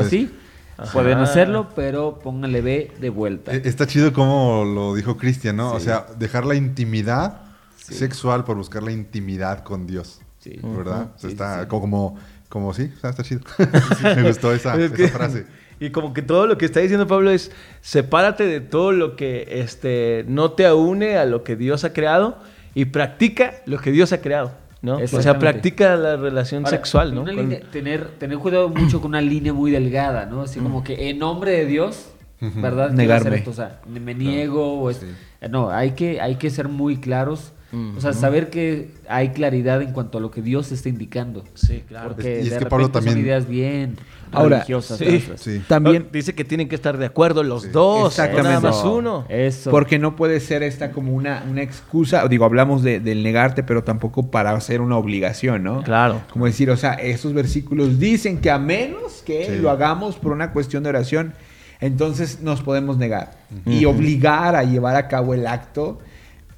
Ajá. 0.83 0.93
pueden 0.93 1.19
hacerlo, 1.19 1.69
pero 1.77 2.19
pónganle 2.19 2.61
B 2.63 2.93
de 3.01 3.11
vuelta. 3.11 3.55
Eh, 3.55 3.63
Está 3.65 3.87
chido 3.87 4.13
como 4.13 4.65
lo 4.65 4.95
dijo 4.95 5.17
Cristian, 5.17 5.57
¿no? 5.57 5.73
O 5.73 5.81
sea, 5.81 6.07
dejar 6.19 6.45
la 6.47 6.55
intimidad 6.55 7.43
Sí. 7.77 7.95
sexual 7.95 8.45
por 8.45 8.57
buscar 8.57 8.83
la 8.83 8.93
intimidad 8.93 9.63
con 9.65 9.87
Dios. 9.87 10.21
Sí. 10.39 10.59
¿Verdad? 10.63 11.11
O 11.17 11.19
sea, 11.19 11.29
Sí, 11.31 11.35
está 11.35 11.61
sí. 11.63 11.67
como, 11.69 12.17
como 12.49 12.73
sí, 12.75 12.91
o 12.97 13.01
sea, 13.01 13.11
está 13.11 13.23
chido. 13.23 13.41
Me 14.17 14.23
gustó 14.23 14.53
esa, 14.53 14.75
Es 14.77 14.83
esa 14.87 14.95
que- 14.95 15.09
frase. 15.09 15.47
Y 15.83 15.91
como 15.91 16.13
que 16.13 16.21
todo 16.21 16.47
lo 16.47 16.59
que 16.59 16.67
está 16.67 16.81
diciendo 16.81 17.07
Pablo 17.07 17.31
es, 17.31 17.51
sepárate 17.81 18.45
de 18.45 18.61
todo 18.61 18.93
lo 18.93 19.17
que 19.17 19.49
este, 19.63 20.25
no 20.29 20.53
te 20.53 20.67
aúne 20.67 21.17
a 21.17 21.25
lo 21.25 21.43
que 21.43 21.57
Dios 21.57 21.85
ha 21.85 21.95
creado 21.95 22.37
y 22.75 22.85
practica 22.87 23.55
lo 23.65 23.79
que 23.81 23.91
Dios 23.91 24.13
ha 24.13 24.21
creado, 24.21 24.53
¿no? 24.83 24.97
O 24.97 25.07
sea, 25.07 25.39
practica 25.39 25.97
la 25.97 26.17
relación 26.17 26.65
Ahora, 26.65 26.77
sexual, 26.77 27.15
¿no? 27.15 27.23
una 27.23 27.33
Con- 27.35 27.43
línea- 27.43 27.61
tener, 27.71 28.09
tener 28.19 28.39
cuidado 28.39 28.69
mucho 28.69 29.01
con 29.01 29.11
una 29.11 29.21
línea 29.21 29.53
muy 29.53 29.71
delgada, 29.71 30.27
¿no? 30.27 30.43
Así 30.43 30.61
como 30.61 30.83
que 30.85 31.11
en 31.11 31.19
nombre 31.19 31.53
de 31.53 31.67
Dios. 31.67 32.07
¿verdad? 32.43 32.91
Negarme. 32.93 33.29
hacer 33.29 33.35
esto, 33.41 33.51
o 33.51 33.53
sea, 33.53 33.81
me 33.87 34.15
niego. 34.15 34.81
o 34.81 34.89
es- 34.89 34.97
Sí. 34.97 35.07
No, 35.51 35.69
hay 35.71 35.91
que, 35.91 36.23
hay 36.23 36.37
que 36.37 36.49
ser 36.49 36.69
muy 36.69 36.97
claros. 36.97 37.53
O 37.97 38.01
sea, 38.01 38.13
saber 38.13 38.51
que 38.51 38.91
hay 39.09 39.29
claridad 39.29 39.81
en 39.81 39.93
cuanto 39.93 40.19
a 40.19 40.21
lo 40.21 40.31
que 40.33 40.43
Dios 40.43 40.73
está 40.73 40.89
indicando. 40.89 41.45
Sí, 41.55 41.85
claro. 41.87 42.11
Porque 42.15 42.41
Y 42.43 42.47
es 42.49 42.51
de 42.51 42.59
que 42.59 42.67
Pablo 42.67 42.87
repente 42.87 42.99
son 42.99 43.05
también- 43.07 43.27
ideas 43.27 43.47
bien 43.49 43.97
Ahora, 44.33 44.57
religiosas. 44.57 44.99
sí. 45.37 45.63
También 45.69 46.09
Dice 46.13 46.35
que 46.35 46.45
tienen 46.45 46.69
que 46.69 46.75
estar 46.75 46.99
de 46.99 47.07
acuerdo 47.07 47.45
los 47.45 47.63
Sí. 47.63 47.69
dos, 47.69 48.09
Exactamente. 48.19 48.49
nada 48.49 48.61
más 48.61 48.83
uno. 48.85 49.25
Eso. 49.29 49.71
Porque 49.71 49.99
no 50.01 50.17
puede 50.17 50.41
ser 50.41 50.65
esta 50.65 50.91
como 50.91 51.13
una, 51.13 51.45
una 51.49 51.63
excusa, 51.63 52.27
digo, 52.27 52.45
hablamos 52.45 52.83
de, 52.83 52.99
del 52.99 53.23
negarte, 53.23 53.63
pero 53.63 53.85
tampoco 53.85 54.31
para 54.33 54.51
hacer 54.53 54.81
una 54.81 54.97
obligación, 54.97 55.63
¿no? 55.63 55.83
Claro. 55.85 56.23
Como 56.33 56.47
decir, 56.47 56.71
o 56.71 56.77
sea, 56.77 56.95
estos 56.95 57.35
versículos 57.35 58.01
dicen 58.01 58.39
que 58.41 58.51
a 58.51 58.59
menos 58.59 59.23
que 59.25 59.47
Sí. 59.47 59.57
lo 59.61 59.71
hagamos 59.71 60.17
por 60.17 60.33
una 60.33 60.53
cuestión 60.53 60.83
de 60.83 60.89
oración, 60.89 61.35
entonces 61.81 62.41
nos 62.43 62.63
podemos 62.63 62.97
negar 62.99 63.33
y 63.65 63.85
obligar 63.85 64.55
a 64.57 64.65
llevar 64.65 64.97
a 64.97 65.07
cabo 65.09 65.35
el 65.35 65.47
acto 65.47 66.01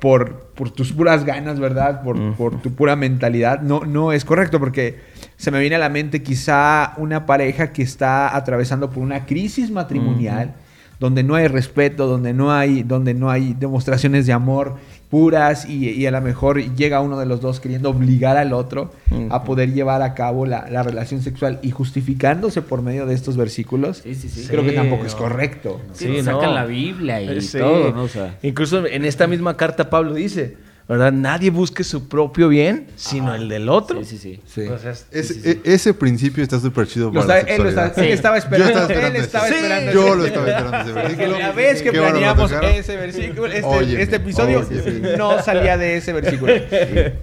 por, 0.03 0.47
por 0.57 0.69
tus 0.69 0.93
puras 0.93 1.25
ganas, 1.25 1.61
¿verdad? 1.61 2.03
Por, 2.03 2.35
por 2.35 2.61
tu 2.61 2.75
pura 2.75 2.97
mentalidad. 2.97 3.61
No, 3.61 3.85
no 3.85 4.11
es 4.13 4.25
correcto 4.25 4.59
porque 4.59 4.99
se 5.37 5.53
me 5.53 5.61
viene 5.61 5.77
a 5.77 5.79
la 5.79 5.91
mente 5.91 6.25
quizá 6.25 6.95
una 6.97 7.25
pareja 7.25 7.73
que 7.73 7.83
está 7.83 8.37
atravesando 8.37 8.91
por 8.91 9.01
una 9.01 9.27
crisis 9.27 9.71
matrimonial. 9.71 10.55
donde 10.99 11.23
no 11.23 11.37
hay 11.37 11.47
respeto, 11.47 12.09
donde 12.09 12.33
no 12.33 12.51
hay, 12.53 12.83
donde 12.83 13.15
no 13.15 13.31
hay 13.31 13.55
demostraciones 13.55 14.27
de 14.27 14.33
amor 14.33 14.77
puras 15.13 15.69
y, 15.69 15.91
y 15.91 16.07
a 16.07 16.11
lo 16.11 16.23
mejor 16.23 16.59
llega 16.75 17.03
uno 17.03 17.19
de 17.19 17.27
los 17.27 17.43
dos 17.43 17.61
queriendo 17.61 17.91
obligar 17.91 18.39
al 18.39 18.55
otro 18.55 18.93
a 19.29 19.45
poder 19.45 19.71
llevar 19.75 20.01
a 20.01 20.15
cabo 20.15 20.47
la, 20.47 20.67
la 20.71 20.83
relación 20.83 21.21
sexual 21.21 21.59
y 21.61 21.71
justificándose 21.71 22.63
por 22.63 22.81
medio 22.81 23.05
de 23.05 23.13
estos 23.15 23.37
versículos, 23.37 23.99
Sí, 23.99 24.15
sí, 24.15 24.31
sí. 24.31 24.49
creo 24.49 24.65
que 24.65 24.73
tampoco 24.73 25.05
es 25.05 25.15
correcto. 25.15 25.83
Sí, 25.93 26.07
Sí, 26.17 26.23
sacan 26.23 26.55
la 26.55 26.65
Biblia 26.65 27.21
y 27.21 27.43
Sí. 27.43 27.59
todo, 27.59 27.93
¿no? 27.93 28.05
O 28.05 28.09
sea, 28.09 28.39
Incluso 28.43 28.87
en 28.87 29.05
esta 29.05 29.27
misma 29.27 29.55
carta 29.59 29.91
Pablo 29.91 30.15
dice, 30.15 30.57
¿verdad? 30.93 31.13
Nadie 31.13 31.51
busque 31.51 31.85
su 31.85 32.09
propio 32.09 32.49
bien, 32.49 32.87
sino 32.97 33.35
el 33.35 33.49
del 33.49 33.69
otro. 33.69 34.05
sí, 34.05 34.17
sí, 34.17 34.41
sí. 34.47 34.63
Sí. 34.63 34.69
O 34.69 34.79
sea, 34.79 34.93
es- 34.93 35.07
Ese, 35.11 35.35
Sí, 35.35 35.41
sí, 35.43 35.49
e- 35.65 35.75
ese 35.75 35.95
principio 35.95 36.43
está 36.43 36.61
súper 36.61 36.87
chido 36.87 37.11
para 37.13 37.21
está- 37.23 37.35
la 37.35 37.41
él, 37.57 37.63
lo 37.63 37.69
está- 37.69 37.85
sexualidad. 37.87 38.05
él 38.07 38.13
estaba 38.15 38.37
Yo 38.37 38.45
esperando, 38.45 38.69
estaba 38.79 38.87
esperando 38.93 39.19
él 39.19 39.25
estaba 39.25 39.47
Sí, 39.49 39.55
esperando 39.55 39.93
Yo 39.93 40.15
lo 40.15 40.25
estaba 40.27 40.47
esperando 40.49 40.77
ese 40.79 40.93
versículo. 40.93 41.39
la 41.39 41.53
vez 41.53 41.83
que 41.83 41.93
planeamos 41.93 42.53
ese 42.53 42.97
versículo, 42.97 43.47
este, 43.47 43.63
Óyeme, 43.65 44.03
este 44.03 44.17
episodio 44.17 44.61
óyeme. 44.69 45.17
no 45.17 45.43
salía 45.43 45.77
de 45.77 45.97
ese 45.97 46.13
versículo. 46.13 46.53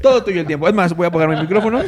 Todo 0.01 0.23
tuyo 0.23 0.41
el 0.41 0.47
tiempo. 0.47 0.67
Es 0.67 0.73
más, 0.73 0.95
voy 0.95 1.05
a 1.05 1.08
apagar 1.10 1.29
mi 1.29 1.36
micrófono. 1.41 1.82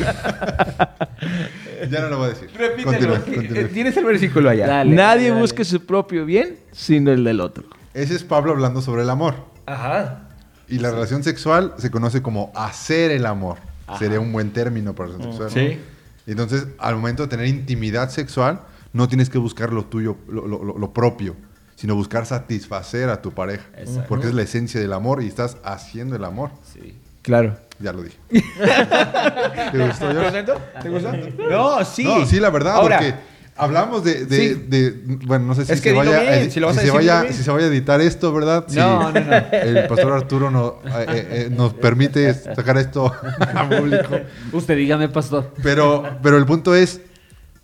Ya 1.89 1.99
no 2.01 2.09
lo 2.09 2.17
voy 2.19 2.27
a 2.27 2.29
decir. 2.29 2.49
Repítelo. 2.57 2.91
Continúa, 2.91 3.25
que- 3.25 3.35
continúa. 3.35 3.59
eh, 3.59 3.65
Tienes 3.73 3.97
el 3.97 4.05
versículo 4.05 4.49
allá. 4.49 4.67
Dale, 4.67 4.91
Nadie 4.93 5.29
dale. 5.29 5.41
busque 5.41 5.65
su 5.65 5.85
propio 5.85 6.25
bien, 6.25 6.57
sino 6.71 7.11
el 7.11 7.23
del 7.23 7.39
otro. 7.41 7.63
Ese 7.93 8.15
es 8.15 8.23
Pablo 8.23 8.51
hablando 8.51 8.81
sobre 8.81 9.01
el 9.01 9.09
amor. 9.09 9.35
Ajá. 9.65 10.27
Y 10.71 10.79
la 10.79 10.91
relación 10.91 11.23
sexual 11.23 11.73
se 11.77 11.91
conoce 11.91 12.21
como 12.21 12.51
hacer 12.55 13.11
el 13.11 13.25
amor. 13.25 13.57
Sería 13.99 14.19
un 14.19 14.31
buen 14.31 14.51
término 14.53 14.95
para 14.95 15.09
la 15.09 15.17
relación 15.17 15.49
sexual. 15.49 15.67
Sí. 15.71 15.79
Entonces, 16.27 16.67
al 16.79 16.95
momento 16.95 17.23
de 17.23 17.29
tener 17.29 17.47
intimidad 17.47 18.09
sexual, 18.09 18.61
no 18.93 19.07
tienes 19.07 19.29
que 19.29 19.37
buscar 19.37 19.73
lo 19.73 19.85
tuyo, 19.85 20.17
lo, 20.29 20.47
lo- 20.47 20.63
lo- 20.63 20.93
propio, 20.93 21.35
sino 21.75 21.95
buscar 21.95 22.25
satisfacer 22.25 23.09
a 23.09 23.21
tu 23.21 23.31
pareja. 23.31 23.65
Exacto. 23.77 24.05
Porque 24.07 24.27
es 24.27 24.33
la 24.33 24.43
esencia 24.43 24.79
del 24.79 24.93
amor 24.93 25.21
y 25.23 25.27
estás 25.27 25.57
haciendo 25.63 26.15
el 26.15 26.23
amor. 26.23 26.51
Sí. 26.63 26.95
Claro. 27.21 27.57
Ya 27.79 27.91
lo 27.93 28.03
dije. 28.03 28.17
¿Te 28.29 29.87
gustó, 29.87 30.07
¿Te 30.09 30.23
gustó? 30.23 30.61
¿Te 30.81 30.89
gustó? 30.89 31.11
No, 31.49 31.83
sí. 31.85 32.03
No, 32.03 32.25
sí, 32.25 32.39
la 32.39 32.49
verdad, 32.49 32.75
Ahora, 32.75 32.97
porque 32.97 33.15
hablamos 33.61 34.03
de, 34.03 34.25
de- 34.25 34.35
Sí. 34.55 34.65
de- 34.67 34.91
bueno, 35.25 35.45
no 35.45 35.55
sé 35.55 35.65
si 35.65 35.71
Es 35.73 35.81
que 35.81 35.91
se 35.91 35.95
vaya, 35.95 36.19
bien, 36.21 36.51
si 36.51 36.59
se 36.59 36.59
vaya, 36.65 36.81
dilo 36.81 37.21
bien. 37.21 37.33
si 37.33 37.43
se 37.43 37.51
vaya 37.51 37.65
a 37.65 37.69
editar 37.69 38.01
esto, 38.01 38.33
¿verdad? 38.33 38.65
No, 38.73 39.11
no, 39.11 39.19
no. 39.19 39.35
El 39.51 39.87
pastor 39.87 40.13
Arturo 40.13 40.51
no- 40.51 40.79
eh, 40.85 41.05
eh, 41.07 41.27
eh, 41.31 41.49
nos 41.55 41.73
permite 41.73 42.33
sacar 42.33 42.77
esto 42.77 43.13
a 43.39 43.69
público. 43.69 44.19
Usted 44.51 44.75
dígame, 44.75 45.07
pastor. 45.09 45.53
Pero, 45.63 46.03
pero 46.21 46.37
el 46.37 46.45
punto 46.45 46.75
es 46.75 47.01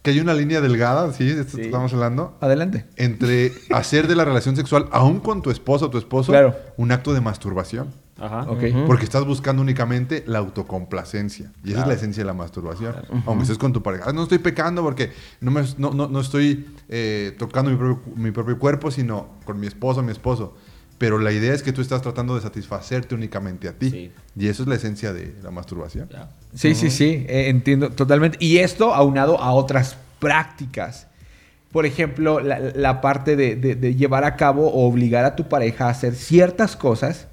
que 0.01 0.11
hay 0.11 0.19
una 0.21 0.33
línea 0.33 0.61
delgada, 0.61 1.11
¿sí? 1.11 1.27
De 1.27 1.41
esto 1.41 1.57
Sí. 1.57 1.63
estamos 1.63 1.91
hablando. 1.93 2.37
Adelante. 2.39 2.85
Entre 2.95 3.51
hacer 3.71 4.07
de 4.07 4.15
la 4.15 4.23
relación 4.23 4.55
sexual, 4.55 4.87
aún 4.91 5.19
con 5.19 5.41
tu 5.41 5.51
esposo 5.51 5.87
o 5.87 5.89
tu 5.89 5.97
esposo, 5.97 6.31
Claro. 6.31 6.55
un 6.77 6.91
acto 6.93 7.13
de 7.13 7.19
masturbación. 7.21 7.93
Ajá. 8.19 8.45
Ok. 8.49 8.63
Porque 8.87 9.03
estás 9.05 9.25
buscando 9.25 9.61
únicamente 9.61 10.23
la 10.27 10.39
autocomplacencia. 10.39 11.51
Y 11.63 11.71
esa 11.71 11.81
es 11.81 11.87
la 11.87 11.93
esencia 11.93 12.23
de 12.23 12.27
la 12.27 12.33
masturbación. 12.33 12.95
Aunque 13.25 13.43
estés 13.43 13.57
con 13.57 13.73
tu 13.73 13.81
pareja. 13.83 14.05
"Ah, 14.07 14.13
No 14.13 14.23
estoy 14.23 14.39
pecando 14.39 14.81
porque 14.83 15.11
no, 15.41 15.51
me- 15.51 15.63
no, 15.77 15.93
no- 15.93 16.07
no 16.07 16.19
estoy 16.19 16.65
eh, 16.89 17.35
tocando 17.37 17.69
mi 17.71 17.77
propio, 17.77 18.13
mi 18.15 18.31
propio 18.31 18.57
cuerpo, 18.59 18.91
sino 18.91 19.27
con 19.45 19.59
mi 19.59 19.67
esposo 19.67 19.99
o 19.99 20.03
mi 20.03 20.11
esposo. 20.11 20.55
Pero 20.97 21.19
la 21.19 21.31
idea 21.31 21.53
es 21.53 21.61
que 21.61 21.71
tú 21.73 21.81
estás 21.81 22.01
tratando 22.01 22.33
de 22.33 22.41
satisfacerte 22.41 23.13
únicamente 23.13 23.67
a 23.67 23.73
ti. 23.73 23.91
Sí. 23.91 24.11
Y 24.35 24.47
eso 24.47 24.63
es 24.63 24.69
la 24.69 24.75
esencia 24.75 25.13
de 25.13 25.35
la 25.43 25.51
masturbación. 25.51 26.09
Ya. 26.11 26.29
Sí, 26.55 26.73
sí, 26.73 26.89
sí, 26.89 27.25
eh, 27.29 27.49
entiendo 27.49 27.91
totalmente. 27.91 28.37
Y 28.41 28.57
esto 28.57 28.95
aunado 28.95 29.39
a 29.39 29.51
otras 29.51 29.95
prácticas. 30.17 31.05
Por 31.71 31.85
ejemplo, 31.85 32.39
la, 32.39 32.59
la 32.59 33.01
parte 33.01 33.35
de, 33.35 33.55
de- 33.55 33.75
de 33.75 33.93
llevar 33.95 34.23
a 34.23 34.35
cabo 34.37 34.67
o 34.69 34.87
obligar 34.87 35.25
a 35.25 35.35
tu 35.35 35.47
pareja 35.47 35.85
a 35.85 35.89
hacer 35.89 36.15
ciertas 36.15 36.75
cosas 36.75 37.27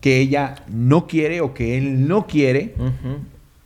que 0.00 0.18
ella 0.18 0.56
no 0.68 1.06
quiere 1.06 1.40
o 1.40 1.54
que 1.54 1.76
él 1.78 2.06
no 2.06 2.26
quiere, 2.26 2.74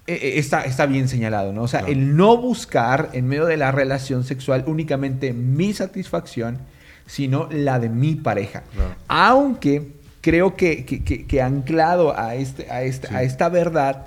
eh, 0.07 0.15
eh, 0.15 0.33
está, 0.37 0.65
está 0.65 0.87
bien 0.87 1.09
señalado, 1.09 1.53
¿no? 1.53 1.63
O 1.63 1.69
sea, 1.69 1.81
Claro. 1.81 1.93
el 1.93 2.17
no 2.17 2.37
buscar 2.37 3.11
en 3.13 3.27
medio 3.29 3.47
de 3.47 3.57
la 3.57 3.71
relación 3.73 4.25
sexual 4.25 4.65
únicamente 4.67 5.33
mi 5.33 5.73
satisfacción, 5.75 6.59
sino 7.07 7.49
la 7.51 7.79
de 7.79 7.89
mi 7.89 8.15
pareja. 8.15 8.63
Claro. 8.75 8.95
Aunque 9.09 9.93
creo 10.21 10.55
que, 10.57 10.85
que- 10.85 11.03
que- 11.05 11.27
que 11.27 11.43
anclado 11.43 12.19
a, 12.19 12.35
este, 12.37 12.71
a, 12.71 12.83
este- 12.83 13.09
Sí. 13.09 13.15
a 13.15 13.23
esta 13.23 13.49
verdad, 13.49 14.07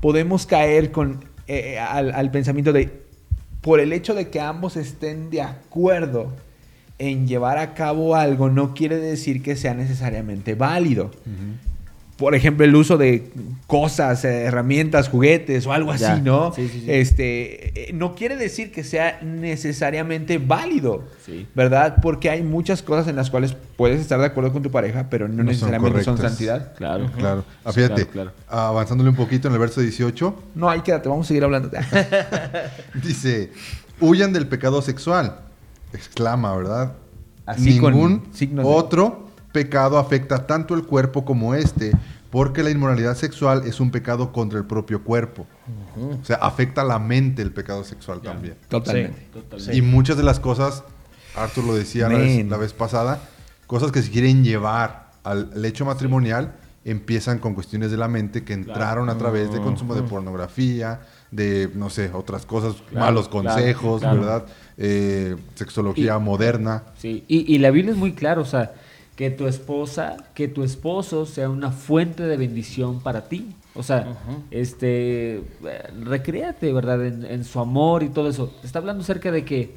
podemos 0.00 0.46
caer 0.46 0.90
con, 0.92 1.24
eh, 1.46 1.78
al, 1.78 2.12
al 2.12 2.30
pensamiento 2.30 2.72
de, 2.72 2.90
por 3.62 3.80
el 3.80 3.92
hecho 3.92 4.14
de 4.14 4.28
que 4.28 4.40
ambos 4.40 4.76
estén 4.76 5.30
de 5.30 5.40
acuerdo 5.42 6.32
en 6.98 7.26
llevar 7.26 7.58
a 7.58 7.74
cabo 7.74 8.14
algo, 8.14 8.48
no 8.50 8.72
quiere 8.74 8.96
decir 8.98 9.42
que 9.42 9.56
sea 9.56 9.74
necesariamente 9.74 10.54
válido. 10.54 11.10
Por 12.16 12.36
ejemplo, 12.36 12.64
el 12.64 12.76
uso 12.76 12.96
de 12.96 13.28
cosas, 13.66 14.24
eh, 14.24 14.42
herramientas, 14.44 15.08
juguetes 15.08 15.66
o 15.66 15.72
algo 15.72 15.90
así, 15.90 16.04
Ya. 16.04 16.16
¿no? 16.18 16.52
Sí, 16.54 16.68
sí, 16.68 16.82
sí. 16.82 16.86
Este, 16.86 17.90
eh, 17.90 17.92
no 17.92 18.14
quiere 18.14 18.36
decir 18.36 18.70
que 18.70 18.84
sea 18.84 19.18
necesariamente 19.22 20.38
válido, 20.38 21.02
Sí. 21.26 21.48
¿verdad? 21.56 21.96
Porque 22.00 22.30
hay 22.30 22.42
muchas 22.44 22.82
cosas 22.82 23.08
en 23.08 23.16
las 23.16 23.30
cuales 23.30 23.56
puedes 23.76 24.00
estar 24.00 24.20
de 24.20 24.26
acuerdo 24.26 24.52
con 24.52 24.62
tu 24.62 24.70
pareja, 24.70 25.08
pero 25.10 25.26
no, 25.26 25.42
necesariamente 25.42 26.04
son, 26.04 26.16
santidad. 26.16 26.76
Claro. 26.76 27.10
Claro. 27.18 27.44
Ah, 27.64 27.72
Sí, 27.72 27.80
fíjate, 27.80 28.06
claro, 28.06 28.30
avanzándole 28.46 29.10
un 29.10 29.16
poquito 29.16 29.48
en 29.48 29.54
el 29.54 29.58
verso 29.60 29.80
18, 29.80 30.40
No, 30.54 30.70
ahí 30.70 30.82
quédate, 30.82 31.08
vamos 31.08 31.26
a 31.26 31.28
seguir 31.28 31.42
hablando. 31.42 31.68
dice, 33.02 33.50
huyan 34.00 34.32
del 34.32 34.46
pecado 34.46 34.80
sexual. 34.82 35.40
Exclama, 35.94 36.54
¿verdad? 36.56 36.92
Así 37.46 37.78
con 37.78 37.92
Ningún 37.92 38.22
de- 38.38 38.62
otro 38.62 39.28
pecado 39.52 39.98
afecta 39.98 40.46
tanto 40.46 40.74
el 40.74 40.84
cuerpo 40.84 41.24
como 41.24 41.54
este, 41.54 41.92
porque 42.30 42.62
la 42.64 42.70
inmoralidad 42.70 43.14
sexual 43.16 43.62
es 43.66 43.78
un 43.78 43.90
pecado 43.90 44.32
contra 44.32 44.58
el 44.58 44.64
propio 44.64 45.04
cuerpo. 45.04 45.46
O 45.96 46.24
sea, 46.24 46.36
afecta 46.36 46.82
la 46.82 46.98
mente 46.98 47.42
el 47.42 47.52
pecado 47.52 47.84
sexual 47.84 48.20
también. 48.20 48.56
Totalmente. 48.68 49.28
Totalmente. 49.32 49.76
Y 49.76 49.82
muchas 49.82 50.16
de 50.16 50.24
las 50.24 50.40
cosas, 50.40 50.82
Arthur 51.36 51.64
lo 51.64 51.74
decía 51.74 52.08
la 52.08 52.18
vez, 52.18 52.46
la 52.46 52.56
vez 52.56 52.72
pasada, 52.72 53.20
cosas 53.68 53.92
que 53.92 54.02
se 54.02 54.10
quieren 54.10 54.42
llevar 54.42 55.12
al 55.22 55.50
lecho 55.54 55.84
matrimonial 55.84 56.56
empiezan 56.84 57.38
con 57.38 57.54
cuestiones 57.54 57.90
de 57.90 57.96
la 57.96 58.08
mente 58.08 58.44
que 58.44 58.52
entraron 58.52 59.08
a 59.08 59.16
través 59.16 59.50
de 59.52 59.60
consumo 59.60 59.94
de 59.94 60.02
pornografía, 60.02 61.00
de, 61.30 61.70
no 61.74 61.88
sé, 61.88 62.10
otras 62.12 62.44
cosas, 62.44 62.74
Claro, 62.90 63.06
malos 63.06 63.28
claro, 63.28 63.48
consejos, 63.48 64.00
claro. 64.02 64.20
¿verdad? 64.20 64.44
Eh, 64.76 65.36
sexología 65.54 66.16
Y- 66.18 66.22
moderna. 66.22 66.82
Sí, 66.98 67.24
y, 67.28 67.52
y 67.54 67.58
la 67.58 67.70
Biblia 67.70 67.92
es 67.92 67.98
muy 67.98 68.12
clara, 68.12 68.40
o 68.40 68.44
sea, 68.44 68.72
que 69.16 69.30
tu 69.30 69.46
esposa, 69.46 70.16
que 70.34 70.48
tu 70.48 70.64
esposo 70.64 71.24
sea 71.26 71.48
una 71.48 71.70
fuente 71.70 72.24
de 72.24 72.36
bendición 72.36 73.00
para 73.00 73.28
ti. 73.28 73.54
O 73.76 73.82
sea, 73.82 74.16
este, 74.50 75.36
eh, 75.36 75.42
recréate, 76.04 76.72
¿verdad? 76.72 77.04
En, 77.06 77.24
en 77.24 77.44
su 77.44 77.58
amor 77.60 78.02
y 78.02 78.08
todo 78.08 78.28
eso. 78.28 78.52
Está 78.62 78.78
hablando 78.78 79.02
acerca 79.02 79.30
de 79.32 79.44
que 79.44 79.72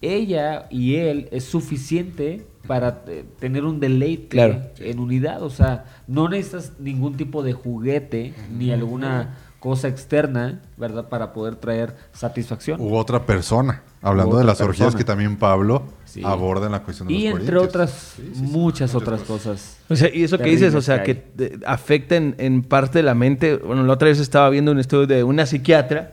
ella 0.00 0.66
y 0.70 0.96
él 0.96 1.28
es 1.32 1.44
suficiente 1.44 2.46
para 2.66 3.02
eh, 3.08 3.24
tener 3.38 3.64
un 3.64 3.80
deleite 3.80 4.28
Claro. 4.28 4.60
en 4.78 4.98
unidad. 5.00 5.42
O 5.42 5.50
sea, 5.50 5.84
no 6.06 6.28
necesitas 6.28 6.72
ningún 6.78 7.16
tipo 7.16 7.42
de 7.42 7.52
juguete 7.52 8.34
ni 8.56 8.70
alguna 8.70 9.36
cosa 9.60 9.88
externa, 9.88 10.60
¿verdad? 10.76 11.08
Para 11.08 11.32
poder 11.32 11.54
traer 11.54 11.94
satisfacción. 12.12 12.80
U 12.80 12.96
otra 12.96 13.26
persona. 13.26 13.82
Hablando 14.02 14.38
de 14.38 14.44
las 14.44 14.60
orgías 14.62 14.86
persona. 14.86 14.98
que 14.98 15.04
también 15.04 15.36
Pablo 15.36 15.82
Sí. 16.06 16.22
aborda 16.24 16.66
en 16.66 16.72
la 16.72 16.82
cuestión 16.82 17.06
de 17.06 17.14
y 17.14 17.28
los 17.28 17.40
entre 17.40 17.58
otras, 17.58 18.14
Sí, 18.16 18.22
sí, 18.32 18.34
sí, 18.34 18.42
muchas 18.42 18.94
otras 18.94 19.20
cosas. 19.20 19.76
O 19.90 19.94
sea, 19.94 20.08
y 20.12 20.24
eso 20.24 20.38
que 20.38 20.48
dices, 20.48 20.74
o 20.74 20.80
sea, 20.80 21.02
que 21.02 21.22
que 21.36 21.60
afecta 21.66 22.16
en, 22.16 22.34
en 22.38 22.62
parte 22.62 22.98
de 23.00 23.02
la 23.04 23.14
mente. 23.14 23.56
Bueno, 23.56 23.84
la 23.84 23.92
otra 23.92 24.08
vez 24.08 24.18
estaba 24.18 24.48
viendo 24.48 24.72
un 24.72 24.80
estudio 24.80 25.06
de 25.06 25.22
una 25.22 25.44
psiquiatra 25.46 26.12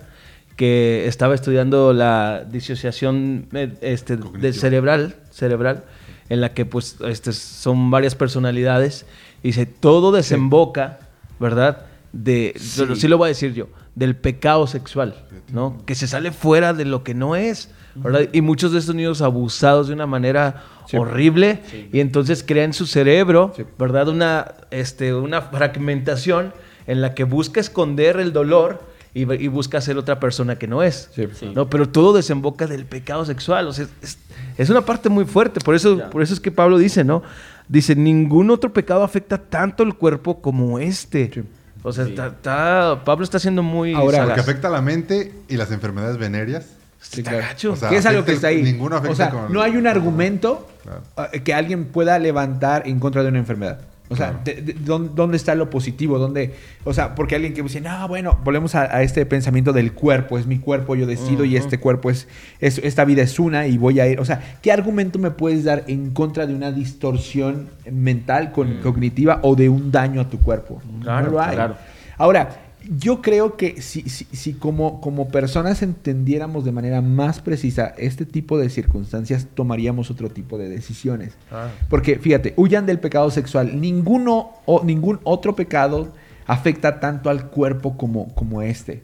que 0.57 1.07
estaba 1.07 1.33
estudiando 1.33 1.93
la 1.93 2.43
disociación 2.43 3.47
eh, 3.53 3.73
este, 3.81 4.17
cerebral, 4.53 5.15
cerebral, 5.31 5.85
en 6.29 6.41
la 6.41 6.53
que 6.53 6.65
pues 6.65 6.97
este, 7.05 7.31
son 7.31 7.89
varias 7.91 8.15
personalidades 8.15 9.05
y 9.43 9.49
dice, 9.49 9.65
todo 9.65 10.11
desemboca, 10.11 10.99
¿verdad? 11.39 11.85
De, 12.23 12.53
Sí. 12.57 12.83
sí. 12.95 13.07
lo 13.07 13.17
voy 13.17 13.27
a 13.27 13.29
decir 13.29 13.53
yo, 13.53 13.67
del 13.93 14.15
pecado 14.15 14.65
sexual, 14.65 15.13
¿no? 15.53 15.77
Que 15.85 15.93
se 15.93 16.07
sale 16.07 16.31
fuera 16.31 16.73
de 16.73 16.83
lo 16.85 17.03
que 17.03 17.13
no 17.13 17.35
es, 17.35 17.69
¿verdad? 17.95 18.21
Y 18.33 18.41
muchos 18.41 18.71
de 18.71 18.79
estos 18.79 18.95
niños 18.95 19.21
abusados 19.21 19.87
de 19.87 19.93
una 19.93 20.07
manera 20.07 20.63
Sí. 20.87 20.97
horrible 20.97 21.59
y 21.93 21.99
entonces 21.99 22.43
crea 22.47 22.63
en 22.63 22.73
su 22.73 22.87
cerebro, 22.87 23.53
Sí. 23.55 23.63
¿verdad? 23.77 24.07
Una, 24.07 24.53
este, 24.71 25.13
una 25.13 25.41
fragmentación 25.41 26.53
en 26.87 27.01
la 27.01 27.13
que 27.13 27.23
busca 27.23 27.59
esconder 27.59 28.19
el 28.19 28.33
dolor 28.33 28.81
y, 29.13 29.21
y 29.33 29.47
busca 29.47 29.79
ser 29.81 29.97
otra 29.97 30.19
persona 30.19 30.57
que 30.57 30.67
no 30.67 30.81
es. 30.83 31.09
¿no? 31.53 31.69
Pero 31.69 31.89
todo 31.89 32.13
desemboca 32.13 32.65
del 32.67 32.85
pecado 32.85 33.25
sexual. 33.25 33.67
O 33.67 33.73
sea, 33.73 33.85
es, 34.01 34.17
es 34.57 34.69
una 34.69 34.81
parte 34.81 35.09
muy 35.09 35.25
fuerte. 35.25 35.59
Por 35.59 35.75
eso, 35.75 35.97
Ya. 35.97 36.09
por 36.09 36.21
eso 36.23 36.33
es 36.33 36.39
que 36.39 36.51
Pablo 36.51 36.77
dice, 36.77 37.03
¿no? 37.03 37.21
Dice, 37.67 37.95
ningún 37.95 38.49
otro 38.49 38.71
pecado 38.71 39.03
afecta 39.03 39.37
tanto 39.37 39.83
el 39.83 39.93
cuerpo 39.95 40.41
como 40.41 40.79
este. 40.79 41.43
O 41.87 41.93
sea, 41.93 42.03
Sí. 42.03 42.09
está- 42.11 42.27
está- 42.27 43.01
Pablo 43.05 43.23
está 43.23 43.39
siendo 43.39 43.63
muy 43.63 43.93
Ahora, 43.93 44.17
sagaz. 44.17 44.27
Porque 44.35 44.41
afecta 44.41 44.67
a 44.67 44.71
la 44.71 44.81
mente 44.81 45.31
y 45.47 45.55
las 45.55 45.71
enfermedades 45.71 46.17
venéreas. 46.17 46.65
Sí, 46.99 47.19
Está 47.21 47.31
claro. 47.31 47.45
gacho. 47.47 47.71
O 47.71 47.75
sea, 47.77 47.89
¿Qué 47.89 47.95
es 47.95 48.05
algo 48.05 48.25
que 48.25 48.31
afecta- 48.31 48.49
está 48.49 48.59
ahí? 48.59 48.63
ninguno 48.63 48.97
afecta 48.97 49.13
o 49.13 49.15
sea, 49.15 49.29
con- 49.29 49.53
no 49.53 49.61
hay 49.61 49.77
un 49.77 49.87
argumento 49.87 50.67
Claro. 50.83 51.29
eh, 51.31 51.43
que 51.43 51.53
alguien 51.53 51.85
pueda 51.85 52.19
levantar 52.19 52.87
en 52.87 52.99
contra 52.99 53.23
de 53.23 53.29
una 53.29 53.37
enfermedad. 53.39 53.79
O 54.09 54.15
sea, 54.15 54.29
Claro. 54.29 54.39
de- 54.45 54.61
de- 54.61 54.73
¿dónde, 54.73 55.11
dónde 55.15 55.35
está 55.37 55.53
lo 55.55 55.69
positivo? 55.69 56.17
¿Dónde, 56.17 56.53
o 56.85 56.93
sea, 56.93 57.13
porque 57.13 57.35
alguien 57.35 57.53
que 57.53 57.61
dice, 57.61 57.81
no, 57.81 58.07
bueno, 58.07 58.39
volvemos 58.43 58.73
a, 58.75 58.83
a 58.95 59.01
este 59.03 59.25
pensamiento 59.25 59.73
del 59.73 59.91
cuerpo, 59.93 60.37
es 60.37 60.47
mi 60.47 60.59
cuerpo, 60.59 60.95
yo 60.95 61.05
decido 61.05 61.43
y 61.43 61.57
este 61.57 61.77
cuerpo 61.79 62.09
es, 62.09 62.27
es, 62.61 62.77
esta 62.77 63.03
vida 63.03 63.21
es 63.21 63.37
una 63.39 63.67
y 63.67 63.77
voy 63.77 63.99
a 63.99 64.07
ir. 64.07 64.19
O 64.19 64.25
sea, 64.25 64.41
¿qué 64.61 64.71
argumento 64.71 65.19
me 65.19 65.31
puedes 65.31 65.63
dar 65.65 65.83
en 65.87 66.11
contra 66.11 66.47
de 66.47 66.55
una 66.55 66.71
distorsión 66.71 67.69
mental, 67.91 68.51
con, 68.51 68.75
cognitiva 68.81 69.39
o 69.43 69.55
de 69.55 69.69
un 69.69 69.91
daño 69.91 70.21
a 70.21 70.29
tu 70.29 70.39
cuerpo? 70.39 70.81
Claro, 71.01 71.25
no 71.27 71.31
lo 71.33 71.41
hay. 71.41 71.55
claro. 71.55 71.75
Ahora, 72.17 72.49
yo 72.89 73.21
creo 73.21 73.57
que 73.57 73.81
si, 73.81 74.01
si, 74.03 74.25
si 74.31 74.53
como, 74.53 75.01
como 75.01 75.27
personas 75.29 75.81
entendiéramos 75.81 76.63
de 76.65 76.71
manera 76.71 77.01
más 77.01 77.39
precisa 77.41 77.93
este 77.97 78.25
tipo 78.25 78.57
de 78.57 78.69
circunstancias, 78.69 79.47
tomaríamos 79.53 80.09
otro 80.11 80.29
tipo 80.29 80.57
de 80.57 80.69
decisiones. 80.69 81.33
Ah. 81.51 81.69
Porque 81.89 82.17
fíjate, 82.19 82.53
huyan 82.55 82.85
del 82.85 82.99
pecado 82.99 83.29
sexual. 83.31 83.79
Ninguno 83.81 84.51
o 84.65 84.83
ningún 84.83 85.19
otro 85.23 85.55
pecado 85.55 86.13
afecta 86.45 86.99
tanto 86.99 87.29
al 87.29 87.47
cuerpo 87.49 87.97
como, 87.97 88.33
como 88.35 88.61
este. 88.61 89.03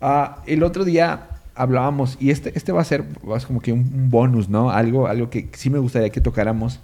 Ah, 0.00 0.42
el 0.46 0.62
otro 0.62 0.84
día 0.84 1.28
hablábamos, 1.54 2.16
y 2.20 2.30
este, 2.30 2.52
este 2.54 2.70
va 2.70 2.82
a 2.82 2.84
ser 2.84 3.02
va 3.28 3.40
como 3.40 3.60
que 3.60 3.72
un, 3.72 3.80
un 3.80 4.10
bonus, 4.10 4.48
¿no? 4.48 4.70
Algo, 4.70 5.08
algo 5.08 5.28
que 5.28 5.48
sí 5.54 5.70
me 5.70 5.80
gustaría 5.80 6.10
que 6.10 6.20
tocáramos. 6.20 6.78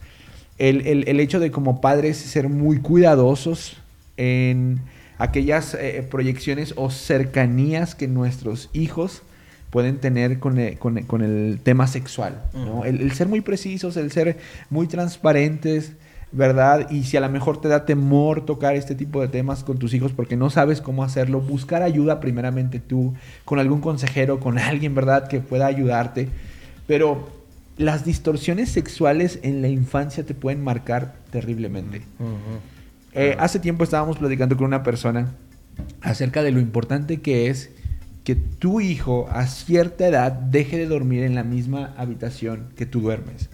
El, 0.59 0.87
el- 0.87 1.09
el 1.09 1.20
hecho 1.20 1.39
de 1.39 1.51
como 1.53 1.80
padres 1.80 2.16
ser 2.16 2.49
muy 2.49 2.78
cuidadosos 2.80 3.76
en 4.16 4.80
aquellas 5.19 5.75
eh, 5.75 6.07
proyecciones 6.11 6.75
o 6.77 6.91
cercanías 6.91 7.95
que 7.95 8.09
nuestros 8.09 8.71
hijos 8.73 9.23
pueden 9.71 9.99
tener 9.99 10.39
con 10.39 10.59
el, 10.59 10.79
con 10.79 10.99
el- 10.99 11.07
con 11.07 11.23
el 11.23 11.61
tema 11.62 11.87
sexual. 11.87 12.43
¿no? 12.55 12.85
el, 12.85 13.01
el 13.01 13.12
ser 13.12 13.29
muy 13.29 13.41
precisos, 13.41 13.97
el 13.97 14.11
ser 14.12 14.39
muy 14.71 14.87
transparentes, 14.87 15.93
¿verdad? 16.33 16.91
Y 16.91 17.05
si 17.05 17.17
a 17.17 17.21
lo 17.21 17.29
mejor 17.29 17.61
te 17.61 17.69
da 17.69 17.85
temor 17.87 18.45
tocar 18.45 18.75
este 18.77 18.95
tipo 18.95 19.21
de 19.21 19.29
temas 19.29 19.62
con 19.65 19.79
tus 19.79 19.95
hijos 19.95 20.12
porque 20.12 20.37
no 20.37 20.51
sabes 20.51 20.81
cómo 20.81 21.05
hacerlo, 21.05 21.41
buscar 21.41 21.83
ayuda 21.83 22.19
primeramente 22.21 22.81
tú, 22.81 23.15
con 23.45 23.59
algún 23.59 23.81
consejero, 23.81 24.41
con 24.41 24.59
alguien, 24.71 24.95
¿verdad? 24.95 25.29
Que 25.29 25.41
pueda 25.41 25.67
ayudarte. 25.67 26.29
Pero 26.87 27.29
las 27.77 28.05
distorsiones 28.05 28.69
sexuales 28.69 29.39
en 29.43 29.61
la 29.62 29.69
infancia 29.69 30.25
te 30.25 30.35
pueden 30.35 30.62
marcar 30.62 31.15
terriblemente. 31.31 32.03
Eh, 33.15 33.37
hace 33.39 33.61
tiempo 33.61 33.85
estábamos 33.85 34.19
platicando 34.19 34.57
con 34.57 34.67
una 34.67 34.83
persona 34.83 35.35
acerca 36.01 36.43
de 36.43 36.51
lo 36.53 36.61
importante 36.61 37.21
que 37.21 37.49
es 37.49 37.71
que 38.25 38.35
tu 38.35 38.81
hijo 38.81 39.29
a 39.31 39.47
cierta 39.47 40.07
edad 40.09 40.33
deje 40.33 40.79
de 40.79 40.87
dormir 40.87 41.23
en 41.25 41.35
la 41.35 41.45
misma 41.45 41.95
habitación 41.97 42.69
que 42.77 42.87
tú 42.87 43.01
duermes. 43.01 43.51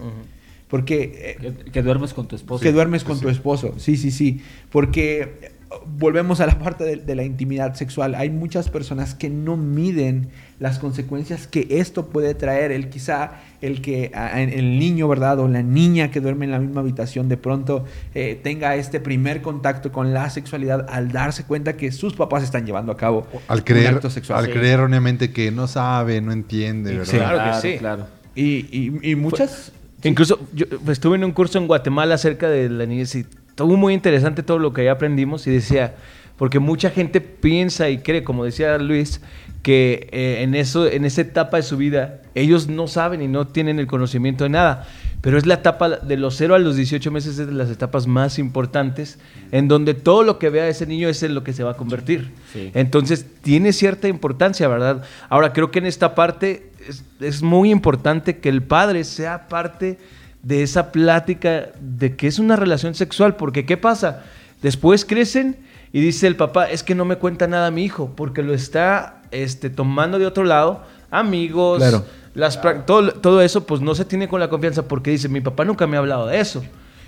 Porque 0.69 1.35
eh, 1.41 1.53
Que, 1.65 1.71
que 1.71 1.81
duermes 1.81 2.13
con 2.13 2.27
tu 2.27 2.35
esposo. 2.37 2.63
que 2.63 2.71
duermes 2.71 3.03
con 3.03 3.19
tu 3.19 3.27
esposo. 3.29 3.75
Sí, 3.77 3.97
sí, 3.97 4.11
sí. 4.11 4.41
Porque 4.71 5.51
volvemos 5.97 6.39
a 6.41 6.45
la 6.47 6.59
parte 6.59 6.83
de, 6.83 6.97
de 6.97 7.15
la 7.15 7.23
intimidad 7.23 7.73
sexual. 7.75 8.15
Hay 8.15 8.29
muchas 8.29 8.69
personas 8.69 9.15
que 9.15 9.29
no 9.29 9.57
miden 9.57 10.29
las 10.59 10.79
consecuencias 10.79 11.47
que 11.47 11.67
esto 11.69 12.07
puede 12.07 12.33
traer. 12.35 12.71
El 12.71 12.89
quizá 12.89 13.31
el 13.61 13.81
que 13.81 14.11
el 14.35 14.79
niño, 14.79 15.07
¿verdad? 15.07 15.39
O 15.39 15.47
la 15.47 15.61
niña 15.63 16.11
que 16.11 16.19
duerme 16.19 16.45
en 16.45 16.51
la 16.51 16.59
misma 16.59 16.81
habitación 16.81 17.29
de 17.29 17.37
pronto 17.37 17.85
eh, 18.13 18.39
tenga 18.43 18.75
este 18.75 18.99
primer 18.99 19.41
contacto 19.41 19.91
con 19.91 20.13
la 20.13 20.29
sexualidad 20.29 20.85
al 20.89 21.11
darse 21.11 21.43
cuenta 21.45 21.77
que 21.77 21.91
sus 21.91 22.13
papás 22.15 22.43
están 22.43 22.65
llevando 22.65 22.91
a 22.91 22.97
cabo 22.97 23.27
Al 23.47 23.59
un 23.59 23.63
creer, 23.63 23.95
acto 23.95 24.09
sexual. 24.09 24.39
al 24.39 24.45
Sí. 24.45 24.51
creer 24.51 24.73
erróneamente 24.79 25.31
que 25.31 25.51
no 25.51 25.67
sabe, 25.67 26.19
no 26.21 26.31
entiende, 26.31 26.97
¿verdad? 26.97 27.05
Sí. 27.11 27.17
Claro 27.17 27.51
que 27.61 27.67
sí. 27.73 27.77
claro. 27.77 28.07
Y, 28.35 28.43
y- 28.71 29.11
y 29.11 29.15
muchas... 29.15 29.71
Incluso 30.03 30.39
yo 30.53 30.65
estuve 30.91 31.15
en 31.15 31.23
un 31.23 31.31
curso 31.31 31.59
en 31.59 31.67
Guatemala 31.67 32.15
acerca 32.15 32.49
de 32.49 32.67
la 32.69 32.87
niñez 32.87 33.13
y 33.13 33.25
estuvo 33.61 33.77
muy 33.77 33.93
interesante 33.93 34.43
todo 34.43 34.59
lo 34.59 34.73
que 34.73 34.81
ahí 34.81 34.87
aprendimos 34.87 35.47
y 35.47 35.51
decía, 35.51 35.95
porque 36.37 36.59
mucha 36.59 36.89
gente 36.89 37.21
piensa 37.21 37.89
y 37.89 37.99
cree, 37.99 38.23
como 38.23 38.43
decía 38.45 38.77
Luis, 38.77 39.21
que 39.61 40.09
eh, 40.11 40.41
en, 40.41 40.55
eso, 40.55 40.87
en 40.87 41.05
esa 41.05 41.21
etapa 41.21 41.57
de 41.57 41.63
su 41.63 41.77
vida 41.77 42.21
ellos 42.33 42.67
no 42.67 42.87
saben 42.87 43.21
y 43.21 43.27
no 43.27 43.47
tienen 43.47 43.79
el 43.79 43.87
conocimiento 43.87 44.43
de 44.45 44.49
nada. 44.49 44.87
Pero 45.21 45.37
es 45.37 45.45
la 45.45 45.53
etapa 45.55 45.87
de 45.87 46.17
los 46.17 46.35
0 46.37 46.55
a 46.55 46.59
los 46.59 46.75
18 46.75 47.11
meses, 47.11 47.37
es 47.37 47.45
de 47.45 47.53
las 47.53 47.69
etapas 47.69 48.07
más 48.07 48.39
importantes, 48.39 49.19
en 49.51 49.67
donde 49.67 49.93
todo 49.93 50.23
lo 50.23 50.39
que 50.39 50.49
vea 50.49 50.67
ese 50.67 50.87
niño 50.87 51.09
es 51.09 51.21
en 51.21 51.35
lo 51.35 51.43
que 51.43 51.53
se 51.53 51.63
va 51.63 51.71
a 51.71 51.77
convertir. 51.77 52.31
Sí. 52.51 52.71
Entonces, 52.73 53.27
tiene 53.43 53.71
cierta 53.71 54.07
importancia, 54.07 54.67
¿verdad? 54.67 55.03
Ahora, 55.29 55.53
creo 55.53 55.69
que 55.69 55.77
en 55.77 55.85
esta 55.85 56.15
parte 56.15 56.71
es, 56.87 57.03
es 57.19 57.43
muy 57.43 57.69
importante 57.69 58.39
que 58.39 58.49
el 58.49 58.63
padre 58.63 59.03
sea 59.03 59.47
parte 59.47 59.99
de 60.43 60.63
esa 60.63 60.91
plática 60.91 61.69
de 61.79 62.15
que 62.15 62.27
es 62.27 62.39
una 62.39 62.55
relación 62.55 62.95
sexual, 62.95 63.35
porque 63.35 63.65
¿qué 63.65 63.77
pasa? 63.77 64.23
Después 64.61 65.05
crecen 65.05 65.57
y 65.93 66.01
dice 66.01 66.27
el 66.27 66.35
papá, 66.35 66.69
es 66.69 66.83
que 66.83 66.95
no 66.95 67.05
me 67.05 67.17
cuenta 67.17 67.47
nada 67.47 67.71
mi 67.71 67.83
hijo, 67.83 68.13
porque 68.15 68.41
lo 68.43 68.53
está 68.53 69.21
este, 69.31 69.69
tomando 69.69 70.19
de 70.19 70.25
otro 70.25 70.43
lado, 70.43 70.83
amigos, 71.09 71.79
Claro. 71.79 72.05
las 72.33 72.59
todo, 72.85 73.11
todo 73.13 73.41
eso, 73.41 73.65
pues 73.65 73.81
no 73.81 73.93
se 73.95 74.05
tiene 74.05 74.27
con 74.27 74.39
la 74.39 74.49
confianza, 74.49 74.87
porque 74.87 75.11
dice, 75.11 75.29
mi 75.29 75.41
papá 75.41 75.65
nunca 75.65 75.87
me 75.87 75.97
ha 75.97 75.99
hablado 75.99 76.27
de 76.27 76.39
eso. 76.39 76.63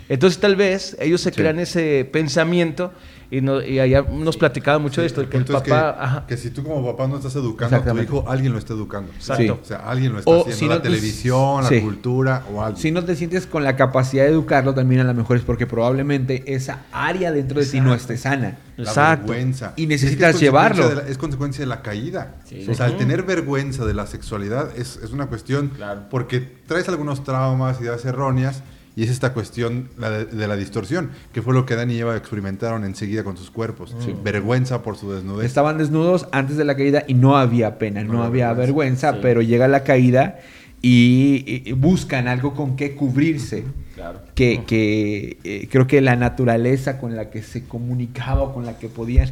Entonces 0.10 0.39
tal 0.39 0.56
vez 0.56 0.95
ellos 0.99 1.22
se 1.22 1.30
Sí. 1.32 1.36
crean 1.38 1.60
ese 1.60 2.08
pensamiento 2.12 2.91
y, 3.32 3.41
no, 3.41 3.64
y 3.64 3.80
allá 3.80 4.04
nos 4.04 4.38
platicaba 4.38 4.78
mucho 4.78 5.01
de 5.01 5.08
esto, 5.08 5.22
de 5.22 5.28
que 5.30 5.38
el 5.38 5.45
papá... 5.45 5.64
que, 5.64 5.74
ajá. 5.74 6.26
que 6.28 6.38
si 6.38 6.51
tú 6.51 6.62
como 6.64 6.86
papá 6.86 7.08
no 7.08 7.16
estás 7.18 7.36
educando 7.36 7.78
a 7.78 7.82
tu 7.84 7.97
hijo, 7.99 8.26
alguien 8.28 8.51
lo 8.54 8.60
está 8.60 8.74
educando. 8.74 9.12
Exacto. 9.14 9.60
O 9.60 9.66
sea, 9.66 9.78
alguien 9.78 10.12
lo 10.14 10.20
está 10.20 10.30
O 10.30 10.41
haciendo. 10.41 10.58
si 10.60 10.68
la 10.68 10.76
no, 10.76 10.82
pues, 10.82 10.91
televisión, 10.93 11.64
sí. 11.68 11.76
la 11.76 11.82
cultura 11.82 12.43
o 12.54 12.62
algo. 12.62 12.78
Si 12.78 12.91
no 12.91 13.04
te 13.04 13.16
sientes 13.16 13.47
con 13.47 13.64
la 13.64 13.76
capacidad 13.76 14.24
de 14.26 14.30
educarlo, 14.30 14.76
también 14.76 15.01
a 15.01 15.04
lo 15.06 15.14
mejor 15.16 15.38
es 15.38 15.43
porque 15.43 15.66
probablemente 15.66 16.43
esa 16.54 16.82
área 16.91 17.32
dentro 17.32 17.60
de 17.60 17.66
ti 17.66 17.80
no 17.82 17.95
esté 17.95 18.18
sana. 18.18 18.58
La 18.78 18.89
Exacto. 18.89 19.28
vergüenza. 19.32 19.74
Y 19.78 19.84
Es 19.84 19.88
que 19.88 19.93
es 19.95 20.01
necesitas 20.04 20.34
consecuencia 20.34 20.45
llevarlo. 20.45 20.89
de 20.89 20.95
la- 20.95 21.10
es 21.10 21.18
consecuencia 21.18 21.62
de 21.64 21.68
la 21.68 21.82
caída. 21.82 22.36
Sí. 22.45 22.68
O 22.70 22.74
sea, 22.76 22.86
el 22.88 22.97
tener 22.97 23.24
vergüenza 23.24 23.84
de 23.86 23.93
la 23.95 24.06
sexualidad 24.06 24.70
es, 24.78 24.99
es 25.04 25.12
una 25.12 25.26
cuestión 25.28 25.70
Claro. 25.70 26.01
porque 26.12 26.39
traes 26.68 26.88
algunos 26.88 27.24
traumas, 27.24 27.82
ideas 27.82 28.06
erróneas 28.06 28.62
Y 28.96 29.04
es 29.04 29.10
esta 29.10 29.34
cuestión 29.34 29.89
la 29.98 30.10
de, 30.12 30.26
de 30.26 30.48
la 30.48 30.56
distorsión, 30.56 31.10
que 31.34 31.41
fue 31.41 31.54
lo 31.54 31.66
que 31.66 31.74
Adán 31.74 31.89
y 31.89 31.98
Eva 31.98 32.16
experimentaron 32.16 32.84
enseguida 32.86 33.24
con 33.24 33.38
sus 33.38 33.50
cuerpos. 33.50 33.96
Vergüenza 34.24 34.84
por 34.84 34.98
su 34.98 35.12
desnudez. 35.12 35.48
Estaban 35.48 35.78
desnudos 35.80 36.28
antes 36.32 36.58
de 36.58 36.64
la 36.66 36.76
caída 36.76 37.04
y 37.08 37.16
no 37.16 37.36
había 37.38 37.80
pena, 37.80 38.04
no, 38.04 38.14
No 38.14 38.24
había 38.24 38.54
vergüenza, 38.54 39.14
Sí. 39.14 39.20
pero 39.22 39.41
llega 39.41 39.68
la 39.68 39.84
caída 39.84 40.38
y, 40.82 41.64
y 41.66 41.72
buscan 41.72 42.28
algo 42.28 42.54
con 42.54 42.76
qué 42.76 42.94
cubrirse. 42.96 43.64
Claro. 43.96 44.22
Que, 44.36 44.64
que, 44.66 45.38
eh, 45.44 45.68
creo 45.72 45.88
que 45.88 46.02
la 46.02 46.16
naturaleza 46.16 47.00
con 47.00 47.16
la 47.16 47.30
que 47.30 47.41
se 47.41 47.64
comunicaba, 47.66 48.41
o 48.44 48.54
con 48.54 48.66
la 48.66 48.78
que 48.78 48.89
podían 48.89 49.32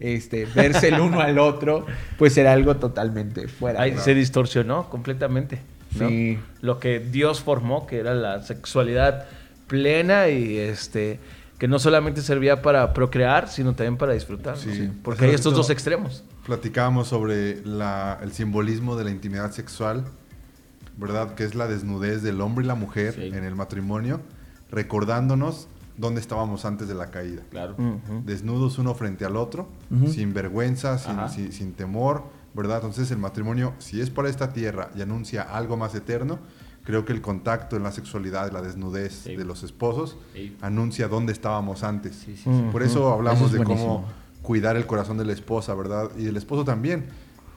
este, 0.00 0.46
verse 0.46 0.88
el 0.88 1.00
uno 1.00 1.20
al 1.20 1.38
otro, 1.38 1.86
pues 2.18 2.36
era 2.36 2.52
algo 2.52 2.76
totalmente 2.76 3.48
fuera. 3.48 3.82
Ahí 3.82 3.92
de- 3.92 4.00
se 4.00 4.14
distorsionó 4.14 4.88
completamente. 4.90 5.58
¿No? 5.98 6.08
Sí. 6.08 6.38
Lo 6.60 6.78
que 6.78 7.00
Dios 7.00 7.40
formó, 7.40 7.86
que 7.86 7.98
era 7.98 8.14
la 8.14 8.42
sexualidad 8.42 9.26
plena 9.66 10.28
y 10.28 10.56
este 10.58 11.20
que 11.58 11.66
no 11.66 11.80
solamente 11.80 12.22
servía 12.22 12.62
para 12.62 12.92
procrear, 12.94 13.48
sino 13.48 13.74
también 13.74 13.96
para 13.96 14.12
disfrutar. 14.12 14.56
Sí. 14.56 14.90
Porque 15.02 15.24
hay 15.24 15.32
estos 15.32 15.54
dos 15.54 15.70
extremos. 15.70 16.22
Platicábamos 16.46 17.08
sobre 17.08 17.64
la- 17.66 18.18
el 18.22 18.32
simbolismo 18.32 18.94
de 18.94 19.02
la 19.04 19.10
intimidad 19.10 19.50
sexual, 19.50 20.04
¿verdad? 20.96 21.34
Que 21.34 21.42
es 21.42 21.56
la 21.56 21.66
desnudez 21.66 22.22
del 22.22 22.40
hombre 22.42 22.64
y 22.64 22.68
la 22.68 22.76
mujer 22.76 23.14
Sí. 23.14 23.22
en 23.36 23.42
el 23.42 23.56
matrimonio, 23.56 24.20
recordándonos 24.70 25.66
dónde 25.96 26.20
estábamos 26.20 26.64
antes 26.64 26.86
de 26.86 26.94
la 26.94 27.10
caída. 27.10 27.42
Claro. 27.50 27.74
Desnudos 28.24 28.78
uno 28.78 28.94
frente 28.94 29.24
al 29.24 29.36
otro, 29.36 29.68
sin 30.12 30.32
vergüenza, 30.32 30.96
sin- 31.28 31.52
sin 31.52 31.72
temor, 31.72 32.22
¿verdad? 32.54 32.76
Entonces 32.76 33.10
el 33.10 33.18
matrimonio, 33.18 33.74
si 33.78 34.00
es 34.00 34.10
para 34.10 34.28
esta 34.28 34.52
tierra 34.52 34.90
y 34.96 35.02
anuncia 35.02 35.42
algo 35.42 35.76
más 35.76 35.94
eterno, 35.94 36.38
creo 36.84 37.04
que 37.04 37.12
el 37.12 37.20
contacto 37.20 37.76
en 37.76 37.82
la 37.82 37.92
sexualidad, 37.92 38.50
la 38.52 38.62
desnudez 38.62 39.12
Sí. 39.24 39.36
de 39.36 39.44
los 39.44 39.62
esposos, 39.62 40.16
Sí. 40.34 40.56
anuncia 40.62 41.06
dónde 41.08 41.32
estábamos 41.32 41.82
antes. 41.84 42.16
Sí, 42.16 42.34
sí, 42.36 42.42
sí. 42.44 42.48
Mm. 42.50 42.70
Por 42.72 42.82
eso 42.82 43.12
hablamos 43.12 43.38
Eso 43.40 43.46
es 43.46 43.52
de 43.52 43.58
buenísimo. 43.58 43.96
cómo 44.02 44.08
cuidar 44.42 44.76
el 44.76 44.86
corazón 44.86 45.18
de 45.18 45.24
la 45.26 45.32
esposa, 45.34 45.74
¿verdad? 45.74 46.10
Y 46.16 46.24
del 46.24 46.36
esposo 46.38 46.64
también. 46.64 47.06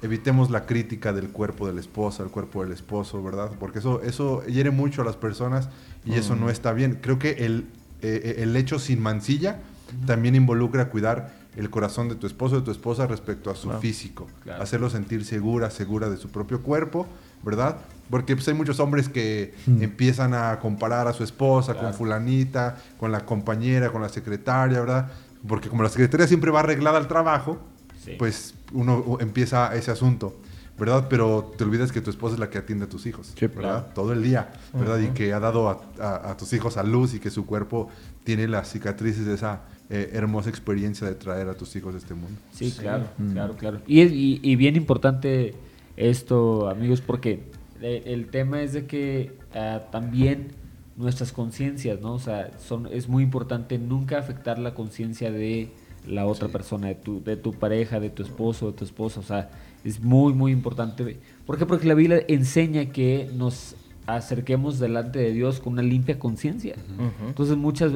Evitemos 0.04 0.50
la 0.50 0.66
crítica 0.66 1.14
del 1.14 1.30
cuerpo 1.30 1.68
de 1.68 1.74
la 1.74 1.80
esposa, 1.80 2.24
el 2.24 2.30
cuerpo 2.30 2.64
del 2.64 2.72
esposo, 2.74 3.24
¿verdad? 3.24 3.52
Porque 3.60 3.80
eso, 3.80 4.02
eso 4.02 4.44
hiere 4.48 4.72
mucho 4.72 5.04
a 5.04 5.06
las 5.06 5.16
personas 5.16 5.70
y 6.04 6.14
eso 6.16 6.36
no 6.36 6.50
está 6.50 6.74
bien. 6.74 6.98
Creo 7.02 7.20
que 7.20 7.46
el, 7.46 7.68
eh, 8.02 8.38
el 8.39 8.56
hecho 8.56 8.80
sin 8.80 9.00
mancilla 9.00 9.60
también 10.08 10.34
involucra 10.36 10.89
cuidar 10.89 11.32
el 11.56 11.70
corazón 11.70 12.08
de 12.10 12.16
tu 12.16 12.28
esposo, 12.28 12.56
de 12.56 12.62
tu 12.62 12.72
esposa 12.72 13.08
respecto 13.08 13.49
a 13.52 13.56
su 13.56 13.68
Claro. 13.68 13.82
físico. 13.82 14.28
Claro. 14.43 14.64
Hacerlo 14.64 14.89
sentir 14.89 15.26
segura, 15.26 15.70
segura 15.70 16.10
de 16.10 16.18
su 16.18 16.30
propio 16.30 16.62
cuerpo, 16.62 17.08
¿verdad? 17.43 17.78
Porque 18.10 18.36
pues, 18.36 18.47
hay 18.47 18.54
muchos 18.54 18.80
hombres 18.80 19.10
que 19.10 19.54
Mm. 19.66 19.82
empiezan 19.84 20.34
a 20.34 20.60
comparar 20.60 21.08
a 21.08 21.14
su 21.14 21.24
esposa 21.24 21.74
Claro. 21.74 21.89
con 21.89 21.97
fulanita, 21.97 22.78
con 22.99 23.12
la 23.12 23.26
compañera, 23.26 23.91
con 23.91 24.02
la 24.02 24.10
secretaria, 24.10 24.80
¿verdad? 24.80 25.12
Porque 25.47 25.70
como 25.70 25.84
la 25.84 25.89
secretaria 25.89 26.28
siempre 26.28 26.52
va 26.52 26.60
arreglada 26.62 26.97
al 26.97 27.08
trabajo, 27.08 27.58
Sí. 28.04 28.16
pues 28.18 28.54
uno 28.74 29.18
empieza 29.20 29.76
ese 29.76 29.91
asunto, 29.91 30.36
¿verdad? 30.80 31.08
Pero 31.10 31.52
te 31.58 31.64
olvidas 31.64 31.91
que 31.91 31.99
tu 32.02 32.10
esposa 32.10 32.36
es 32.36 32.39
la 32.39 32.49
que 32.49 32.58
atiende 32.60 32.86
a 32.86 32.89
tus 32.89 33.06
hijos, 33.06 33.34
Sí, 33.38 33.47
¿verdad? 33.47 33.60
claro. 33.62 33.86
Todo 33.93 34.14
el 34.14 34.24
día, 34.24 34.54
¿verdad? 34.74 34.99
Y 34.99 35.10
que 35.10 35.34
ha 35.34 35.39
dado 35.39 35.70
a, 35.70 35.82
a- 35.99 36.32
a 36.32 36.38
tus 36.38 36.54
hijos 36.54 36.78
a 36.78 36.84
luz 36.84 37.14
y 37.14 37.20
que 37.20 37.30
su 37.30 37.45
cuerpo 37.45 37.89
tiene 38.24 38.47
las 38.47 38.72
cicatrices 38.72 39.26
de 39.26 39.34
esa 39.36 39.62
eh, 39.94 40.10
hermosa 40.14 40.50
experiencia 40.50 41.06
de 41.06 41.16
traer 41.16 41.50
a 41.50 41.54
tus 41.54 41.76
hijos 41.76 41.94
a 41.94 41.98
este 41.98 42.14
mundo. 42.14 42.39
Sí, 42.54 42.72
claro, 42.72 43.06
Mm. 43.18 43.32
claro, 43.34 43.56
claro. 43.58 43.82
Y, 43.88 44.00
es- 44.02 44.12
y, 44.14 44.39
y 44.42 44.56
bien 44.56 44.76
importante 44.78 45.54
esto, 45.98 46.70
amigos, 46.70 47.02
porque 47.02 47.44
eh, 47.82 48.04
el 48.06 48.28
tema 48.28 48.62
es 48.62 48.74
de 48.74 48.86
que 48.86 49.34
ah, 49.54 49.82
también 49.92 50.50
nuestras 50.98 51.32
conciencias, 51.32 52.00
¿no? 52.00 52.14
O 52.14 52.20
sea, 52.20 52.52
son, 52.60 52.88
es 52.92 53.08
muy 53.10 53.24
importante 53.24 53.78
nunca 53.78 54.18
afectar 54.20 54.60
la 54.60 54.74
conciencia 54.74 55.32
de 55.32 55.70
la 56.08 56.26
otra 56.26 56.48
Sí. 56.48 56.54
persona, 56.54 56.88
de 56.88 56.96
tu, 56.96 57.24
de 57.24 57.36
tu 57.38 57.52
pareja, 57.54 58.00
de 58.00 58.10
tu 58.10 58.24
esposo, 58.24 58.72
de 58.72 58.78
tu 58.78 58.86
esposa. 58.86 59.20
O 59.20 59.24
sea, 59.24 59.50
es 59.84 60.00
muy, 60.02 60.34
muy 60.34 60.52
importante. 60.52 61.18
¿Por 61.46 61.58
qué? 61.58 61.66
Porque 61.66 61.88
la 61.88 61.94
Biblia 61.96 62.22
enseña 62.28 62.86
que 62.88 63.30
nos 63.36 63.76
acerquemos 64.08 64.80
delante 64.80 65.20
de 65.20 65.32
Dios 65.34 65.60
con 65.60 65.74
una 65.74 65.82
limpia 65.84 66.18
conciencia. 66.18 66.76
Ujú. 66.98 67.28
Entonces 67.30 67.58
muchas... 67.58 67.94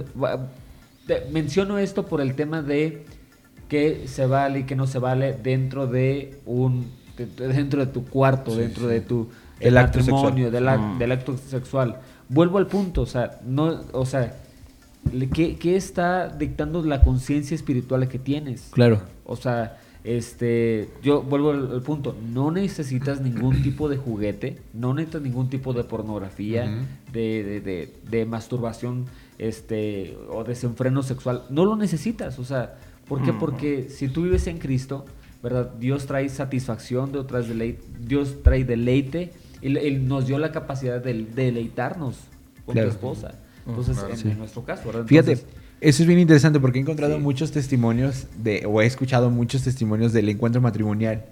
te- 1.08 1.26
menciono 1.32 1.78
esto 1.78 2.06
por 2.06 2.22
el 2.22 2.36
tema 2.36 2.62
de 2.62 3.06
que 3.70 4.08
se 4.08 4.26
vale 4.26 4.60
y 4.60 4.64
que 4.64 4.76
no 4.76 4.88
se 4.88 5.00
vale 5.00 5.34
dentro 5.34 5.88
de 5.88 6.38
un... 6.46 6.86
de- 7.18 7.26
de- 7.26 7.48
dentro 7.48 7.86
de 7.86 7.92
tu 7.92 8.06
cuarto, 8.06 8.52
Sí, 8.52 8.58
dentro 8.58 8.84
sí. 8.88 8.94
de 8.94 9.02
tu 9.02 9.30
El 9.60 9.78
acto 9.78 10.00
matrimonio, 10.00 10.46
sexual. 10.46 10.52
del, 10.52 10.68
ac- 10.68 10.96
Mm. 10.96 11.00
del 11.00 11.12
acto 11.12 11.38
sexual. 11.38 11.98
Vuelvo 12.30 12.58
al 12.58 12.68
punto, 12.68 13.02
o 13.02 13.06
sea, 13.06 13.40
no, 13.46 13.82
o 13.94 14.06
sea, 14.06 14.36
¿qué, 15.34 15.56
qué 15.58 15.76
está 15.76 16.28
dictando 16.30 16.84
la 16.84 17.02
conciencia 17.02 17.56
espiritual 17.56 18.08
que 18.08 18.20
tienes? 18.20 18.70
Claro. 18.72 19.02
O 19.26 19.36
sea, 19.36 19.78
este, 20.04 20.90
yo 21.02 21.22
vuelvo 21.24 21.52
al, 21.52 21.72
al 21.72 21.82
punto, 21.82 22.16
no 22.32 22.52
necesitas 22.52 23.22
ningún 23.22 23.62
tipo 23.64 23.90
de 23.90 23.98
juguete, 23.98 24.58
no 24.74 24.94
necesitas 24.94 25.22
ningún 25.24 25.50
tipo 25.50 25.74
de 25.74 25.84
pornografía, 25.84 26.66
de- 27.12 27.62
de- 27.62 27.94
de 28.10 28.26
masturbación, 28.26 29.06
este, 29.38 30.18
o 30.30 30.44
desenfreno 30.44 31.04
sexual, 31.04 31.44
no 31.50 31.66
lo 31.66 31.76
necesitas, 31.76 32.40
o 32.40 32.46
sea, 32.46 32.76
¿por 33.08 33.22
qué? 33.24 33.34
Porque 33.34 33.88
si 33.90 34.08
tú 34.08 34.24
vives 34.24 34.48
en 34.48 34.58
Cristo, 34.58 35.06
¿verdad? 35.44 35.72
Dios 35.80 36.06
trae 36.06 36.28
satisfacción, 36.30 37.12
Dios 37.12 37.28
trae 37.28 37.44
deleite, 37.44 37.84
Dios 38.00 38.42
trae 38.44 38.64
deleite, 38.64 39.32
Él, 39.62 39.78
Él 39.78 40.08
nos 40.08 40.28
dio 40.28 40.38
la 40.40 40.52
capacidad 40.52 41.02
de 41.02 41.26
deleitarnos 41.36 42.16
con 42.66 42.74
Claro. 42.74 42.90
tu 42.90 42.94
esposa. 42.96 43.36
Entonces, 43.68 43.98
Claro. 43.98 44.12
en, 44.14 44.18
Sí. 44.20 44.30
en 44.30 44.38
nuestro 44.40 44.64
caso, 44.64 44.84
¿verdad? 44.88 45.06
Fíjate, 45.06 45.34
eso 45.82 46.04
es 46.04 46.08
bien 46.08 46.20
interesante 46.20 46.60
porque 46.60 46.80
he 46.80 46.82
encontrado 46.82 47.16
Sí. 47.16 47.22
muchos 47.22 47.52
testimonios 47.52 48.28
de, 48.44 48.64
o 48.68 48.82
he 48.82 48.86
escuchado 48.86 49.30
muchos 49.30 49.64
testimonios 49.64 50.14
del 50.14 50.30
encuentro 50.30 50.62
matrimonial, 50.62 51.26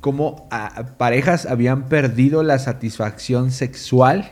como 0.00 0.48
ah, 0.50 0.94
parejas 0.98 1.46
habían 1.46 1.88
perdido 1.88 2.42
la 2.42 2.58
satisfacción 2.58 3.50
sexual, 3.50 4.30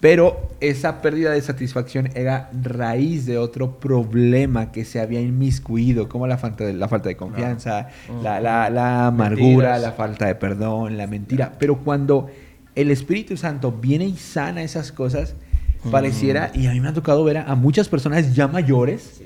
pero 0.00 0.48
esa 0.60 1.02
pérdida 1.02 1.32
de 1.32 1.40
satisfacción 1.42 2.10
era 2.14 2.50
raíz 2.62 3.26
de 3.26 3.36
otro 3.38 3.80
problema 3.80 4.70
que 4.70 4.84
se 4.84 5.00
había 5.00 5.20
inmiscuido, 5.20 6.08
como 6.08 6.26
la 6.26 6.38
falta 6.38 6.64
de, 6.64 6.72
la 6.74 6.86
falta 6.88 7.08
de 7.08 7.16
confianza, 7.16 7.88
la, 8.22 8.40
la- 8.40 8.70
la 8.70 9.06
amargura, 9.08 9.44
Mentiras. 9.70 9.82
la 9.82 9.92
falta 9.92 10.26
de 10.26 10.34
perdón, 10.36 10.96
la 10.96 11.06
mentira. 11.08 11.54
Pero 11.58 11.78
cuando 11.78 12.28
el 12.76 12.90
Espíritu 12.92 13.36
Santo 13.36 13.72
viene 13.72 14.04
y 14.06 14.16
sana 14.16 14.62
esas 14.62 14.92
cosas, 14.92 15.34
pareciera, 15.90 16.50
y 16.54 16.66
a 16.66 16.72
mí 16.72 16.80
me 16.80 16.88
ha 16.88 16.92
tocado 16.92 17.24
ver 17.24 17.38
a, 17.38 17.44
a 17.50 17.54
muchas 17.56 17.88
personas 17.88 18.34
ya 18.34 18.46
mayores, 18.48 19.20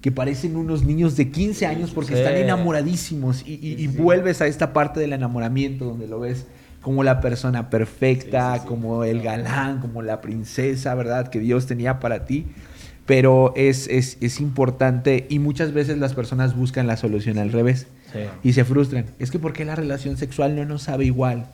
que 0.00 0.12
parecen 0.12 0.56
unos 0.56 0.84
niños 0.84 1.16
de 1.16 1.30
15 1.30 1.66
años 1.66 1.90
porque 1.92 2.12
Sí. 2.14 2.18
están 2.20 2.36
enamoradísimos 2.36 3.42
y, 3.46 3.54
y- 3.54 3.74
y 3.84 3.86
vuelves 3.88 4.40
a 4.40 4.46
esta 4.46 4.72
parte 4.72 5.00
del 5.00 5.12
enamoramiento 5.12 5.84
donde 5.84 6.06
lo 6.06 6.20
ves 6.20 6.46
como 6.86 7.02
la 7.02 7.18
persona 7.20 7.68
perfecta, 7.68 8.52
Sí, 8.52 8.58
sí, 8.58 8.62
sí. 8.62 8.68
como 8.68 9.02
el 9.02 9.20
galán, 9.20 9.80
como 9.80 10.02
la 10.02 10.20
princesa, 10.20 10.94
¿verdad? 10.94 11.30
Que 11.30 11.40
Dios 11.40 11.66
tenía 11.66 11.98
para 11.98 12.24
ti. 12.26 12.46
Pero 13.06 13.52
es, 13.56 13.88
es, 13.88 14.18
es 14.20 14.38
importante 14.40 15.26
y 15.28 15.40
muchas 15.40 15.72
veces 15.72 15.98
las 15.98 16.14
personas 16.14 16.54
buscan 16.56 16.86
la 16.86 16.96
solución 16.96 17.38
al 17.38 17.50
revés 17.50 17.88
Sí. 18.12 18.20
y 18.44 18.52
se 18.52 18.64
frustran. 18.64 19.06
Es 19.18 19.32
que 19.32 19.40
¿por 19.40 19.52
qué 19.52 19.64
la 19.64 19.74
relación 19.74 20.16
sexual 20.16 20.54
no 20.54 20.64
nos 20.64 20.82
sabe 20.82 21.06
igual? 21.06 21.46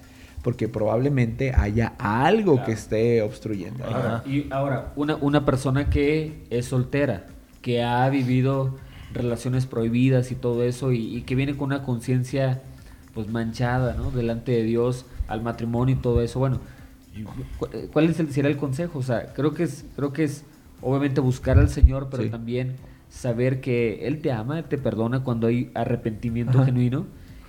Porque 0.43 0.69
probablemente 0.69 1.55
haya 1.57 1.95
algo 1.99 2.57
Claro. 2.57 2.67
que 2.67 2.73
esté 2.73 3.23
obstruyendo. 3.23 3.85
y 4.27 4.49
ahora, 4.51 4.93
una, 4.97 5.17
una 5.17 5.47
persona 5.47 5.89
que 5.89 6.43
es 6.51 6.67
soltera, 6.67 7.25
que 7.63 7.83
ha 7.83 8.07
vivido 8.11 8.77
relaciones 9.15 9.65
prohibidas 9.65 10.31
y 10.31 10.35
todo 10.35 10.63
eso, 10.63 10.93
y, 10.93 11.17
y 11.17 11.23
que 11.23 11.37
viene 11.37 11.57
con 11.57 11.69
una 11.73 11.85
conciencia 11.85 12.61
pues 13.15 13.29
manchada, 13.29 13.95
¿no? 13.95 14.11
Delante 14.11 14.53
de 14.53 14.63
Dios, 14.63 15.05
al 15.33 15.43
matrimonio 15.43 15.95
y 15.95 15.99
todo 15.99 16.23
eso. 16.23 16.39
Bueno, 16.39 16.61
¿cu- 17.59 17.69
¿cuál 17.93 18.11
es 18.11 18.21
el, 18.21 18.33
será 18.33 18.49
el 18.49 18.57
consejo? 18.57 18.99
O 18.99 19.03
sea, 19.03 19.33
creo 19.35 19.53
que 19.55 19.65
es, 19.65 19.85
creo 19.97 20.13
que 20.13 20.25
es 20.25 20.45
obviamente 20.81 21.21
buscar 21.21 21.59
al 21.59 21.69
Señor, 21.69 22.09
pero 22.11 22.23
Sí. 22.25 22.31
también 22.31 22.77
saber 23.09 23.61
que 23.61 24.07
Él 24.07 24.21
te 24.21 24.33
ama, 24.33 24.63
te 24.63 24.79
perdona 24.79 25.23
cuando 25.23 25.47
hay 25.47 25.71
arrepentimiento 25.75 26.59
Ajá. 26.59 26.67
genuino. 26.67 27.07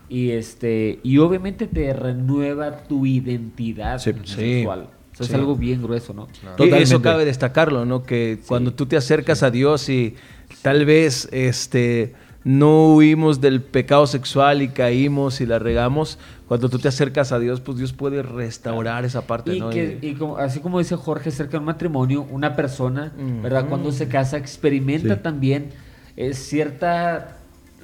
Y 0.09 0.31
este, 0.31 0.99
y 1.01 1.17
obviamente 1.19 1.65
te 1.65 1.91
renueva 1.93 2.79
tu 2.83 3.05
identidad 3.05 3.99
Sí. 3.99 4.11
sexual. 4.13 4.81
O 5.13 5.15
sea, 5.15 5.25
Sí. 5.27 5.31
Es 5.31 5.33
algo 5.39 5.55
bien 5.55 5.81
grueso, 5.81 6.13
¿no? 6.13 6.25
Claro. 6.27 6.55
Y 6.55 6.57
Totalmente. 6.57 6.83
eso 6.83 7.01
cabe 7.01 7.23
destacarlo, 7.25 7.85
¿no? 7.85 8.03
Que 8.03 8.39
cuando 8.47 8.73
tú 8.73 8.85
te 8.87 8.97
acercas 8.97 9.43
a 9.43 9.51
Dios 9.51 9.87
y 9.89 10.15
tal 10.61 10.85
vez 10.85 11.29
este 11.31 12.13
no 12.43 12.93
huimos 12.95 13.39
del 13.41 13.61
pecado 13.61 14.05
sexual 14.07 14.61
y 14.61 14.67
caímos 14.69 15.39
y 15.41 15.45
la 15.45 15.59
regamos, 15.59 16.17
cuando 16.47 16.69
tú 16.69 16.77
te 16.77 16.89
acercas 16.89 17.31
a 17.31 17.39
Dios, 17.39 17.61
pues 17.61 17.77
Dios 17.77 17.93
puede 17.93 18.21
restaurar 18.21 19.05
esa 19.05 19.25
parte, 19.25 19.55
Y, 19.55 19.59
¿no? 19.59 19.69
que, 19.69 19.97
y 20.01 20.13
como, 20.15 20.37
así 20.37 20.59
como 20.59 20.79
dice 20.79 20.95
Jorge 20.95 21.29
acerca 21.29 21.53
de 21.53 21.57
un 21.59 21.65
matrimonio, 21.65 22.27
una 22.29 22.55
persona. 22.55 23.13
¿verdad? 23.41 23.67
Cuando 23.69 23.91
se 23.91 24.07
casa 24.07 24.37
experimenta 24.37 25.15
Sí. 25.15 25.21
también 25.23 25.69
eh, 26.17 26.33
cierta 26.33 27.37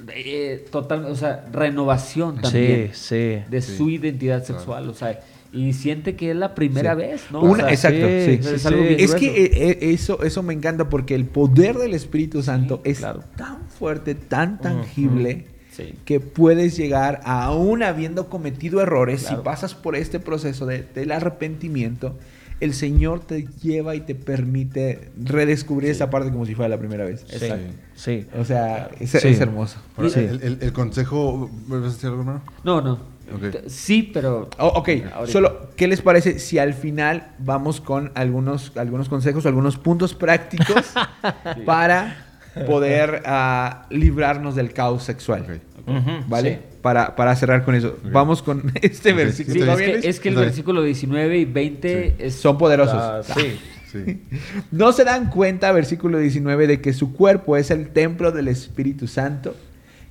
eh, 0.08 0.64
total, 0.70 1.04
o 1.06 1.14
sea, 1.14 1.44
renovación 1.52 2.40
también 2.40 2.90
Sí, 2.92 3.08
sí. 3.08 3.42
de 3.50 3.60
su 3.62 3.90
identidad 3.90 4.42
sexual, 4.44 4.88
o 4.88 4.94
sea, 4.94 5.20
y 5.52 5.72
siente 5.72 6.14
que 6.16 6.30
es 6.30 6.36
la 6.36 6.54
primera 6.54 6.92
Sí. 6.94 6.98
vez, 6.98 7.22
¿no? 7.30 7.40
Una- 7.42 7.64
O 7.64 7.66
sea, 7.66 7.70
exacto, 7.90 8.06
sí. 8.06 8.54
es 8.54 8.62
sí, 8.62 8.68
algo 8.68 8.82
Es 8.82 9.14
que 9.14 9.26
eh, 9.26 9.50
eh, 9.52 9.78
eso, 9.92 10.22
eso 10.22 10.42
me 10.42 10.54
encanta 10.54 10.88
porque 10.88 11.14
el 11.14 11.24
poder 11.26 11.76
del 11.76 11.92
Espíritu 11.92 12.42
Santo 12.42 12.80
es 12.84 12.98
claro. 13.00 13.24
tan 13.36 13.58
fuerte, 13.80 14.14
tan 14.14 14.60
tangible, 14.60 15.46
Sí. 15.72 15.94
que 16.04 16.20
puedes 16.20 16.76
llegar, 16.76 17.20
aún 17.24 17.82
habiendo 17.82 18.28
cometido 18.28 18.80
errores, 18.82 19.22
Claro. 19.22 19.38
si 19.38 19.42
pasas 19.44 19.74
por 19.74 19.96
este 19.96 20.20
proceso 20.20 20.66
de- 20.66 20.82
del 20.94 21.10
arrepentimiento, 21.12 22.16
el 22.60 22.74
Señor 22.74 23.20
te 23.20 23.46
lleva 23.62 23.94
y 23.94 24.00
te 24.00 24.14
permite 24.14 25.10
redescubrir 25.24 25.90
esa 25.90 26.10
parte 26.10 26.30
como 26.30 26.44
si 26.44 26.54
fuera 26.54 26.68
la 26.68 26.78
primera 26.78 27.04
vez. 27.06 27.24
Sí, 27.26 27.36
Exacto. 27.36 27.72
sí. 27.94 28.26
O 28.38 28.44
sea, 28.44 28.90
es, 29.00 29.10
Sí. 29.12 29.28
es 29.28 29.40
hermoso. 29.40 29.78
Sí. 30.12 30.20
el, 30.20 30.42
el- 30.42 30.58
el 30.60 30.72
consejo... 30.74 31.48
¿Vas 31.68 31.80
a 31.80 31.84
decir 31.84 32.06
algo, 32.10 32.20
hermano? 32.20 32.42
No, 32.62 32.82
no. 32.82 32.92
Ok. 33.34 33.50
T- 33.52 33.70
Sí, 33.70 34.10
pero 34.12 34.50
Oh, 34.58 34.66
ok, 34.74 34.88
Ahorita. 35.14 35.26
solo, 35.28 35.70
¿qué 35.76 35.86
les 35.86 36.02
parece 36.02 36.38
si 36.40 36.58
al 36.58 36.74
final 36.74 37.28
vamos 37.38 37.80
con 37.80 38.10
algunos, 38.16 38.72
algunos 38.76 39.08
consejos, 39.08 39.46
algunos 39.46 39.78
puntos 39.78 40.14
prácticos 40.14 40.92
para 41.64 42.26
poder 42.66 43.22
ah, 43.26 43.86
librarnos 43.90 44.54
del 44.54 44.72
caos 44.72 45.04
sexual? 45.04 45.60
¿Vale? 46.28 46.54
sí. 46.54 46.66
Para, 46.82 47.14
para 47.14 47.36
cerrar 47.36 47.62
con 47.64 47.74
eso. 47.74 47.98
Vamos 48.10 48.42
con 48.42 48.72
este 48.82 49.12
versículo. 49.12 49.54
Sí, 49.54 49.60
es, 49.60 49.60
que, 49.60 49.64
¿Todavía 49.66 49.88
es 50.10 50.20
que 50.20 50.28
el 50.30 50.34
versículo 50.36 50.82
19 50.82 51.38
y 51.38 51.44
20 51.44 52.14
es- 52.18 52.36
Son 52.36 52.56
poderosos. 52.56 52.96
Ah, 52.96 53.20
sí. 53.22 53.58
Sí. 53.92 54.22
No 54.70 54.92
se 54.92 55.04
dan 55.04 55.28
cuenta, 55.30 55.72
versículo 55.72 56.18
19, 56.18 56.66
de 56.66 56.80
que 56.80 56.92
su 56.94 57.12
cuerpo 57.12 57.56
es 57.56 57.70
el 57.70 57.88
templo 57.88 58.30
del 58.32 58.48
Espíritu 58.48 59.08
Santo, 59.08 59.54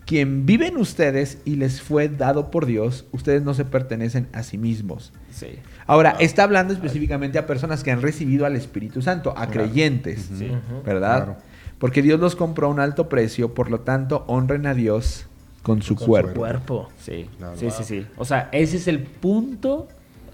quien 0.06 0.46
vive 0.46 0.68
en 0.68 0.78
ustedes 0.78 1.40
y 1.46 1.56
les 1.56 1.82
fue 1.82 2.08
dado 2.10 2.52
por 2.52 2.66
Dios. 2.68 3.06
Ustedes 3.12 3.42
no 3.42 3.54
se 3.56 3.66
pertenecen 3.66 4.28
a 4.34 4.44
sí 4.44 4.58
mismos. 4.60 5.12
Sí. 5.32 5.48
Ahora, 5.88 6.18
está 6.20 6.44
hablando 6.44 6.74
específicamente 6.74 7.40
a 7.40 7.48
personas 7.48 7.84
que 7.84 7.90
han 7.92 8.02
recibido 8.02 8.46
al 8.46 8.56
Espíritu 8.56 9.02
Santo, 9.02 9.34
a 9.36 9.48
creyentes, 9.48 10.30
Sí. 10.38 10.52
¿verdad? 10.86 11.24
Claro. 11.26 11.38
Porque 11.80 12.02
Dios 12.02 12.20
los 12.20 12.36
compró 12.36 12.68
a 12.68 12.70
un 12.70 12.80
alto 12.80 13.10
precio, 13.10 13.54
por 13.54 13.72
lo 13.72 13.80
tanto, 13.82 14.24
honren 14.28 14.68
a 14.68 14.74
Dios 14.74 15.26
con 15.64 15.82
su 15.82 15.96
Con 15.96 16.00
su 16.04 16.06
cuerpo. 16.10 16.40
Cuerpo. 16.40 16.90
Sí, 17.00 17.30
Claro. 17.38 17.58
sí, 17.58 17.72
sí, 17.72 17.84
sí. 17.84 18.06
O 18.18 18.26
sea, 18.26 18.50
ese 18.52 18.78
es 18.78 18.88
el 18.88 19.00
punto 19.02 19.88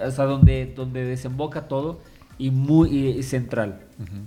hasta 0.04 0.26
donde, 0.26 0.74
donde 0.76 1.04
desemboca 1.06 1.68
todo 1.68 2.00
y 2.38 2.52
muy 2.52 2.89
y- 2.89 3.08
y 3.18 3.24
central. 3.24 3.80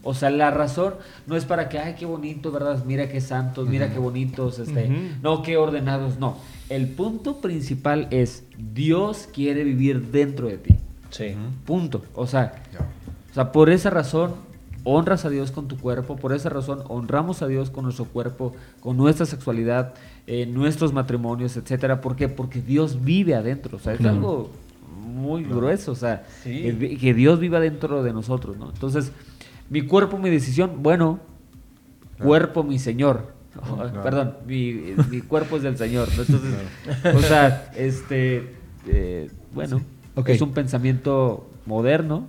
O 0.03 0.15
sea, 0.15 0.31
la 0.31 0.51
razón 0.51 0.95
no 1.27 1.37
es 1.37 1.45
para 1.45 1.69
que, 1.69 1.79
ay, 1.79 1.95
qué 1.99 2.07
bonito, 2.07 2.51
¿verdad? 2.51 2.83
Mira 2.87 3.09
qué 3.11 3.21
santos, 3.21 3.69
mira 3.69 3.91
qué 3.93 3.99
bonitos, 3.99 4.59
este, 4.59 4.85
Ujú. 4.87 4.95
no, 5.23 5.43
qué 5.43 5.59
ordenados, 5.59 6.19
no. 6.19 6.39
El 6.71 6.89
punto 6.89 7.43
principal 7.43 8.09
es, 8.11 8.45
Dios 8.57 9.29
quiere 9.35 9.65
vivir 9.65 10.11
dentro 10.11 10.47
de 10.49 10.57
ti. 10.57 10.77
Sí. 11.11 11.35
Punto. 11.67 12.03
O 12.15 12.27
sea, 12.27 12.63
Ya. 12.73 12.81
o 13.31 13.35
sea, 13.35 13.53
por 13.53 13.69
esa 13.69 13.91
razón 13.91 14.33
honras 14.85 15.25
a 15.25 15.31
Dios 15.31 15.51
con 15.51 15.69
tu 15.69 15.77
cuerpo, 15.79 16.17
por 16.17 16.33
esa 16.33 16.49
razón 16.49 16.83
honramos 16.89 17.43
a 17.43 17.47
Dios 17.47 17.71
con 17.71 17.85
nuestro 17.85 18.05
cuerpo, 18.07 18.55
con 18.81 18.97
nuestra 18.97 19.27
sexualidad, 19.27 19.95
en 20.27 20.55
nuestros 20.55 20.93
matrimonios, 20.93 21.57
etcétera. 21.57 22.01
¿Por 22.01 22.17
qué? 22.17 22.29
Porque 22.29 22.61
Dios 22.61 23.05
vive 23.05 23.35
adentro. 23.35 23.77
O 23.77 23.81
sea, 23.81 23.93
es 23.95 23.99
Claro. 23.99 24.17
algo 24.17 24.51
muy 25.05 25.45
grueso. 25.45 25.93
O 25.93 25.97
sea, 25.97 26.27
Sí. 26.43 26.97
que, 27.01 27.15
Dios 27.15 27.41
viva 27.41 27.61
dentro 27.61 28.03
de 28.03 28.13
nosotros, 28.13 28.57
¿no? 28.57 28.71
Entonces, 28.71 29.13
mi 29.71 29.83
cuerpo, 29.83 30.19
mi 30.19 30.31
decisión, 30.31 30.83
bueno, 30.83 31.21
cuerpo, 32.23 32.63
mi 32.63 32.79
Señor. 32.79 33.33
Claro. 33.53 33.93
Perdón, 34.03 34.35
mi, 34.47 34.95
mi 35.11 35.21
cuerpo 35.21 35.57
es 35.57 35.63
del 35.63 35.77
Señor. 35.77 36.09
¿no? 36.17 36.23
Entonces, 36.23 36.55
o 37.15 37.21
sea, 37.21 37.71
este, 37.77 38.55
eh, 38.87 39.31
bueno, 39.55 39.81
es 40.27 40.41
un 40.41 40.53
pensamiento 40.53 41.49
moderno, 41.67 42.27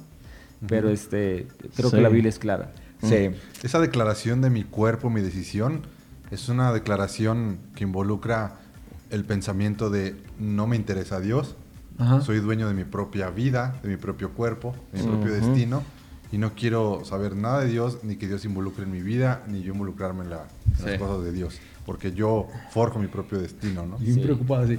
pero 0.68 0.90
este, 0.90 1.48
creo 1.76 1.90
Sí. 1.90 1.96
que 1.98 2.02
la 2.02 2.10
Biblia 2.10 2.30
es 2.30 2.40
clara. 2.40 2.72
Sí. 3.02 3.30
Esa 3.64 3.80
declaración 3.80 4.42
de 4.42 4.50
mi 4.50 4.64
cuerpo, 4.64 5.10
mi 5.10 5.22
decisión, 5.22 5.82
es 6.32 6.50
una 6.50 6.72
declaración 6.74 7.60
que 7.76 7.84
involucra 7.86 8.56
el 9.10 9.24
pensamiento 9.26 9.90
de 9.90 10.16
no 10.38 10.68
me 10.68 10.76
interesa 10.76 11.20
Dios, 11.20 11.56
Ajá. 11.98 12.22
soy 12.22 12.40
dueño 12.40 12.68
de 12.68 12.74
mi 12.74 12.84
propia 12.84 13.30
vida, 13.30 13.80
de 13.84 13.90
mi 13.90 13.98
propio 13.98 14.32
cuerpo, 14.32 14.76
de 14.94 15.02
mi 15.02 15.08
propio 15.08 15.34
destino, 15.34 15.82
y 16.32 16.38
no 16.38 16.54
quiero 16.54 17.04
saber 17.06 17.36
nada 17.36 17.62
de 17.62 17.70
Dios, 17.70 18.00
ni 18.04 18.18
que 18.18 18.28
Dios 18.28 18.46
involucre 18.46 18.84
en 18.84 18.92
mi 18.92 19.02
vida, 19.02 19.44
ni 19.48 19.62
yo 19.64 19.74
involucrarme 19.74 20.24
en, 20.26 20.30
la- 20.30 20.46
en 20.80 20.86
las 20.86 21.00
cosas 21.00 21.24
de 21.24 21.32
Dios, 21.32 21.60
porque 21.90 22.12
yo 22.14 22.48
forjo 22.70 23.00
mi 23.00 23.08
propio 23.08 23.40
destino, 23.40 23.84
¿no? 23.84 23.98
Bien 23.98 24.14
Sí. 24.14 24.20
preocupado, 24.20 24.68
sí. 24.68 24.78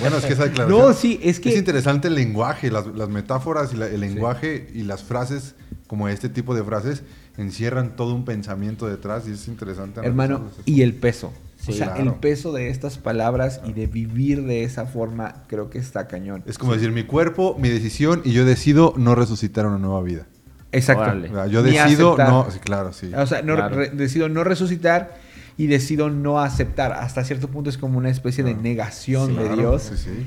Bueno, 0.00 0.16
es 0.16 0.24
que 0.24 0.32
esa 0.32 0.44
declaración... 0.48 0.68
No, 0.80 0.94
sí, 0.94 1.20
es 1.22 1.38
que... 1.38 1.50
Es 1.50 1.58
interesante 1.58 2.08
el 2.08 2.14
lenguaje, 2.14 2.70
las, 2.70 2.86
las 2.86 3.10
metáforas 3.10 3.74
y 3.74 3.76
la- 3.76 3.88
el 3.88 4.00
lenguaje 4.00 4.70
y 4.72 4.84
las 4.84 5.02
frases, 5.04 5.54
como 5.86 6.08
este 6.08 6.30
tipo 6.30 6.54
de 6.54 6.64
frases, 6.64 7.02
encierran 7.36 7.94
todo 7.94 8.14
un 8.14 8.24
pensamiento 8.24 8.86
detrás 8.88 9.28
y 9.28 9.32
es 9.32 9.48
interesante. 9.48 10.00
Hermano, 10.02 10.48
y 10.64 10.80
el 10.80 10.94
peso. 10.94 11.30
Sí. 11.58 11.72
o 11.72 11.74
sea, 11.74 11.92
Claro. 11.92 12.12
el 12.12 12.16
peso 12.20 12.52
de 12.54 12.70
estas 12.70 12.96
palabras 12.96 13.60
y 13.66 13.74
de 13.74 13.86
vivir 13.86 14.44
de 14.46 14.64
esa 14.64 14.86
forma, 14.86 15.42
creo 15.46 15.68
que 15.68 15.76
está 15.78 16.08
cañón. 16.08 16.42
Es 16.46 16.56
como 16.56 16.72
decir, 16.72 16.90
mi 16.90 17.04
cuerpo, 17.04 17.54
mi 17.58 17.68
decisión 17.68 18.22
y 18.24 18.32
yo 18.32 18.46
decido 18.46 18.94
no 18.96 19.14
resucitar 19.14 19.66
una 19.66 19.76
nueva 19.76 20.00
vida. 20.02 20.24
Exacto. 20.72 21.46
Yo 21.48 21.62
decido 21.62 22.16
no... 22.16 22.46
Sí, 22.50 22.60
claro, 22.60 22.94
sí. 22.94 23.12
O 23.14 23.26
sea, 23.26 23.42
no, 23.42 23.56
Claro. 23.56 23.76
re- 23.76 23.90
decido 23.90 24.30
no 24.30 24.42
resucitar 24.42 25.22
y 25.56 25.66
decido 25.68 26.10
no 26.10 26.40
aceptar. 26.40 26.92
Hasta 26.92 27.24
cierto 27.24 27.48
punto 27.48 27.70
es 27.70 27.78
como 27.78 27.98
una 27.98 28.10
especie 28.10 28.42
de 28.44 28.50
Claro. 28.52 28.62
negación 28.62 29.26
Sí. 29.30 29.34
de 29.36 29.42
Claro, 29.42 29.56
Dios. 29.56 29.82
Sí, 29.82 29.96
sí. 29.96 30.26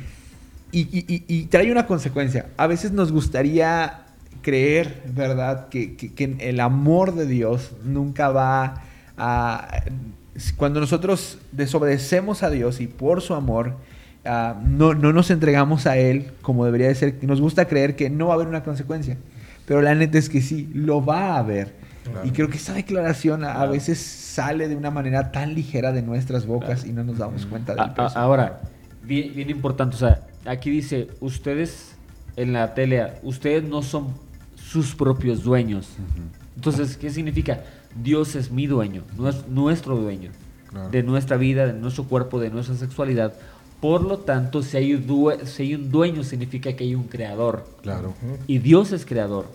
Y, 0.71 0.79
y- 0.81 1.05
y- 1.07 1.23
y 1.27 1.43
trae 1.45 1.71
una 1.71 1.85
consecuencia. 1.87 2.47
A 2.57 2.67
veces 2.67 2.91
nos 2.91 3.11
gustaría 3.11 4.03
creer, 4.41 5.03
¿verdad? 5.13 5.69
Que, 5.69 5.95
que- 5.95 6.13
que 6.13 6.35
el 6.39 6.59
amor 6.59 7.15
de 7.15 7.25
Dios 7.25 7.71
nunca 7.83 8.29
va 8.29 8.83
a... 9.17 9.83
Cuando 10.55 10.79
nosotros 10.79 11.39
desobedecemos 11.51 12.43
a 12.43 12.49
Dios 12.51 12.79
y 12.79 12.87
por 12.87 13.21
su 13.21 13.33
amor 13.33 13.75
ah, 14.23 14.55
no, 14.63 14.93
no 14.93 15.11
nos 15.13 15.31
entregamos 15.31 15.87
a 15.87 15.97
Él 15.97 16.31
como 16.41 16.63
debería 16.65 16.87
de 16.89 16.95
ser, 16.95 17.15
nos 17.23 17.41
gusta 17.41 17.65
creer 17.65 17.95
que 17.95 18.09
no 18.09 18.27
va 18.27 18.33
a 18.33 18.35
haber 18.35 18.47
una 18.47 18.63
consecuencia. 18.63 19.17
Pero 19.65 19.81
la 19.81 19.95
neta 19.95 20.17
es 20.17 20.29
que 20.29 20.41
sí, 20.41 20.69
lo 20.73 21.03
va 21.03 21.35
a 21.35 21.37
haber. 21.39 21.73
Claro. 22.11 22.27
Y 22.27 22.31
creo 22.31 22.49
que 22.49 22.57
esa 22.57 22.73
declaración 22.73 23.43
a- 23.43 23.51
a 23.51 23.55
Claro. 23.55 23.71
veces 23.71 23.99
sale 23.99 24.67
de 24.67 24.75
una 24.75 24.91
manera 24.91 25.31
tan 25.31 25.53
ligera 25.55 25.91
de 25.91 26.01
nuestras 26.01 26.45
bocas 26.45 26.85
y 26.85 26.93
no 26.93 27.03
nos 27.03 27.17
damos 27.17 27.45
cuenta 27.45 27.73
del 27.73 27.81
A- 27.81 27.85
a- 27.85 27.93
peso. 27.95 28.17
ahora, 28.19 28.61
bien, 29.03 29.33
bien 29.35 29.49
importante, 29.49 29.95
o 29.95 29.99
sea, 29.99 30.21
aquí 30.45 30.69
dice, 30.69 31.07
ustedes 31.19 31.95
en 32.35 32.53
la 32.53 32.73
tele, 32.73 33.13
ustedes 33.23 33.63
no 33.63 33.81
son 33.81 34.07
sus 34.55 34.95
propios 34.95 35.43
dueños. 35.43 35.89
Entonces, 36.55 36.97
¿qué 36.97 37.09
significa? 37.09 37.63
Dios 38.01 38.35
es 38.35 38.51
mi 38.51 38.67
dueño, 38.67 39.03
no 39.17 39.27
es 39.29 39.47
nuestro 39.47 39.95
dueño 39.95 40.29
Claro. 40.69 40.89
de 40.89 41.01
nuestra 41.03 41.37
vida, 41.37 41.65
de 41.65 41.73
nuestro 41.73 42.03
cuerpo, 42.03 42.39
de 42.39 42.49
nuestra 42.49 42.75
sexualidad. 42.75 43.33
Por 43.81 44.01
lo 44.01 44.17
tanto, 44.19 44.61
si 44.63 44.75
hay, 44.77 45.05
si 45.45 45.63
hay 45.63 45.75
un 45.75 45.89
dueño, 45.91 46.23
significa 46.23 46.73
que 46.75 46.83
hay 46.83 46.95
un 46.95 47.03
creador. 47.03 47.65
Claro. 47.83 48.13
Y 48.47 48.57
Dios 48.59 48.91
es 48.91 49.05
creador. 49.05 49.45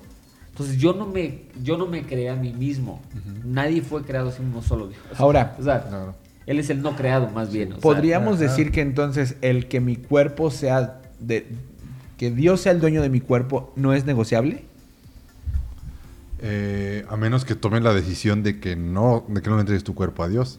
Entonces 0.53 0.76
yo 0.76 0.92
no 0.92 1.07
me, 1.07 1.46
yo 1.62 1.78
no 1.78 1.86
me 1.86 2.03
creé 2.03 2.28
a 2.28 2.36
mí 2.36 2.53
mismo. 2.53 3.00
Nadie 3.44 3.80
fue 3.80 4.03
creado 4.03 4.30
sin 4.30 4.46
uno 4.46 4.61
solo. 4.62 4.88
Dios. 4.88 5.00
Ahora, 5.16 5.57
o 5.59 5.62
sea. 5.62 6.14
Él 6.44 6.59
es 6.59 6.70
el 6.70 6.82
no 6.82 6.96
creado 6.96 7.30
más 7.30 7.53
bien. 7.53 7.68
o 7.68 7.74
sea, 7.74 7.80
Podríamos 7.80 8.38
decir 8.38 8.72
que 8.72 8.80
entonces 8.80 9.36
el 9.42 9.68
que 9.68 9.80
mi 9.80 9.96
cuerpo 9.96 10.50
sea 10.50 11.00
de 11.20 11.46
que 12.18 12.30
Dios 12.30 12.61
sea 12.61 12.72
el 12.72 12.80
dueño 12.80 13.00
de 13.00 13.09
mi 13.09 13.20
cuerpo 13.20 13.72
no 13.76 13.94
es 13.94 14.05
negociable. 14.05 14.64
Eh, 16.40 17.07
a 17.09 17.16
menos 17.16 17.44
que 17.44 17.55
tomen 17.55 17.84
la 17.84 17.94
decisión 17.94 18.42
de 18.42 18.59
que 18.59 18.74
no, 18.76 19.24
de 19.28 19.40
que 19.40 19.48
no 19.48 19.57
le 19.57 19.61
entregues 19.61 19.84
tu 19.84 19.94
cuerpo 19.94 20.24
a 20.24 20.28
Dios. 20.28 20.59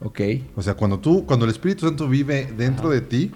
Ok. 0.00 0.20
O 0.54 0.62
sea, 0.62 0.74
cuando 0.74 1.00
tú, 1.00 1.26
cuando 1.26 1.44
el 1.44 1.50
Espíritu 1.50 1.86
Santo 1.86 2.08
vive 2.08 2.52
dentro 2.56 2.88
de 2.88 3.00
ti 3.00 3.32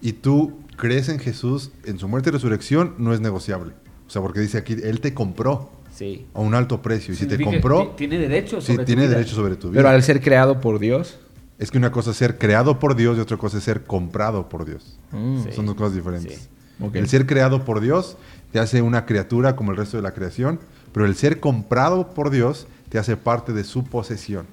y 0.00 0.14
tú 0.14 0.58
crees 0.76 1.10
en 1.10 1.18
Jesús, 1.18 1.70
en 1.84 1.98
su 1.98 2.08
muerte 2.08 2.30
y 2.30 2.32
resurrección, 2.32 2.94
no 2.98 3.12
es 3.12 3.20
negociable. 3.20 3.74
O 4.06 4.10
sea, 4.10 4.20
porque 4.22 4.40
dice 4.40 4.58
aquí, 4.58 4.74
Él 4.82 5.00
te 5.00 5.14
compró 5.14 5.70
sí. 5.94 6.26
a 6.34 6.40
un 6.40 6.54
alto 6.54 6.82
precio. 6.82 7.14
Y 7.14 7.16
si 7.16 7.26
te 7.26 7.42
compró, 7.42 7.88
ti- 7.88 8.06
Tiene 8.06 8.18
derecho 8.18 8.60
sí, 8.60 8.68
sobre 8.68 8.78
tu 8.78 8.84
tiene 8.84 9.02
vida. 9.02 9.14
derecho 9.16 9.34
sobre 9.34 9.56
tu 9.56 9.70
vida. 9.70 9.78
Pero 9.78 9.88
al 9.88 10.02
ser 10.02 10.20
creado 10.20 10.60
por 10.60 10.78
Dios, 10.78 11.18
Es 11.56 11.70
que 11.70 11.78
una 11.78 11.92
cosa 11.92 12.10
es 12.10 12.16
ser 12.16 12.36
creado 12.36 12.80
por 12.80 12.96
Dios 12.96 13.16
y 13.16 13.20
otra 13.20 13.36
cosa 13.36 13.58
es 13.58 13.64
ser 13.64 13.84
comprado 13.84 14.48
por 14.48 14.64
Dios. 14.64 14.98
Mm. 15.12 15.44
Sí. 15.44 15.52
Son 15.52 15.66
dos 15.66 15.76
cosas 15.76 15.94
diferentes. 15.94 16.34
Sí. 16.80 16.84
El 16.94 17.08
ser 17.08 17.26
creado 17.26 17.64
por 17.64 17.80
Dios 17.80 18.16
te 18.50 18.58
hace 18.58 18.82
una 18.82 19.06
criatura 19.06 19.54
como 19.54 19.70
el 19.70 19.76
resto 19.76 19.96
de 19.96 20.02
la 20.02 20.12
creación, 20.12 20.58
pero 20.92 21.06
el 21.06 21.14
ser 21.14 21.38
comprado 21.38 22.10
por 22.10 22.30
Dios 22.30 22.66
te 22.88 22.98
hace 22.98 23.16
parte 23.16 23.52
de 23.52 23.62
su 23.64 23.84
posesión. 23.84 24.46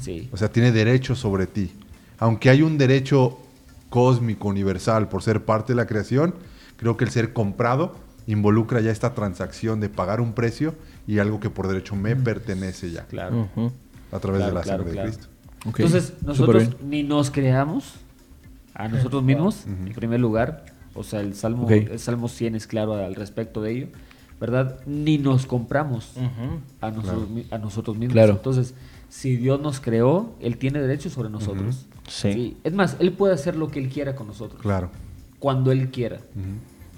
Sí. 0.00 0.28
O 0.32 0.36
sea, 0.36 0.50
tiene 0.50 0.70
derecho 0.72 1.14
sobre 1.14 1.46
ti. 1.46 1.72
Aunque 2.18 2.50
hay 2.50 2.62
un 2.62 2.76
derecho 2.78 3.38
cósmico, 3.88 4.48
universal, 4.48 5.08
por 5.08 5.22
ser 5.22 5.44
parte 5.44 5.72
de 5.72 5.76
la 5.76 5.86
creación, 5.86 6.34
creo 6.76 6.96
que 6.96 7.04
el 7.04 7.10
ser 7.10 7.32
comprado 7.32 7.94
involucra 8.26 8.80
ya 8.80 8.90
esta 8.90 9.14
transacción 9.14 9.80
de 9.80 9.88
pagar 9.88 10.20
un 10.20 10.32
precio 10.32 10.74
y 11.06 11.18
algo 11.18 11.40
que 11.40 11.50
por 11.50 11.68
derecho 11.68 11.96
me 11.96 12.14
pertenece 12.16 12.90
ya, 12.90 13.04
Claro. 13.06 13.48
A 14.12 14.18
través 14.20 14.40
Claro, 14.40 14.46
de 14.46 14.52
la 14.54 14.62
claro, 14.62 14.78
sangre 14.84 14.92
claro. 14.92 15.10
de 15.10 15.16
Cristo. 15.16 15.32
Entonces, 15.64 16.12
nosotros 16.22 16.68
ni 16.82 17.02
nos 17.02 17.30
creamos 17.30 17.94
a 18.74 18.88
nosotros 18.88 19.22
mismos, 19.22 19.66
en 19.66 19.92
primer 19.94 20.20
lugar. 20.20 20.64
O 20.94 21.02
sea, 21.02 21.20
el 21.20 21.34
Salmo, 21.34 21.68
el 21.70 21.98
Salmo 21.98 22.28
100 22.28 22.54
es 22.56 22.66
claro 22.66 22.94
al 22.94 23.14
respecto 23.14 23.62
de 23.62 23.72
ello, 23.72 23.86
¿verdad? 24.40 24.80
Ni 24.86 25.16
nos 25.18 25.46
compramos 25.46 26.14
a, 26.80 26.90
nosotros, 26.90 27.28
a 27.50 27.58
nosotros 27.58 27.96
mismos. 27.96 28.12
Claro. 28.12 28.32
Entonces, 28.32 28.74
si 29.08 29.36
Dios 29.36 29.60
nos 29.60 29.80
creó, 29.80 30.34
Él 30.40 30.58
tiene 30.58 30.80
derecho 30.80 31.08
sobre 31.10 31.30
nosotros. 31.30 31.86
Sí. 32.08 32.56
Es 32.64 32.74
más, 32.74 32.96
Él 32.98 33.12
puede 33.12 33.34
hacer 33.34 33.56
lo 33.56 33.68
que 33.68 33.78
Él 33.78 33.88
quiera 33.88 34.14
con 34.14 34.26
nosotros. 34.26 34.60
Claro. 34.60 34.90
Cuando 35.38 35.72
Él 35.72 35.90
quiera. 35.90 36.18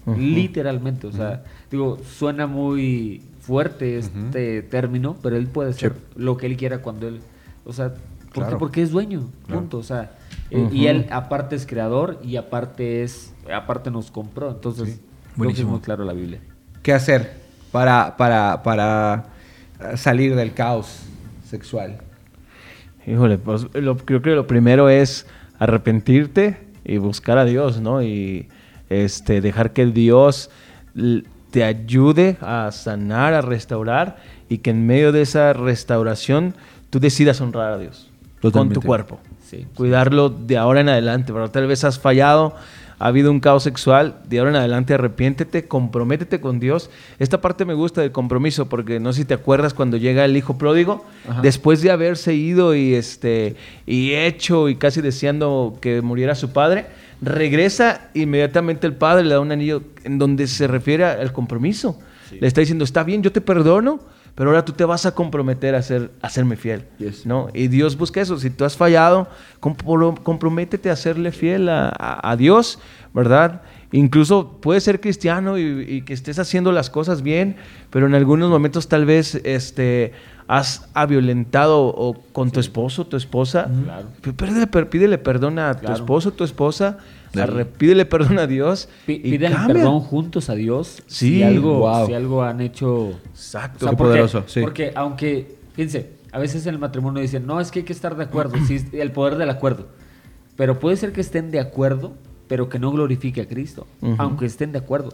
Literalmente. 0.07 1.07
O 1.07 1.12
sea, 1.12 1.44
digo, 1.70 1.98
suena 2.05 2.46
muy 2.46 3.22
fuerte 3.40 3.98
este 3.98 4.62
término, 4.62 5.16
pero 5.22 5.36
Él 5.36 5.46
puede 5.46 5.70
hacer 5.70 5.94
lo 6.16 6.36
que 6.36 6.46
Él 6.46 6.57
quiera 6.57 6.78
cuando 6.82 7.09
Él... 7.09 7.20
O 7.64 7.72
sea, 7.72 7.94
¿por? 8.34 8.44
Claro. 8.44 8.59
porque 8.59 8.82
es 8.82 8.90
dueño. 8.90 9.28
Claro. 9.46 9.61
Punto. 9.62 9.78
O 9.78 9.82
sea, 9.82 10.12
eh, 10.50 10.68
y 10.72 10.86
Él 10.86 11.07
aparte 11.11 11.57
es 11.57 11.66
creador 11.66 12.20
y 12.22 12.36
aparte 12.36 13.02
es... 13.02 13.32
Aparte 13.52 13.90
nos 13.90 14.11
compró. 14.11 14.50
Entonces, 14.50 14.88
es 14.88 15.00
Buenísimo. 15.36 15.70
muy 15.72 15.80
claro 15.80 16.05
la 16.05 16.12
Biblia. 16.12 16.40
¿Qué 16.82 16.92
hacer 16.92 17.32
para, 17.72 18.16
para, 18.16 18.62
para 18.62 19.26
eh, 19.80 19.96
salir 19.96 20.34
del 20.36 20.52
caos 20.52 21.02
sexual? 21.48 21.98
Híjole, 23.07 23.38
pues 23.38 23.66
lo- 23.74 23.96
creo 23.96 24.22
que 24.22 24.30
lo 24.30 24.46
primero 24.46 24.88
es 24.88 25.26
arrepentirte 25.59 26.59
y 26.84 26.98
buscar 26.98 27.38
a 27.38 27.44
Dios, 27.44 27.80
¿no? 27.80 28.02
Y 28.02 28.48
este, 28.91 29.41
dejar 29.41 29.72
que 29.72 29.87
Dios 29.87 30.51
te 31.51 31.64
ayude 31.64 32.37
a 32.41 32.70
sanar, 32.72 33.35
a 33.35 33.41
restaurar 33.41 34.16
y 34.49 34.59
que 34.59 34.70
en 34.70 34.87
medio 34.87 35.12
de 35.12 35.22
esa 35.22 35.53
restauración 35.53 36.55
tú 36.91 37.01
decidas 37.01 37.41
honrar 37.41 37.72
a 37.72 37.78
Dios 37.78 38.11
con 38.53 38.70
tu 38.70 38.82
cuerpo. 38.82 39.20
Sí. 39.45 39.66
Cuidarlo 39.74 40.30
de 40.30 40.57
ahora 40.57 40.80
en 40.80 40.89
adelante, 40.89 41.32
¿verdad? 41.32 41.51
Tal 41.51 41.66
vez 41.66 41.85
has 41.85 41.99
fallado, 41.99 42.55
ha 42.99 43.07
habido 43.07 43.30
un 43.30 43.41
caos 43.41 43.62
sexual, 43.62 44.16
de 44.28 44.39
ahora 44.39 44.51
en 44.51 44.57
adelante 44.57 44.95
arrepiéntete, 44.95 45.66
comprométete 45.66 46.41
con 46.41 46.61
Dios. 46.61 46.91
Esta 47.18 47.41
parte 47.41 47.64
me 47.64 47.74
gusta 47.74 48.01
del 48.01 48.12
compromiso 48.12 48.68
porque 48.68 49.01
no 49.01 49.12
sé 49.12 49.20
si 49.20 49.24
te 49.24 49.35
acuerdas 49.35 49.74
cuando 49.74 49.97
llega 49.97 50.24
el 50.24 50.37
hijo 50.37 50.59
pródigo, 50.59 51.05
después 51.43 51.82
de 51.82 51.91
haberse 51.91 52.35
ido 52.35 52.74
y 52.74 52.95
este 52.95 53.57
y 53.87 54.12
hecho 54.14 54.68
y 54.68 54.76
casi 54.76 55.01
deseando 55.01 55.76
que 55.80 56.01
muriera 56.03 56.35
su 56.35 56.53
padre, 56.53 56.87
regresa 57.25 58.11
inmediatamente 58.14 58.87
el 58.87 58.95
padre 58.95 59.25
le 59.25 59.35
da 59.35 59.41
un 59.41 59.53
anillo 59.53 59.83
en 60.05 60.18
donde 60.18 60.47
se 60.47 60.66
refiere 60.66 61.05
al 61.05 61.33
compromiso. 61.33 61.99
Le 62.41 62.47
está 62.47 62.61
diciendo, 62.61 62.85
"Está 62.85 63.03
bien, 63.05 63.22
yo 63.22 63.33
te 63.33 63.41
perdono." 63.41 64.01
Pero 64.37 64.51
ahora 64.51 64.64
tú 64.64 64.72
te 64.72 64.85
vas 64.85 65.07
a 65.07 65.14
comprometer 65.14 65.77
a, 65.77 65.83
ser, 65.83 66.11
a 66.20 66.29
serme 66.29 66.57
fiel. 66.57 66.87
Yes. 66.99 67.25
¿no? 67.25 67.51
Y 67.55 67.68
Dios 67.68 67.97
busca 67.97 68.20
eso. 68.20 68.37
Si 68.37 68.51
tú 68.51 68.64
has 68.64 68.77
fallado, 68.77 69.29
compro- 69.61 70.20
comprométete 70.25 70.91
a 70.91 70.97
serle 70.97 71.31
fiel 71.31 71.68
a, 71.68 71.89
a- 71.97 72.33
a 72.33 72.37
Dios, 72.37 72.81
¿verdad? 73.12 73.62
Incluso 73.93 74.59
puedes 74.61 74.83
ser 74.83 75.01
cristiano 75.01 75.57
y, 75.57 75.87
y 75.89 76.03
que 76.03 76.14
estés 76.14 76.41
haciendo 76.41 76.72
las 76.72 76.91
cosas 76.91 77.22
bien, 77.22 77.55
pero 77.91 78.07
en 78.09 78.14
algunos 78.16 78.51
momentos 78.51 78.89
tal 78.89 79.07
vez 79.07 79.37
este, 79.45 80.11
has 80.47 80.88
ha 80.95 81.07
violentado 81.07 81.86
o 81.86 82.14
con 82.32 82.51
tu 82.51 82.61
esposo, 82.61 83.07
tu 83.07 83.16
esposa. 83.16 83.68
Claro. 83.84 84.07
P- 84.20 84.32
Pídele, 84.32 84.66
pídele 84.86 85.18
perdón 85.18 85.59
a 85.59 85.74
tu 85.74 85.92
esposo, 85.92 86.32
tu 86.32 86.45
esposa. 86.45 86.99
Pídele 87.78 88.05
perdón 88.07 88.38
a 88.38 88.47
Dios. 88.47 88.88
Pi- 89.07 89.20
y 89.24 89.38
cambia. 89.38 89.66
perdón 89.66 90.01
juntos 90.01 90.49
a 90.51 90.55
Dios 90.55 91.03
Sí, 91.07 91.36
si 91.38 91.42
algo, 91.42 91.78
wow. 91.80 92.07
si 92.07 92.14
algo 92.14 92.42
han 92.45 92.61
hecho 92.61 93.18
Exacto. 93.30 93.86
O 93.86 93.88
sea, 93.88 93.90
Qué 93.90 93.97
porque, 93.97 94.11
poderoso, 94.11 94.45
sí. 94.47 94.61
Porque 94.61 94.92
aunque, 94.95 95.57
fíjense, 95.74 96.12
a 96.30 96.38
veces 96.38 96.66
en 96.66 96.74
el 96.74 96.78
matrimonio 96.80 97.20
dicen, 97.22 97.47
no, 97.47 97.61
es 97.61 97.70
que 97.70 97.80
hay 97.80 97.84
que 97.84 97.92
estar 97.92 98.16
de 98.16 98.24
acuerdo, 98.24 98.55
sí, 98.66 98.84
el 98.92 99.11
poder 99.12 99.36
del 99.36 99.51
acuerdo. 99.51 99.88
Pero 100.57 100.78
puede 100.78 100.97
ser 100.97 101.12
que 101.12 101.20
estén 101.20 101.51
de 101.51 101.59
acuerdo, 101.59 102.12
pero 102.47 102.68
que 102.68 102.78
no 102.78 102.92
glorifique 102.92 103.40
a 103.40 103.49
Cristo, 103.49 103.86
aunque 104.18 104.47
estén 104.47 104.70
de 104.72 104.78
acuerdo. 104.78 105.11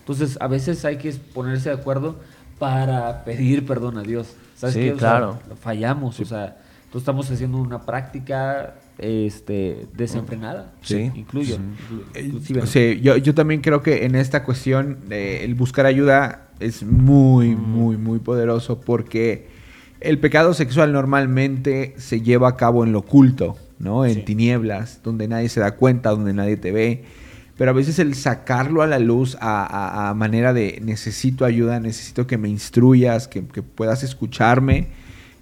Entonces, 0.00 0.38
a 0.40 0.46
veces 0.46 0.84
hay 0.84 0.98
que 0.98 1.10
ponerse 1.34 1.70
de 1.70 1.74
acuerdo 1.74 2.16
para 2.58 3.24
pedir 3.24 3.66
perdón 3.66 3.98
a 3.98 4.02
Dios. 4.02 4.34
¿Sabes 4.56 4.74
Sí, 4.74 4.80
qué? 4.82 4.92
O 4.92 4.98
sea, 4.98 5.10
claro. 5.10 5.38
fallamos, 5.60 6.18
o 6.20 6.24
sea, 6.24 6.56
entonces 6.84 7.02
estamos 7.02 7.30
haciendo 7.30 7.58
una 7.58 7.82
práctica 7.82 8.74
este, 8.98 9.86
desenfrenada. 9.94 10.72
Sí. 10.82 11.10
Incluyo. 11.14 11.58
Eh. 12.14 12.32
Sí, 12.64 13.00
yo, 13.02 13.16
yo 13.18 13.34
también 13.34 13.60
creo 13.60 13.82
que 13.82 14.06
en 14.06 14.14
esta 14.14 14.44
cuestión 14.44 14.98
eh, 15.10 15.40
el 15.42 15.54
buscar 15.54 15.84
ayuda 15.86 16.48
es 16.60 16.82
muy, 16.82 17.54
muy, 17.54 17.96
muy 17.98 18.18
poderoso 18.18 18.80
porque 18.80 19.48
el 20.00 20.18
pecado 20.18 20.54
sexual 20.54 20.92
normalmente 20.92 21.94
se 21.98 22.22
lleva 22.22 22.48
a 22.48 22.56
cabo 22.56 22.84
en 22.84 22.92
lo 22.92 23.00
oculto, 23.00 23.56
¿no? 23.78 24.06
En 24.06 24.14
Sí. 24.14 24.22
tinieblas, 24.22 25.00
donde 25.02 25.28
nadie 25.28 25.48
se 25.50 25.60
da 25.60 25.72
cuenta, 25.72 26.10
donde 26.10 26.32
nadie 26.32 26.56
te 26.56 26.72
ve. 26.72 27.04
Pero 27.56 27.70
a 27.70 27.74
veces 27.74 27.98
el 27.98 28.14
sacarlo 28.14 28.82
a 28.82 28.86
la 28.86 28.98
luz 28.98 29.36
a, 29.40 29.64
a- 29.64 30.10
a 30.10 30.14
manera 30.14 30.52
de 30.52 30.78
necesito 30.84 31.44
ayuda, 31.44 31.80
necesito 31.80 32.26
que 32.26 32.36
me 32.36 32.48
instruyas, 32.48 33.28
que, 33.28 33.46
que 33.46 33.62
puedas 33.62 34.02
escucharme, 34.02 34.88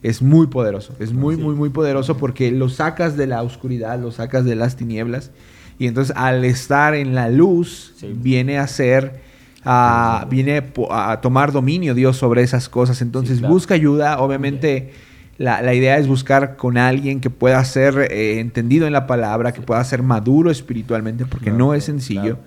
es 0.02 0.22
muy 0.22 0.46
poderoso. 0.46 0.94
Es 1.00 1.12
muy, 1.12 1.36
muy, 1.36 1.54
muy 1.54 1.70
poderoso 1.70 2.16
porque 2.16 2.50
lo 2.52 2.68
sacas 2.68 3.16
de 3.16 3.26
la 3.26 3.42
oscuridad, 3.42 3.98
lo 3.98 4.12
sacas 4.12 4.44
de 4.44 4.54
las 4.54 4.76
tinieblas. 4.76 5.30
Y 5.78 5.86
entonces 5.88 6.14
al 6.16 6.44
estar 6.44 6.94
en 6.94 7.14
la 7.16 7.28
luz, 7.30 7.94
Sí. 7.96 8.12
viene 8.14 8.58
a 8.58 8.66
ser, 8.68 9.20
a- 9.64 10.26
viene 10.30 10.62
a 10.90 11.20
tomar 11.20 11.50
dominio 11.50 11.94
Dios 11.94 12.16
sobre 12.16 12.42
esas 12.42 12.68
cosas. 12.68 13.02
Entonces 13.02 13.38
claro. 13.40 13.54
busca 13.54 13.74
ayuda. 13.74 14.20
Obviamente 14.20 14.92
la, 15.38 15.62
la 15.62 15.74
idea 15.74 15.98
es 15.98 16.06
buscar 16.06 16.56
con 16.56 16.78
alguien 16.78 17.20
que 17.20 17.30
pueda 17.30 17.64
ser 17.64 18.08
eh, 18.12 18.38
entendido 18.40 18.86
en 18.86 18.92
la 18.92 19.06
palabra, 19.06 19.52
que 19.52 19.60
pueda 19.60 19.82
ser 19.84 20.02
maduro 20.02 20.50
espiritualmente, 20.50 21.26
porque 21.26 21.46
Claro, 21.46 21.58
no 21.58 21.74
es 21.74 21.84
sencillo. 21.84 22.22
claro. 22.36 22.38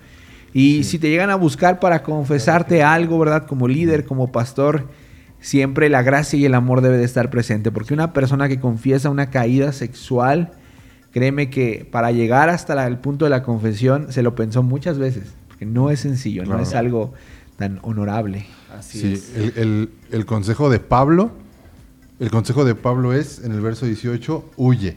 Y 0.54 0.84
si 0.84 0.98
te 0.98 1.10
llegan 1.10 1.28
a 1.30 1.34
buscar 1.36 1.78
para 1.80 2.02
confesarte 2.02 2.82
algo, 2.82 3.18
¿verdad? 3.18 3.46
Como 3.46 3.68
líder, 3.68 4.06
como 4.06 4.32
pastor, 4.32 4.86
siempre 5.40 5.88
la 5.90 6.02
gracia 6.02 6.38
y 6.38 6.46
el 6.46 6.54
amor 6.54 6.80
debe 6.80 6.96
de 6.96 7.04
estar 7.04 7.28
presente. 7.30 7.70
Porque 7.70 7.92
una 7.94 8.12
persona 8.14 8.48
que 8.48 8.58
confiesa 8.58 9.10
una 9.10 9.28
caída 9.30 9.72
sexual, 9.72 10.52
créeme 11.12 11.50
que 11.50 11.86
para 11.90 12.10
llegar 12.12 12.48
hasta 12.48 12.74
la- 12.74 12.86
el 12.86 12.96
punto 12.96 13.26
de 13.26 13.30
la 13.30 13.42
confesión 13.42 14.10
se 14.12 14.22
lo 14.22 14.34
pensó 14.34 14.62
muchas 14.62 14.98
veces. 14.98 15.34
Porque 15.48 15.66
no 15.66 15.90
es 15.90 16.00
sencillo, 16.00 16.44
no 16.46 16.58
es 16.58 16.74
algo 16.74 17.12
tan 17.58 17.78
honorable. 17.82 18.46
Así 18.76 19.00
Sí, 19.00 19.12
es. 19.12 19.36
el, 19.36 19.52
el- 19.56 19.90
el 20.12 20.26
consejo 20.26 20.70
de 20.70 20.80
Pablo, 20.80 21.30
el 22.20 22.30
consejo 22.30 22.64
de 22.64 22.74
Pablo 22.74 23.12
es, 23.12 23.40
en 23.44 23.52
el 23.52 23.60
verso 23.60 23.86
18, 23.86 24.44
huye. 24.56 24.96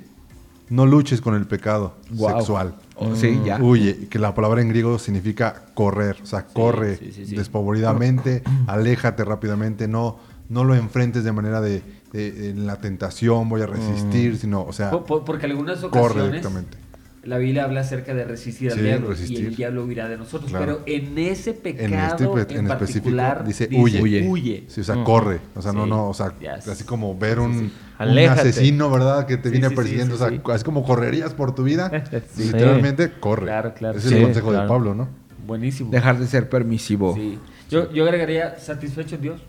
No 0.70 0.86
luches 0.86 1.20
con 1.20 1.36
el 1.36 1.46
pecado 1.48 1.96
sexual. 2.38 2.76
Oh, 2.96 3.14
sí, 3.16 3.42
ya. 3.46 3.62
Huye, 3.62 4.08
que 4.10 4.20
la 4.20 4.34
palabra 4.34 4.62
en 4.62 4.70
griego 4.70 4.98
significa 5.00 5.64
correr, 5.74 6.18
o 6.24 6.26
sea, 6.26 6.46
corre 6.46 6.96
sí, 6.98 7.12
sí, 7.12 7.26
sí. 7.26 7.36
despavoridamente, 7.36 8.42
aléjate 8.68 9.26
rápidamente, 9.26 9.88
no, 9.90 10.18
no 10.50 10.64
lo 10.64 10.74
enfrentes 10.76 11.24
de 11.26 11.32
manera 11.34 11.60
de, 11.62 11.84
de- 12.14 12.52
en 12.52 12.66
la 12.68 12.78
tentación, 12.78 13.50
voy 13.50 13.62
a 13.62 13.66
resistir, 13.66 14.38
sino, 14.38 14.64
o 14.64 14.72
sea, 14.72 14.92
Por- 14.92 15.04
por- 15.06 15.26
porque 15.26 15.46
algunas 15.48 15.80
corre 15.80 15.98
ocasiones 16.00 16.26
directamente. 16.32 16.78
La 17.24 17.38
Biblia 17.38 17.66
habla 17.66 17.82
acerca 17.82 18.14
de 18.16 18.24
resistir 18.24 18.72
al 18.72 18.78
Sí, 18.80 18.84
diablo 18.84 19.14
y 19.28 19.36
el 19.46 19.56
diablo 19.56 19.86
huirá 19.86 20.10
de 20.10 20.18
nosotros. 20.18 20.50
Claro. 20.50 20.82
Pero 20.86 20.98
en 20.98 21.18
ese 21.20 21.54
pecado 21.54 22.34
En 22.34 22.40
este 22.40 22.56
en 22.56 22.68
particular 22.68 23.46
dice, 23.46 23.70
huye. 23.72 24.02
Huye. 24.02 24.28
huye. 24.28 24.64
Sí, 24.68 24.82
o 24.82 24.84
sea, 24.84 25.04
corre. 25.04 25.40
O 25.56 25.62
sea, 25.62 25.72
no, 25.72 25.84
Sí. 25.84 25.90
no, 25.92 26.10
o 26.10 26.14
sea, 26.16 26.34
Yes. 26.40 26.68
así 26.68 26.84
como 26.84 27.16
ver 27.18 27.40
un, 27.40 27.72
asesino, 28.00 28.90
¿verdad? 28.90 29.28
Que 29.28 29.38
te 29.38 29.50
Sí, 29.50 29.60
viene 29.60 29.70
persiguiendo. 29.70 30.16
sí, 30.18 30.24
o 30.24 30.28
sea, 30.28 30.36
sí. 30.36 30.42
así 30.52 30.64
como 30.64 30.84
correrías 30.84 31.34
por 31.34 31.54
tu 31.54 31.64
vida. 31.64 31.92
Sí. 32.34 32.46
Literalmente, 32.46 33.12
corre. 33.20 33.46
Claro, 33.46 33.74
claro. 33.76 33.98
Ese 34.00 34.08
Sí, 34.10 34.14
es 34.16 34.20
el 34.20 34.26
consejo 34.26 34.50
claro. 34.50 34.64
de 34.64 34.70
Pablo, 34.70 34.96
¿no? 34.96 35.08
Buenísimo. 35.46 35.92
Dejar 35.92 36.18
de 36.18 36.26
ser 36.28 36.50
permisivo. 36.50 37.14
Sí. 37.16 37.38
Yo, 37.70 37.92
yo 37.92 38.04
agregaría 38.04 38.58
satisfecho 38.60 39.16
en 39.16 39.22
Dios. 39.22 39.42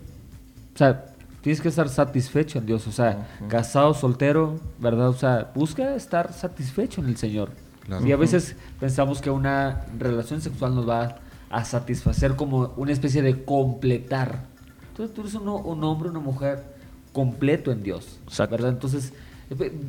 O 0.73 0.77
sea, 0.77 1.05
tienes 1.41 1.59
que 1.59 1.69
estar 1.69 1.89
satisfecho 1.89 2.59
en 2.59 2.65
Dios. 2.67 2.85
O 2.87 2.91
sea, 2.91 3.27
casado, 3.47 3.93
soltero, 3.93 4.59
¿verdad? 4.79 5.09
O 5.09 5.13
sea, 5.13 5.51
busca 5.55 5.95
estar 5.95 6.31
satisfecho 6.33 7.01
en 7.01 7.07
el 7.07 7.17
Señor. 7.17 7.49
Claro. 7.85 8.05
Y 8.05 8.11
a 8.11 8.17
veces 8.17 8.55
pensamos 8.79 9.21
que 9.21 9.29
una 9.29 9.85
relación 9.97 10.41
sexual 10.41 10.75
nos 10.75 10.87
va 10.87 11.17
a 11.49 11.65
satisfacer 11.65 12.35
como 12.35 12.73
una 12.77 12.91
especie 12.91 13.21
de 13.21 13.43
completar. 13.43 14.45
Entonces 14.89 15.13
tú 15.13 15.21
eres 15.21 15.33
un, 15.35 15.47
un 15.47 15.83
hombre, 15.83 16.09
una 16.09 16.19
mujer 16.19 16.63
completo 17.11 17.71
en 17.71 17.83
Dios. 17.83 18.19
Exacto. 18.27 18.55
¿Verdad? 18.55 18.71
Entonces 18.71 19.13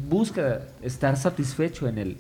busca 0.09 0.63
estar 0.83 1.17
satisfecho 1.17 1.89
en 1.89 1.99
Él. 1.99 2.17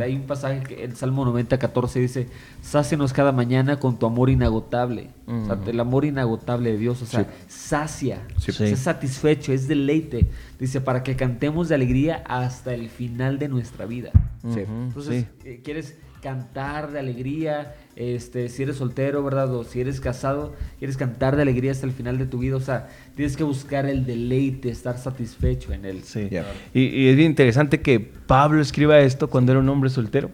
Hay 0.00 0.14
un 0.14 0.22
pasaje 0.22 0.62
que 0.62 0.84
en 0.84 0.94
Salmo 0.96 1.24
90, 1.24 1.58
14 1.58 2.00
dice, 2.00 2.26
sácenos 2.62 3.12
cada 3.12 3.32
mañana 3.32 3.78
con 3.78 3.98
tu 3.98 4.06
amor 4.06 4.30
inagotable. 4.30 5.10
O 5.26 5.44
sea, 5.46 5.54
Ujú. 5.54 5.70
el 5.70 5.80
amor 5.80 6.04
inagotable 6.04 6.72
de 6.72 6.78
Dios, 6.78 7.02
o 7.02 7.06
sea, 7.06 7.20
Sí. 7.20 7.26
sacia, 7.48 8.22
Sí. 8.38 8.52
Es 8.64 8.78
satisfecho, 8.80 9.52
es 9.52 9.66
deleite. 9.68 10.28
Dice, 10.58 10.80
para 10.80 11.02
que 11.02 11.16
cantemos 11.16 11.68
de 11.68 11.74
alegría 11.74 12.22
hasta 12.26 12.72
el 12.74 12.88
final 12.88 13.38
de 13.38 13.48
nuestra 13.48 13.86
vida. 13.86 14.10
Entonces, 14.44 15.24
sí. 15.42 15.48
eh, 15.48 15.60
quieres 15.64 15.96
cantar 16.22 16.90
de 16.92 16.98
alegría, 16.98 17.74
este, 17.96 18.50
si 18.50 18.62
eres 18.62 18.76
soltero, 18.76 19.24
¿verdad? 19.24 19.52
O 19.54 19.64
si 19.64 19.80
eres 19.80 20.00
casado, 20.00 20.54
quieres 20.78 20.96
cantar 20.96 21.34
de 21.34 21.42
alegría 21.42 21.72
hasta 21.72 21.86
el 21.86 21.92
final 21.92 22.18
de 22.18 22.26
tu 22.26 22.38
vida. 22.38 22.56
O 22.56 22.60
sea, 22.60 22.88
tienes 23.14 23.36
que 23.36 23.42
buscar 23.42 23.86
el 23.86 24.04
deleite, 24.04 24.68
estar 24.68 24.98
satisfecho 24.98 25.72
en 25.72 25.86
él. 25.86 26.02
Sí. 26.04 26.28
Y, 26.74 26.82
y 26.82 27.08
es 27.08 27.16
bien 27.16 27.30
interesante 27.30 27.80
que 27.80 27.98
Pablo 27.98 28.60
escriba 28.60 28.98
esto 28.98 29.28
cuando 29.28 29.52
era 29.52 29.60
un 29.60 29.68
hombre 29.70 29.88
soltero. 29.88 30.30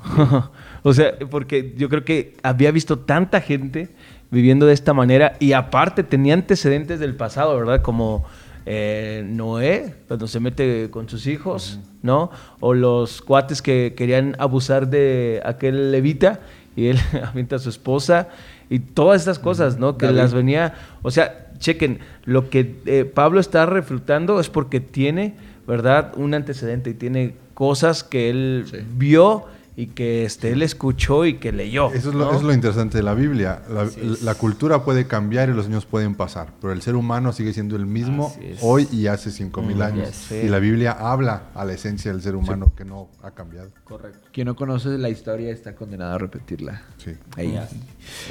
o 0.82 0.94
sea, 0.94 1.18
porque 1.30 1.74
yo 1.76 1.88
creo 1.88 2.04
que 2.04 2.36
había 2.42 2.70
visto 2.70 2.98
tanta 2.98 3.40
gente 3.40 3.90
viviendo 4.30 4.66
de 4.66 4.72
esta 4.74 4.94
manera 4.94 5.36
y 5.40 5.52
aparte 5.52 6.04
tenía 6.04 6.34
antecedentes 6.34 7.00
del 7.00 7.16
pasado, 7.16 7.56
¿verdad? 7.56 7.82
Como 7.82 8.24
eh, 8.72 9.24
Noé, 9.26 9.94
cuando 10.06 10.28
se 10.28 10.38
mete 10.38 10.90
con 10.90 11.08
sus 11.08 11.26
hijos, 11.26 11.80
¿no? 12.02 12.30
O 12.60 12.72
los 12.72 13.20
cuates 13.20 13.62
que 13.62 13.94
querían 13.96 14.36
abusar 14.38 14.88
de 14.88 15.42
aquel 15.44 15.90
levita 15.90 16.38
y 16.76 16.86
él 16.86 16.98
avienta 17.26 17.56
a 17.56 17.58
su 17.58 17.68
esposa 17.68 18.28
y 18.68 18.78
todas 18.78 19.22
estas 19.22 19.40
cosas, 19.40 19.76
¿no? 19.78 19.98
Que 19.98 20.06
David. 20.06 20.18
las 20.18 20.32
venía, 20.34 20.74
o 21.02 21.10
sea, 21.10 21.50
chequen, 21.58 21.98
lo 22.24 22.48
que 22.48 22.76
eh, 22.86 23.04
Pablo 23.04 23.40
está 23.40 23.66
refutando 23.66 24.38
es 24.38 24.48
porque 24.48 24.78
tiene, 24.78 25.34
¿verdad? 25.66 26.12
Un 26.16 26.34
antecedente 26.34 26.90
y 26.90 26.94
tiene 26.94 27.34
cosas 27.54 28.04
que 28.04 28.30
él 28.30 28.66
Sí. 28.70 28.76
vio 28.96 29.46
y 29.76 29.86
que 29.88 30.24
este, 30.24 30.52
él 30.52 30.62
escuchó 30.62 31.24
y 31.24 31.38
que 31.38 31.52
leyó. 31.52 31.90
Eso 31.92 32.10
es 32.10 32.14
lo, 32.14 32.30
¿no? 32.30 32.36
es 32.36 32.42
lo 32.42 32.52
interesante 32.52 32.98
de 32.98 33.02
la 33.02 33.14
Biblia. 33.14 33.62
La, 34.22 34.34
cultura 34.34 34.84
puede 34.84 35.06
cambiar 35.06 35.48
y 35.48 35.52
los 35.52 35.66
años 35.66 35.86
pueden 35.86 36.14
pasar, 36.14 36.52
pero 36.60 36.72
el 36.72 36.82
ser 36.82 36.96
humano 36.96 37.32
sigue 37.32 37.52
siendo 37.52 37.76
el 37.76 37.86
mismo 37.86 38.34
hoy 38.60 38.88
y 38.92 39.06
hace 39.06 39.30
5000 39.30 39.70
Mm, 39.76 39.82
años. 39.82 40.30
Y 40.32 40.48
la 40.48 40.58
Biblia 40.58 40.92
habla 40.92 41.50
a 41.54 41.64
la 41.64 41.72
esencia 41.72 42.12
del 42.12 42.22
ser 42.22 42.34
humano 42.34 42.72
que 42.76 42.84
no 42.84 43.08
ha 43.22 43.30
cambiado. 43.32 43.70
Correcto. 43.84 44.28
Quien 44.32 44.46
no 44.46 44.56
conoce 44.56 44.90
la 44.90 45.08
historia 45.08 45.50
está 45.50 45.74
condenado 45.74 46.14
a 46.14 46.18
repetirla. 46.18 46.82
Sí. 46.98 47.12
Ahí. 47.36 47.52
Ya. 47.52 47.68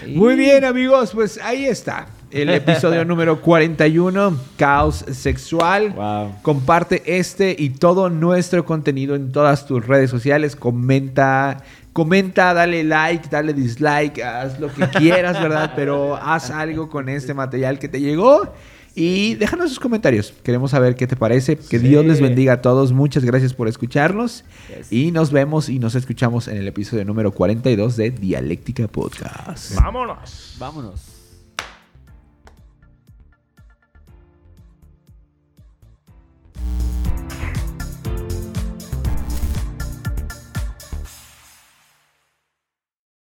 Muy 0.08 0.36
bien, 0.36 0.66
amigos, 0.66 1.12
pues 1.14 1.40
ahí 1.42 1.66
está. 1.66 2.08
El 2.32 2.50
episodio 2.50 3.04
número 3.06 3.42
41, 3.42 4.38
Caos 4.58 5.06
Sexual. 5.12 5.92
Wow. 5.92 6.36
Comparte 6.42 7.02
este 7.18 7.56
y 7.58 7.72
todo 7.72 8.10
nuestro 8.10 8.66
contenido 8.66 9.16
en 9.16 9.32
todas 9.32 9.66
tus 9.66 9.86
redes 9.86 10.10
sociales. 10.10 10.56
Comenta, 10.56 11.64
comenta, 11.94 12.54
dale 12.54 12.84
like, 12.84 13.30
dale 13.30 13.54
dislike, 13.54 14.22
haz 14.22 14.60
lo 14.60 14.72
que 14.74 14.88
quieras, 14.90 15.40
¿verdad? 15.42 15.74
Pero 15.76 16.16
haz 16.16 16.52
algo 16.52 16.90
con 16.90 17.10
este 17.10 17.34
material 17.34 17.80
que 17.80 17.88
te 17.88 18.00
llegó. 18.00 18.54
Y 18.96 19.36
déjanos 19.36 19.70
sus 19.70 19.80
comentarios. 19.80 20.34
Queremos 20.44 20.72
saber 20.72 20.96
qué 20.96 21.08
te 21.08 21.16
parece. 21.16 21.56
Que 21.58 21.80
Sí. 21.80 21.88
Dios 21.88 22.06
les 22.06 22.20
bendiga 22.20 22.54
a 22.54 22.62
todos. 22.62 22.92
Muchas 22.92 23.24
gracias 23.24 23.54
por 23.54 23.68
escucharnos. 23.68 24.44
Yes. 24.68 24.92
Y 24.92 25.12
nos 25.12 25.32
vemos 25.32 25.70
y 25.70 25.80
nos 25.80 25.96
escuchamos 25.96 26.48
en 26.48 26.58
el 26.58 26.68
episodio 26.68 27.06
número 27.06 27.32
42 27.32 27.96
de 27.96 28.12
Dialéctica 28.12 28.88
Podcast. 28.88 29.76
Vámonos. 29.76 30.56
Vámonos. 30.60 31.19